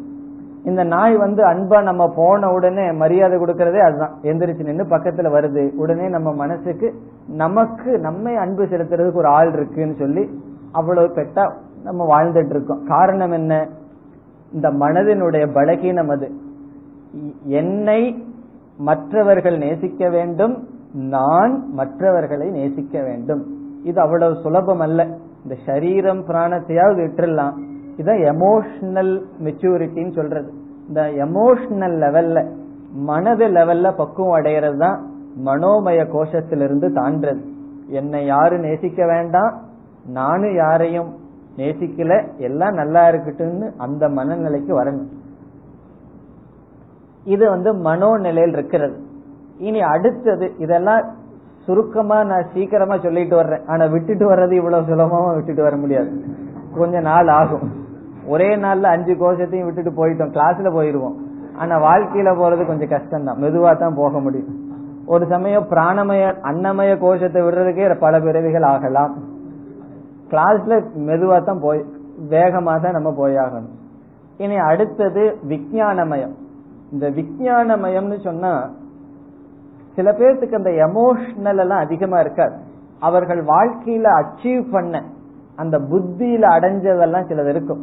இந்த 0.66 0.84
நாய் 0.84 1.16
வந்து 1.16 1.44
அன்பா 1.44 1.82
நம்ம 1.82 2.12
போன 2.16 2.52
உடனே 2.52 2.92
மரியாதை 2.92 3.38
கொடுக்கறதே 3.38 3.78
அதுதான். 3.78 4.18
எந்திரிச்சு 4.22 4.62
நின்று 4.62 4.84
பக்கத்துல 4.84 5.30
வருது. 5.36 5.72
உடனே 5.74 6.08
நம்ம 6.08 6.32
மனசுக்கு 6.32 6.94
நமக்கு 7.26 7.98
நம்மை 7.98 8.36
அன்பு 8.36 8.64
செலுத்துறதுக்கு 8.64 9.14
ஒரு 9.14 9.26
ஆள் 9.26 9.52
இருக்குன்னு 9.52 9.94
சொல்லி 9.94 10.40
அவ்வளவு 10.72 11.14
பெட்டா 11.14 11.52
நம்ம 11.82 12.06
வாழ்ந்துட்டு 12.06 12.50
இருக்கோம். 12.50 12.84
காரணம் 12.88 13.30
என்ன? 13.30 13.68
இந்த 14.52 14.70
மனதினுடைய 14.70 15.52
பலகீனம் 15.52 16.10
அது. 16.10 16.30
என்னை 17.44 18.26
மற்றவர்கள் 18.78 19.58
நேசிக்க 19.58 20.08
வேண்டும் 20.08 20.68
நான் 20.92 21.72
மற்றவர்களை 21.72 22.50
நேசிக்க 22.50 23.02
வேண்டும். 23.02 23.46
இது 23.82 24.00
அவ்வளவு 24.00 24.40
சுலபம் 24.42 24.80
அல்ல. 24.80 25.06
இந்த 25.42 25.56
சரீரம் 25.66 26.26
பிராணத்தையாவது 26.26 27.04
விட்டுறலாம். 27.06 27.52
இதான் 27.98 28.22
எமோஷனல் 28.32 29.12
மெச்சூரிட்டின்னு 29.44 30.14
சொல்றது. 30.14 30.48
இந்த 30.88 31.02
எமோஷனல் 31.26 31.96
லெவல்ல 32.04 32.38
மனது 33.10 33.46
லெவல்ல 33.46 33.86
பக்குவம் 33.96 34.32
அடைகிறது 34.32 34.76
தான் 34.76 34.98
மனோமய 35.44 36.00
கோஷத்திலிருந்து 36.14 36.88
தாண்டது 36.98 37.42
என்னை 37.88 38.20
யாரும் 38.26 38.60
நேசிக்க 38.60 39.06
வேண்டாம் 39.06 39.54
நானும் 40.18 40.54
யாரையும் 40.54 41.10
நேசிக்கல 41.56 42.12
எல்லாம் 42.36 42.74
நல்லா 42.74 43.02
இருக்கட்டும்னு 43.08 43.68
அந்த 43.76 44.08
மனநிலைக்கு 44.08 44.72
வரணும். 44.80 45.10
இது 47.24 47.44
வந்து 47.50 47.70
மனோநிலையில் 47.74 48.52
இருக்கிறது. 48.52 48.96
இனி 49.58 49.80
அடுத்தது 49.80 50.46
இதெல்லாம் 50.58 51.04
சுருக்கமா 51.64 52.18
நான் 52.24 52.50
சீக்கிரமா 52.52 52.96
சொல்லிட்டு 52.98 53.36
வர்றேன். 53.36 53.64
ஆனா 53.66 53.84
விட்டுட்டு 53.84 54.26
வர்றது 54.32 54.52
இவ்வளவு 54.52 54.90
சுலபமா 54.90 55.34
விட்டுட்டு 55.34 55.62
வர 55.62 55.76
முடியாது. 55.76 56.10
கொஞ்ச 56.78 57.00
நாள் 57.00 57.28
ஆகும். 57.28 57.66
ஒரே 58.32 58.56
நாள்ல 58.56 58.90
அஞ்சு 58.94 59.12
கோஷத்தையும் 59.12 59.66
விட்டுட்டு 59.66 59.92
போயிட்டோம். 60.00 60.32
கிளாஸ்ல 60.36 60.70
போயிருவோம். 60.76 61.16
ஆனா 61.60 61.74
வாழ்க்கையில 61.88 62.30
போறது 62.40 62.62
கொஞ்சம் 62.66 62.92
கஷ்டம் 62.94 63.26
தான் 63.28 63.40
மெதுவா 63.42 63.78
தான் 63.78 63.98
போக 64.00 64.20
முடியும். 64.20 64.54
ஒரு 65.06 65.24
சமயம் 65.26 65.66
பிராணமய 65.72 66.22
அன்னமய 66.50 66.92
கோஷத்தை 67.04 67.42
விடுறதுக்கே 67.42 67.94
பல 68.04 68.20
பிறவிகள் 68.20 68.66
ஆகலாம். 68.72 69.12
கிளாஸ்ல 70.30 70.78
மெதுவா 71.08 71.38
தான் 71.44 71.62
போய் 71.66 71.80
வேகமா 72.30 72.74
தான் 72.82 72.96
நம்ம 72.98 73.10
போயாகணும். 73.22 73.74
இனி 74.38 74.56
அடுத்தது 74.70 75.24
விஞ்ஞானமயம். 75.50 76.34
இந்த 76.92 77.06
விஜயானமயம்னு 77.18 78.18
சொன்னா 78.28 78.52
சில 79.96 80.10
பேர்த்துக்கு 80.12 80.60
அந்த 80.60 80.70
எமோஷனல் 80.86 81.60
எல்லாம் 81.64 81.84
அதிகமா 81.84 82.18
இருக்காது. 82.20 82.56
அவர்கள் 82.98 83.40
வாழ்க்கையில 83.54 84.06
அச்சீவ் 84.20 84.64
பண்ண 84.72 85.02
அந்த 85.56 85.76
புத்தியில 85.90 86.44
அடைஞ்சதெல்லாம் 86.56 87.28
சிலது 87.28 87.52
இருக்கும். 87.54 87.82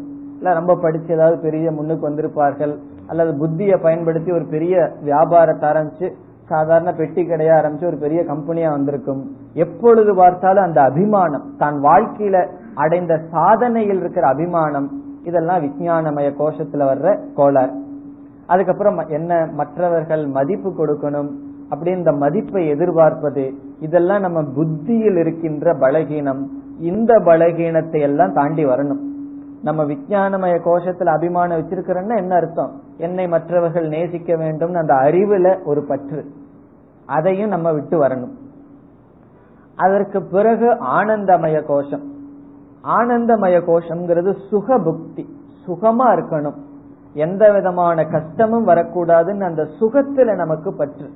ரொம்ப 0.59 0.75
படிச்சு 0.83 1.11
ஏதாவது 1.15 1.37
பெரிய 1.45 1.71
முன்னுக்கு 1.71 2.07
வந்திருப்பார்கள் 2.09 2.73
அல்லது 3.11 3.31
புத்தியை 3.41 3.77
பயன்படுத்தி 3.81 4.31
ஒரு 4.31 4.45
பெரிய 4.45 4.75
வியாபாரத்தை 5.09 5.65
ஆரம்பிச்சு 5.69 6.09
சாதாரண 6.49 6.89
பெட்டி 6.93 7.21
கடையா 7.23 7.53
ஆரம்பிச்சு 7.59 7.89
ஒரு 7.89 7.97
பெரிய 7.97 8.23
கம்பெனியா 8.23 8.69
வந்திருக்கும். 8.71 9.21
எப்பொழுது 9.53 10.15
பார்த்தாலும் 10.15 10.65
அந்த 10.67 10.81
அபிமானம் 10.81 11.45
தான் 11.57 11.77
வாழ்க்கையில 11.87 12.37
அடைந்த 12.73 13.13
சாதனையில் 13.33 14.01
இருக்கிற 14.01 14.27
அபிமானம் 14.27 14.89
இதெல்லாம் 15.29 15.63
விஜயானமய 15.65 16.29
கோஷத்துல 16.39 16.87
வர்ற 16.89 17.15
கோளாறு. 17.39 17.73
அதுக்கப்புறம் 18.47 18.97
என்ன 19.09 19.31
மற்றவர்கள் 19.59 20.23
மதிப்பு 20.27 20.69
கொடுக்கணும் 20.79 21.31
அப்படி 21.71 21.91
இந்த 21.91 22.11
மதிப்பை 22.11 22.63
எதிர்பார்ப்பது 22.73 23.45
இதெல்லாம் 23.79 24.21
நம்ம 24.21 24.43
புத்தியில் 24.57 25.17
இருக்கின்ற 25.17 25.75
பலகீனம் 25.83 26.43
இந்த 26.79 27.13
பலகீனத்தை 27.29 28.01
எல்லாம் 28.01 28.35
தாண்டி 28.39 28.65
வரணும். 28.65 29.01
நம்ம 29.63 29.83
விஞ்ஞானமய 29.83 30.59
கோஷத்துல 30.65 31.05
அபிமானம் 31.05 31.59
வச்சிருக்கிறோம்னா 31.59 32.17
என்ன 32.17 32.35
அர்த்தம்? 32.35 32.81
என்னை 32.97 33.27
மற்றவர்கள் 33.27 33.87
நேசிக்க 33.87 34.35
வேண்டும் 34.35 34.73
அந்த 34.73 34.93
அறிவுல 34.93 35.65
ஒரு 35.65 35.83
பற்று. 35.83 36.25
அதையும் 37.05 37.49
நம்ம 37.49 37.71
விட்டு 37.71 38.01
வரணும். 38.01 38.31
அதற்கு 39.75 40.23
பிறகு 40.23 40.73
ஆனந்தமய 40.73 41.63
கோஷம். 41.63 42.11
ஆனந்தமய 42.83 43.59
கோஷம்ங்கிறது 43.61 44.47
சுக 44.49 44.79
புக்தி 44.79 45.25
சுகமா 45.67 46.13
இருக்கணும். 46.13 46.55
எந்த 47.13 47.51
விதமான 47.51 48.05
கஷ்டமும் 48.05 48.67
வரக்கூடாதுன்னு 48.67 49.41
அந்த 49.41 49.67
சுகத்துல 49.79 50.35
நமக்கு 50.35 50.73
பற்று. 50.73 51.09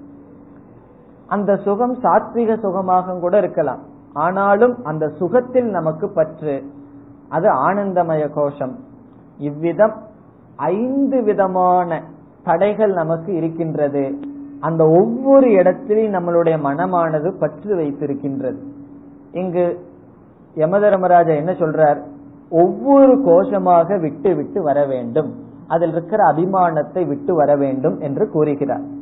அந்த 1.28 1.56
சுகம் 1.56 1.96
சாத்விக 1.96 2.60
சுகமாக 2.60 3.20
கூட 3.20 3.38
இருக்கலாம். 3.38 3.80
ஆனாலும் 4.14 4.84
அந்த 4.84 5.08
சுகத்தில் 5.08 5.70
நமக்கு 5.70 6.10
பற்று. 6.10 6.64
அது 7.30 7.72
ஆனந்தமய 7.72 8.30
கோஷம். 8.34 8.76
இவ்விதம் 9.38 9.94
ஐந்து 10.56 11.24
விதமான 11.24 12.04
தடைகள் 12.44 12.94
நமக்கு 12.94 13.36
இருக்கின்றது. 13.36 14.20
அந்த 14.60 14.84
ஒவ்வொரு 14.86 15.52
இடத்திலும் 15.52 16.14
நம்மளுடைய 16.14 16.58
மனமானது 16.64 17.40
பற்று 17.40 17.76
வைத்திருக்கின்றது. 17.76 18.58
இங்கு 19.32 19.86
யமதர்மராஜா 20.56 21.36
என்ன 21.36 21.52
சொல்றார்? 21.52 22.02
ஒவ்வொரு 22.50 23.14
கோஷமாக 23.26 24.00
விட்டு 24.00 24.36
விட்டு 24.36 24.62
வர 24.62 24.86
வேண்டும். 24.86 25.36
அதில் 25.68 25.92
இருக்கிற 25.92 26.24
அபிமானத்தை 26.32 27.08
விட்டு 27.08 27.36
வர 27.36 27.56
வேண்டும் 27.56 28.00
என்று 28.00 28.30
கூறுகிறார். 28.30 28.96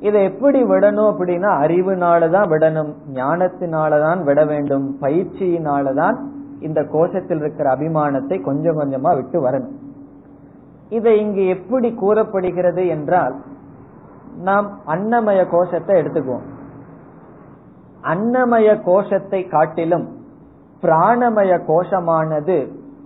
இதை 0.00 0.24
எப்படி 0.24 0.62
விடணும் 0.62 1.10
அப்படின்னா 1.12 1.50
அறிவுனாலதான் 1.64 2.48
விடணும் 2.48 2.94
ஞானத்தினாலதான் 3.14 4.22
விட 4.22 4.44
வேண்டும் 4.44 4.96
பயிற்சியினாலதான் 5.00 6.16
இந்த 6.64 6.80
கோஷத்தில் 6.92 7.40
இருக்கிற 7.40 7.68
அபிமானத்தை 7.76 8.36
கொஞ்சம் 8.40 8.78
கொஞ்சமா 8.78 9.10
விட்டு 9.14 9.38
வரணும். 9.46 9.76
இதை 10.88 11.12
இங்கு 11.20 11.44
எப்படி 11.46 11.88
கூறப்படுகிறது 11.94 12.82
என்றால் 12.86 13.34
நாம் 14.42 14.68
அன்னமய 14.86 15.40
கோஷத்தை 15.50 15.94
எடுத்துக்குவோம். 16.00 16.46
அன்னமய 18.02 18.68
கோஷத்தை 18.82 19.40
காட்டிலும் 19.46 20.06
பிராணமய 20.82 21.52
கோஷமானது 21.68 22.56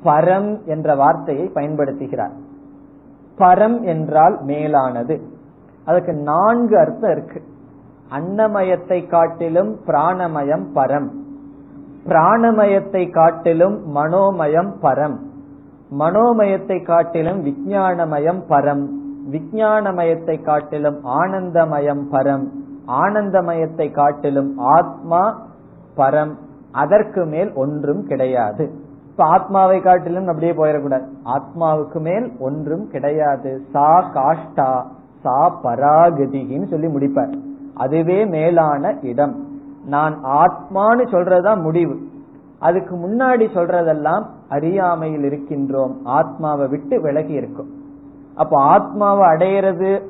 பரம் 0.05 0.51
என்ற 0.65 0.95
வார்த்தையை 0.95 1.47
பயன்படுத்துகிறார். 1.55 2.35
பரம் 3.39 3.79
என்றால் 3.83 4.37
மேலானது. 4.43 5.17
அதுக்கு 5.85 6.13
நான்கு 6.31 6.75
அர்த்தம் 6.79 7.11
இருக்கு. 7.11 7.41
அன்னமயத்தை 8.11 8.99
காட்டிலும் 9.09 9.73
பிராணமயம் 9.87 10.67
பரம். 10.75 11.09
பிராணமயத்தை 12.09 13.13
காட்டிலும் 13.13 13.97
மனோமயம் 13.97 14.73
பரம். 14.83 15.17
மனோமயத்தை 15.99 16.85
காட்டிலும் 16.85 17.45
விஞ்ஞானமயம் 17.45 18.43
பரம். 18.49 18.85
விஞ்ஞானமயத்தை 19.31 20.43
காட்டிலும் 20.43 21.05
ஆனந்தமயம் 21.05 22.13
பரம். 22.13 22.49
ஆனந்தமயத்தை 22.87 23.91
காட்டிலும் 23.91 24.59
ஆத்மா 24.59 25.41
பரம். 25.97 26.35
அதற்கு 26.73 27.25
மேல் 27.25 27.53
ஒன்றும் 27.55 28.03
கிடையாது. 28.07 28.71
இப்ப 29.11 29.25
ஆத்மாவை 29.25 29.81
காட்டிலும் 29.81 30.27
அப்படியே 30.27 30.53
போயிடக்கூடாது. 30.53 31.07
ஆத்மாவுக்கு 31.25 32.01
மேல் 32.01 32.33
ஒன்றும் 32.41 32.89
கிடையாது. 32.89 33.61
சா 33.73 34.11
காஷ்டா 34.15 34.85
சா 35.23 35.59
பராகதிகின்னு 35.63 36.67
சொல்லி 36.67 36.87
முடிப்பார். 36.87 37.35
அதுவே 37.75 38.25
மேலான 38.25 38.99
இடம். 39.03 39.47
நான் 39.89 40.15
ஆத்மான்னு 40.25 41.05
சொல்றதுதான் 41.13 41.63
முடிவு. 41.63 41.97
அதுக்கு 42.59 42.95
முன்னாடி 42.97 43.45
சொல்றதெல்லாம் 43.55 44.25
அறியாமையில் 44.49 45.21
இருக்கின்றோம். 45.21 45.95
ஆத்மாவை 46.05 46.69
விட்டு 46.69 47.01
விலகி 47.01 47.33
இருக்கும். 47.33 47.71
அப்ப 48.35 48.63
ஆத்மாவை 48.63 49.25
அடையிறது 49.27 50.03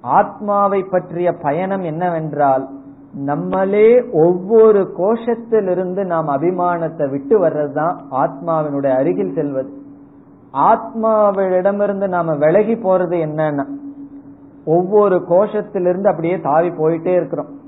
ஆத்மாவை 0.00 0.82
பற்றிய 0.82 1.32
பயணம் 1.32 1.82
என்னவென்றால் 1.82 2.68
நம்மளே 3.14 3.88
ஒவ்வொரு 4.12 4.80
கோஷத்திலிருந்து 4.98 6.04
நாம் 6.04 6.28
அபிமானத்தை 6.28 7.10
விட்டு 7.10 7.40
வர்றதுதான் 7.40 7.96
ஆத்மாவினுடைய 8.10 8.96
அருகில் 8.96 9.34
செல்வது. 9.34 9.70
ஆத்மாவிடமிருந்து 10.52 12.08
நாம 12.08 12.34
விலகி 12.36 12.74
போறது 12.74 13.16
என்னன்னா 13.26 13.64
ஒவ்வொரு 14.64 15.16
கோஷத்திலிருந்து 15.28 16.08
அப்படியே 16.08 16.40
தாவி 16.40 16.68
போயிட்டே 16.68 17.12
இருக்கிறோம். 17.12 17.64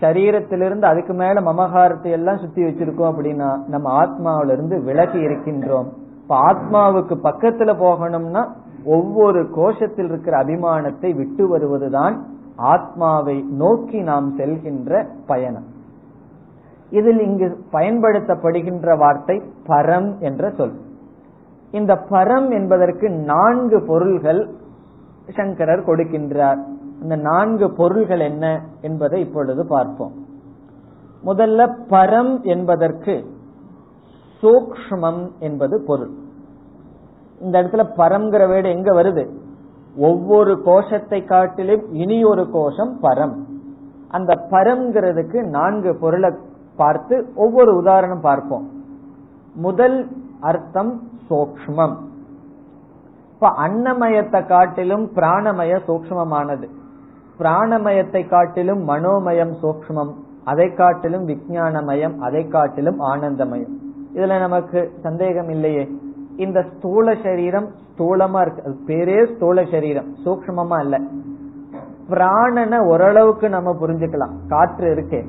சரீரத்திலிருந்து 0.00 0.82
அதுக்கு 0.82 1.14
மேல 1.14 1.40
மமகாரத்தை 1.40 2.10
எல்லாம் 2.10 2.38
சுத்தி 2.38 2.62
வச்சிருக்கோம் 2.62 3.10
அப்படின்னா 3.12 3.66
நம்ம 3.66 4.04
ஆத்மாவில 4.04 4.52
இருந்து 4.52 4.82
விலகி 4.82 5.18
இருக்கின்றோம். 5.18 5.88
இப்ப 6.22 6.36
ஆத்மாவுக்கு 6.52 7.14
பக்கத்துல 7.22 7.72
போகணும்னா 7.84 8.48
ஒவ்வொரு 8.84 9.40
கோஷத்தில் 9.56 10.04
இருக்கிற 10.04 10.44
அபிமானத்தை 10.44 11.16
விட்டு 11.16 11.48
வருவதுதான் 11.48 12.24
ஆத்மாவை 12.56 13.44
நோக்கி 13.48 14.00
நாம் 14.00 14.38
செல்கின்ற 14.38 15.06
பயணம். 15.26 15.66
இதில் 16.90 17.20
இங்கு 17.20 17.58
பயன்படுத்தப்படுகின்ற 17.72 18.98
வார்த்தை 18.98 19.42
பரம் 19.66 20.18
என்ற 20.18 20.50
சொல். 20.50 20.76
இந்த 21.70 21.94
பரம் 22.10 22.50
என்பதற்கு 22.50 23.10
நான்கு 23.10 23.84
பொருள்கள் 23.86 24.50
சங்கரர் 25.34 25.86
கொடுக்கின்றார். 25.86 26.60
இந்த 27.00 27.16
நான்கு 27.16 27.72
பொருள்கள் 27.72 28.20
என்ன 28.20 28.62
என்பதை 28.80 29.20
இப்பொழுது 29.20 29.66
பார்ப்போம். 29.66 30.12
முதல்ல 31.24 31.72
பரம் 31.90 32.42
என்பதற்கு 32.42 33.26
சூக்ஷ்மம் 34.42 35.30
என்பது 35.38 35.82
பொருள். 35.86 36.10
இந்த 37.40 37.62
இடத்துல 37.62 37.84
பரம்ங்கிற 37.96 38.48
வேடு 38.48 38.68
எங்க 38.68 39.02
வருது? 39.02 39.28
ஒவ்வொரு 39.96 40.62
கோஷத்தை 40.62 41.24
காட்டிலும் 41.24 41.92
இனி 41.92 42.24
ஒரு 42.24 42.50
கோஷம் 42.50 43.02
பரம். 43.02 43.36
அந்த 44.08 44.46
பரம்ங்கிறதுக்கு 44.50 45.42
நான்கு 45.42 45.96
பொருளை 45.96 46.30
பார்த்து 46.76 47.32
ஒவ்வொரு 47.34 47.76
உதாரணம் 47.76 48.20
பார்ப்போம். 48.20 48.68
முதல் 49.54 50.08
அர்த்தம் 50.40 51.02
சூக்ஷ்மம். 51.30 51.96
இப்ப 53.32 53.48
அன்னமயத்தை 53.48 54.46
காட்டிலும் 54.46 55.06
பிராணமய 55.14 55.80
சூக்ஷ்மமானது. 55.86 56.68
பிராணமயத்தை 57.38 58.28
காட்டிலும் 58.28 58.88
மனோமயம் 58.88 59.52
சூக்ஷ்மம் 59.62 60.12
அதை 60.44 60.66
காட்டிலும் 60.70 61.26
விஞ்ஞானமயம் 61.28 62.18
அதை 62.18 62.48
காட்டிலும் 62.48 62.98
ஆனந்தமயம். 62.98 63.74
இதுல 64.14 64.38
நமக்கு 64.38 64.92
சந்தேகம் 65.02 65.48
இல்லையே. 65.48 65.88
இந்த 66.36 66.64
ஸ்தூல 66.72 67.14
சரீரம் 67.22 67.68
ஸ்தூலமா 67.88 68.40
இருக்கு. 68.40 68.62
அது 68.64 68.76
பேரே 68.86 69.34
ஸ்தூல 69.34 69.64
சரீரம் 69.70 70.14
சூக்மமா 70.24 70.80
இல்ல 70.80 70.98
பிராணனை 72.10 72.78
ஓரளவுக்கு 72.86 73.48
நம்ம 73.48 73.76
புரிஞ்சுக்கலாம். 73.80 74.34
காற்று 74.48 74.94
இருக்கே. 74.94 75.20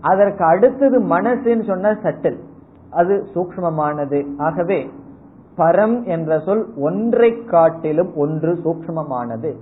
அதற்கு 0.00 0.44
அடுத்தது 0.44 0.96
மனசுன்னு 1.02 1.64
சொன்ன 1.66 1.92
சட்டில். 2.02 2.38
அது 2.90 3.14
சூக்மமானது 3.34 4.18
ஆகவே 4.38 4.90
பரம் 5.58 6.04
என்ற 6.04 6.38
சொல் 6.38 6.64
ஒன்றை 6.76 7.44
காட்டிலும் 7.44 8.12
ஒன்று 8.16 8.52
சூக்மமானது 8.64 9.52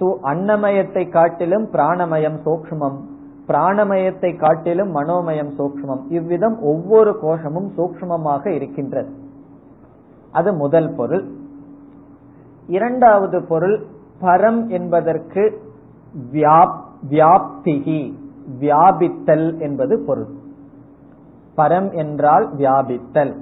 அன்னமயத்தை 0.00 1.04
காட்டிலும் 1.08 1.66
பிராணமயம் 1.72 2.38
சூக்மம் 2.44 2.98
பிராணமயத்தை 3.48 4.30
காட்டிலும் 4.38 4.92
மனோமயம் 4.94 5.52
சூக்மம் 5.58 6.02
இவ்விதம் 6.08 6.56
ஒவ்வொரு 6.62 7.12
கோஷமும் 7.22 7.70
சூக்மமாக 7.76 8.44
இருக்கின்றது. 8.54 9.10
அது 10.32 10.50
முதல் 10.54 10.90
பொருள். 10.96 11.24
இரண்டாவது 12.68 13.38
பொருள் 13.42 13.76
பரம் 14.20 14.60
என்பதற்கு 14.68 15.42
வியாப்திகி 16.32 18.00
வியாபித்தல் 18.60 19.48
என்பது 19.60 19.94
பொருள். 20.06 20.30
பரம் 21.56 21.90
என்றால் 21.94 22.46
வியாபித்தல். 22.56 23.34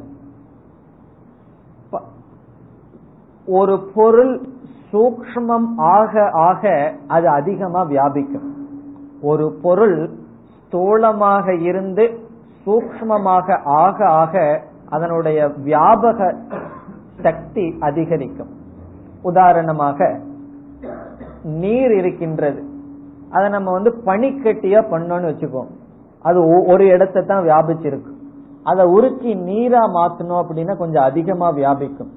ஒரு 3.47 3.77
பொருள் 3.95 4.35
சூக்மம் 4.93 5.69
ஆக 5.97 6.31
ஆக 6.31 6.73
அது 7.07 7.27
அதிகமா 7.29 7.81
வியாபிக்கும். 7.93 8.47
ஒரு 9.31 9.47
பொருள் 9.63 9.99
ஸ்தூலமாக 10.63 11.47
இருந்து 11.69 12.05
சூக்மமாக 12.67 13.59
ஆக 13.83 13.99
ஆக 14.23 14.35
அதனுடைய 14.95 15.39
வியாபக 15.67 16.31
சக்தி 17.23 17.65
அதிகரிக்கும். 17.89 18.53
உதாரணமாக 19.23 20.09
நீர் 21.63 21.95
இருக்கின்றது. 22.01 22.61
அதை 23.31 23.47
நம்ம 23.57 23.73
வந்து 23.73 23.91
பனிக்கட்டியா 24.07 24.81
பண்ணோம்னு 24.93 25.31
வச்சுக்கோம் 25.31 25.71
அது 26.29 26.39
ஒரு 26.73 26.85
இடத்தை 26.95 27.21
தான் 27.25 27.45
வியாபிச்சிருக்கு. 27.49 28.13
அதை 28.71 28.85
உருக்கி 28.97 29.33
நீரா 29.49 29.83
மாத்தணும் 29.97 30.41
அப்படின்னா 30.43 30.75
கொஞ்சம் 30.77 31.07
அதிகமா 31.11 31.49
வியாபிக்கும். 31.61 32.11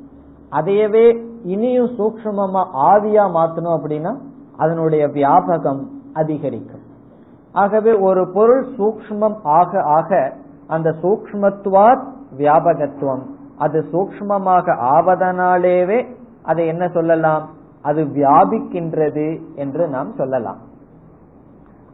அதையவே 0.51 1.25
இனியும் 1.43 1.91
சூக்மமா 1.97 2.63
ஆவியா 2.73 3.25
மாத்தணும் 3.35 3.79
அப்படின்னா 3.79 4.15
அதனுடைய 4.57 5.07
வியாபகம் 5.07 5.87
அதிகரிக்கும். 6.13 6.81
ஆகவே 7.51 7.93
ஒரு 7.93 8.31
பொருள் 8.33 8.67
சூக்மம் 8.77 9.35
ஆக 9.43 9.81
ஆக 9.81 10.33
அந்த 10.67 10.95
சூக்மத்துவார் 11.01 12.03
வியாபகத்துவம். 12.37 13.21
அது 13.57 13.85
சூக்மமாக 13.93 14.75
ஆவதனாலேவே 14.95 16.05
அதை 16.41 16.67
என்ன 16.67 16.87
சொல்லலாம்? 16.87 17.49
அது 17.81 18.03
வியாபிக்கின்றது 18.03 19.41
என்று 19.55 19.87
நாம் 19.87 20.13
சொல்லலாம். 20.13 20.57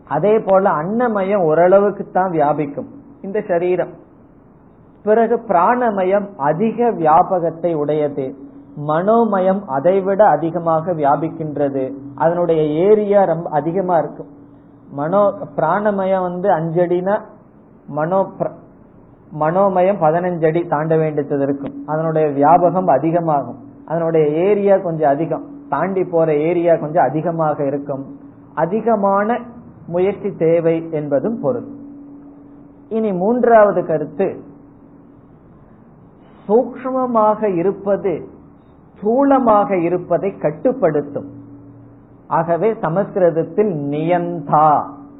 அதே 0.07 0.39
போல 0.39 0.69
அன்னமயம் 0.69 1.43
ஓரளவுக்கு 1.43 2.11
தான் 2.11 2.31
வியாபிக்கும். 2.31 2.87
இந்த 3.21 3.43
சரீரம். 3.47 3.93
பிறகு 5.03 5.35
பிராணமயம் 5.47 6.27
அதிக 6.37 6.91
வியாபகத்தை 6.91 7.75
உடையது. 7.75 8.35
மனோமயம் 8.77 9.67
அதைவிட 9.67 10.25
அதிகமாக 10.25 10.93
வியாபிக்கின்றது. 10.93 11.93
அதனுடைய 12.15 12.61
ஏரியா 12.61 13.23
ரொம்ப 13.23 13.49
அதிகமா 13.49 13.97
இருக்கும் 13.97 14.27
மனோ 14.91 15.33
பிராணமயம் 15.55 16.21
வந்து 16.21 16.49
அஞ்சடினா 16.49 17.21
மனோ 17.87 18.31
மனோமயம் 19.39 20.01
பதினஞ்சு 20.01 20.45
அடி 20.45 20.63
தாண்ட 20.63 20.97
வேண்டியது 20.97 21.43
இருக்கும். 21.43 21.83
அதனுடைய 21.85 22.27
வியாபகம் 22.27 22.87
அதிகமாகும். 22.87 23.57
அதனுடைய 23.85 24.27
ஏரியா 24.27 24.77
கொஞ்சம் 24.77 25.09
அதிகம். 25.09 25.43
தாண்டி 25.69 26.03
போற 26.03 26.35
ஏரியா 26.35 26.75
கொஞ்சம் 26.75 27.03
அதிகமாக 27.03 27.65
இருக்கும். 27.65 28.19
அதிகமான 28.53 29.39
முயற்சி 29.87 30.35
தேவை 30.35 30.87
என்பதும் 30.91 31.39
பொருள். 31.41 31.67
இனி 32.89 33.11
மூன்றாவது 33.11 33.85
கருத்து. 33.85 34.43
சூக்மமாக 36.47 37.55
இருப்பது 37.55 38.35
ஸ்தூலமாக 38.97 39.83
இருப்பதை 39.83 40.37
கட்டுப்படுத்தும். 40.37 41.27
ஆகவே 42.27 42.69
சமஸ்கிருதத்தில் 42.81 43.73
நியந்தா 43.89 44.67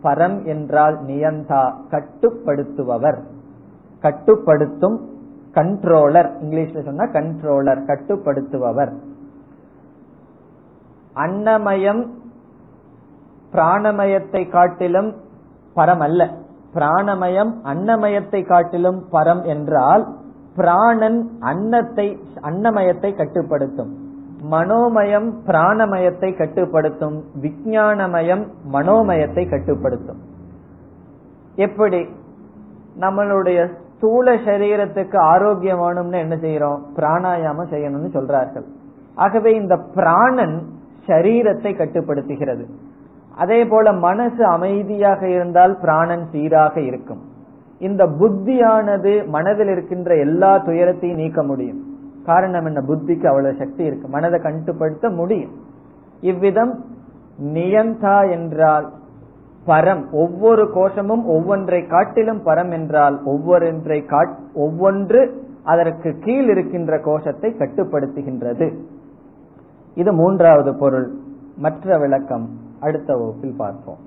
பரம் 0.03 0.43
என்றால் 0.43 0.97
நியந்தா 1.05 1.61
கட்டுப்படுத்துபவர். 1.91 3.19
கட்டுப்படுத்தும் 4.03 4.97
கண்ட்ரோலர் 5.53 6.29
இங்கிலீஷ்ல 6.41 6.83
சொன்னா 6.83 7.05
கண்ட்ரோலர் 7.05 7.81
கட்டுப்படுத்துபவர். 7.85 8.91
அன்னமயம் 11.15 12.03
பிராணமயத்தை 13.53 14.49
காட்டிலும் 14.49 15.09
பரம் 15.75 15.99
அல்ல 15.99 16.21
பிராணமயம் 16.73 17.51
அன்னமயத்தை 17.63 18.41
காட்டிலும் 18.45 18.99
பரம் 19.11 19.43
என்றால் 19.43 20.03
பிராணன் 20.57 21.31
அன்னத்தை 21.39 22.17
அன்னமயத்தை 22.41 23.15
கட்டுப்படுத்தும். 23.15 23.93
மனோமயம் 24.51 25.33
பிராணமயத்தை 25.47 26.37
கட்டுப்படுத்தும். 26.37 27.23
விஞ்ஞானமயம் 27.41 28.47
மனோமயத்தை 28.73 29.49
கட்டுப்படுத்தும். 29.49 30.19
எப்படி? 31.55 32.07
நம்மளுடைய 32.99 33.69
ஸ்தூல 33.95 34.35
சரீரத்துக்கு 34.35 35.17
ஆரோக்கியம் 35.17 35.79
வேணும்னு 35.79 36.17
என்ன 36.17 36.35
செய்யறோம்? 36.35 36.79
பிராணாயாமம் 36.95 37.71
செய்யணும்னு 37.71 38.09
சொல்றார்கள். 38.13 38.67
ஆகவே 39.15 39.53
இந்த 39.53 39.77
பிராணன் 39.77 40.67
சரீரத்தை 41.07 41.73
கட்டுப்படுத்துகிறது. 41.73 42.65
அதே 43.35 43.65
போல 43.65 43.93
மனசு 43.93 44.45
அமைதியாக 44.45 45.29
இருந்தால் 45.29 45.77
பிராணன் 45.79 46.27
சீராக 46.31 46.81
இருக்கும். 46.81 47.26
இந்த 47.79 48.05
புத்தியானது 48.05 49.27
மனதில் 49.27 49.67
இருக்கின்ற 49.67 50.15
எல்லா 50.15 50.57
துயரத்தையும் 50.57 51.17
நீக்க 51.17 51.43
முடியும். 51.43 51.97
காரணம் 52.25 52.65
என்ன? 52.65 52.81
புத்திக்கு 52.81 53.25
அவ்வளவு 53.25 53.55
சக்தி 53.57 53.83
இருக்கு. 53.83 54.07
மனதை 54.07 54.39
கட்டுப்படுத்த 54.39 55.09
முடியும். 55.09 55.51
இவ்விதம் 56.21 56.85
நியந்தா 57.43 58.31
என்றால் 58.31 58.89
பரம். 59.67 60.11
ஒவ்வொரு 60.11 60.71
கோஷமும் 60.71 61.27
ஒவ்வொன்றை 61.29 61.87
காட்டிலும் 61.87 62.45
பரம் 62.45 62.71
என்றால் 62.71 63.21
ஒவ்வொன்றை 63.25 64.03
ஒவ்வொன்று 64.55 65.31
அதற்கு 65.63 66.17
கீழ் 66.19 66.49
இருக்கின்ற 66.49 66.99
கோஷத்தை 66.99 67.53
கட்டுப்படுத்துகின்றது. 67.53 68.77
இது 69.95 70.13
மூன்றாவது 70.13 70.75
பொருள். 70.75 71.11
மற்ற 71.57 71.97
விளக்கம் 71.97 72.49
அடுத்த 72.79 73.15
வகுப்பில் 73.15 73.55
பார்ப்போம். 73.57 74.06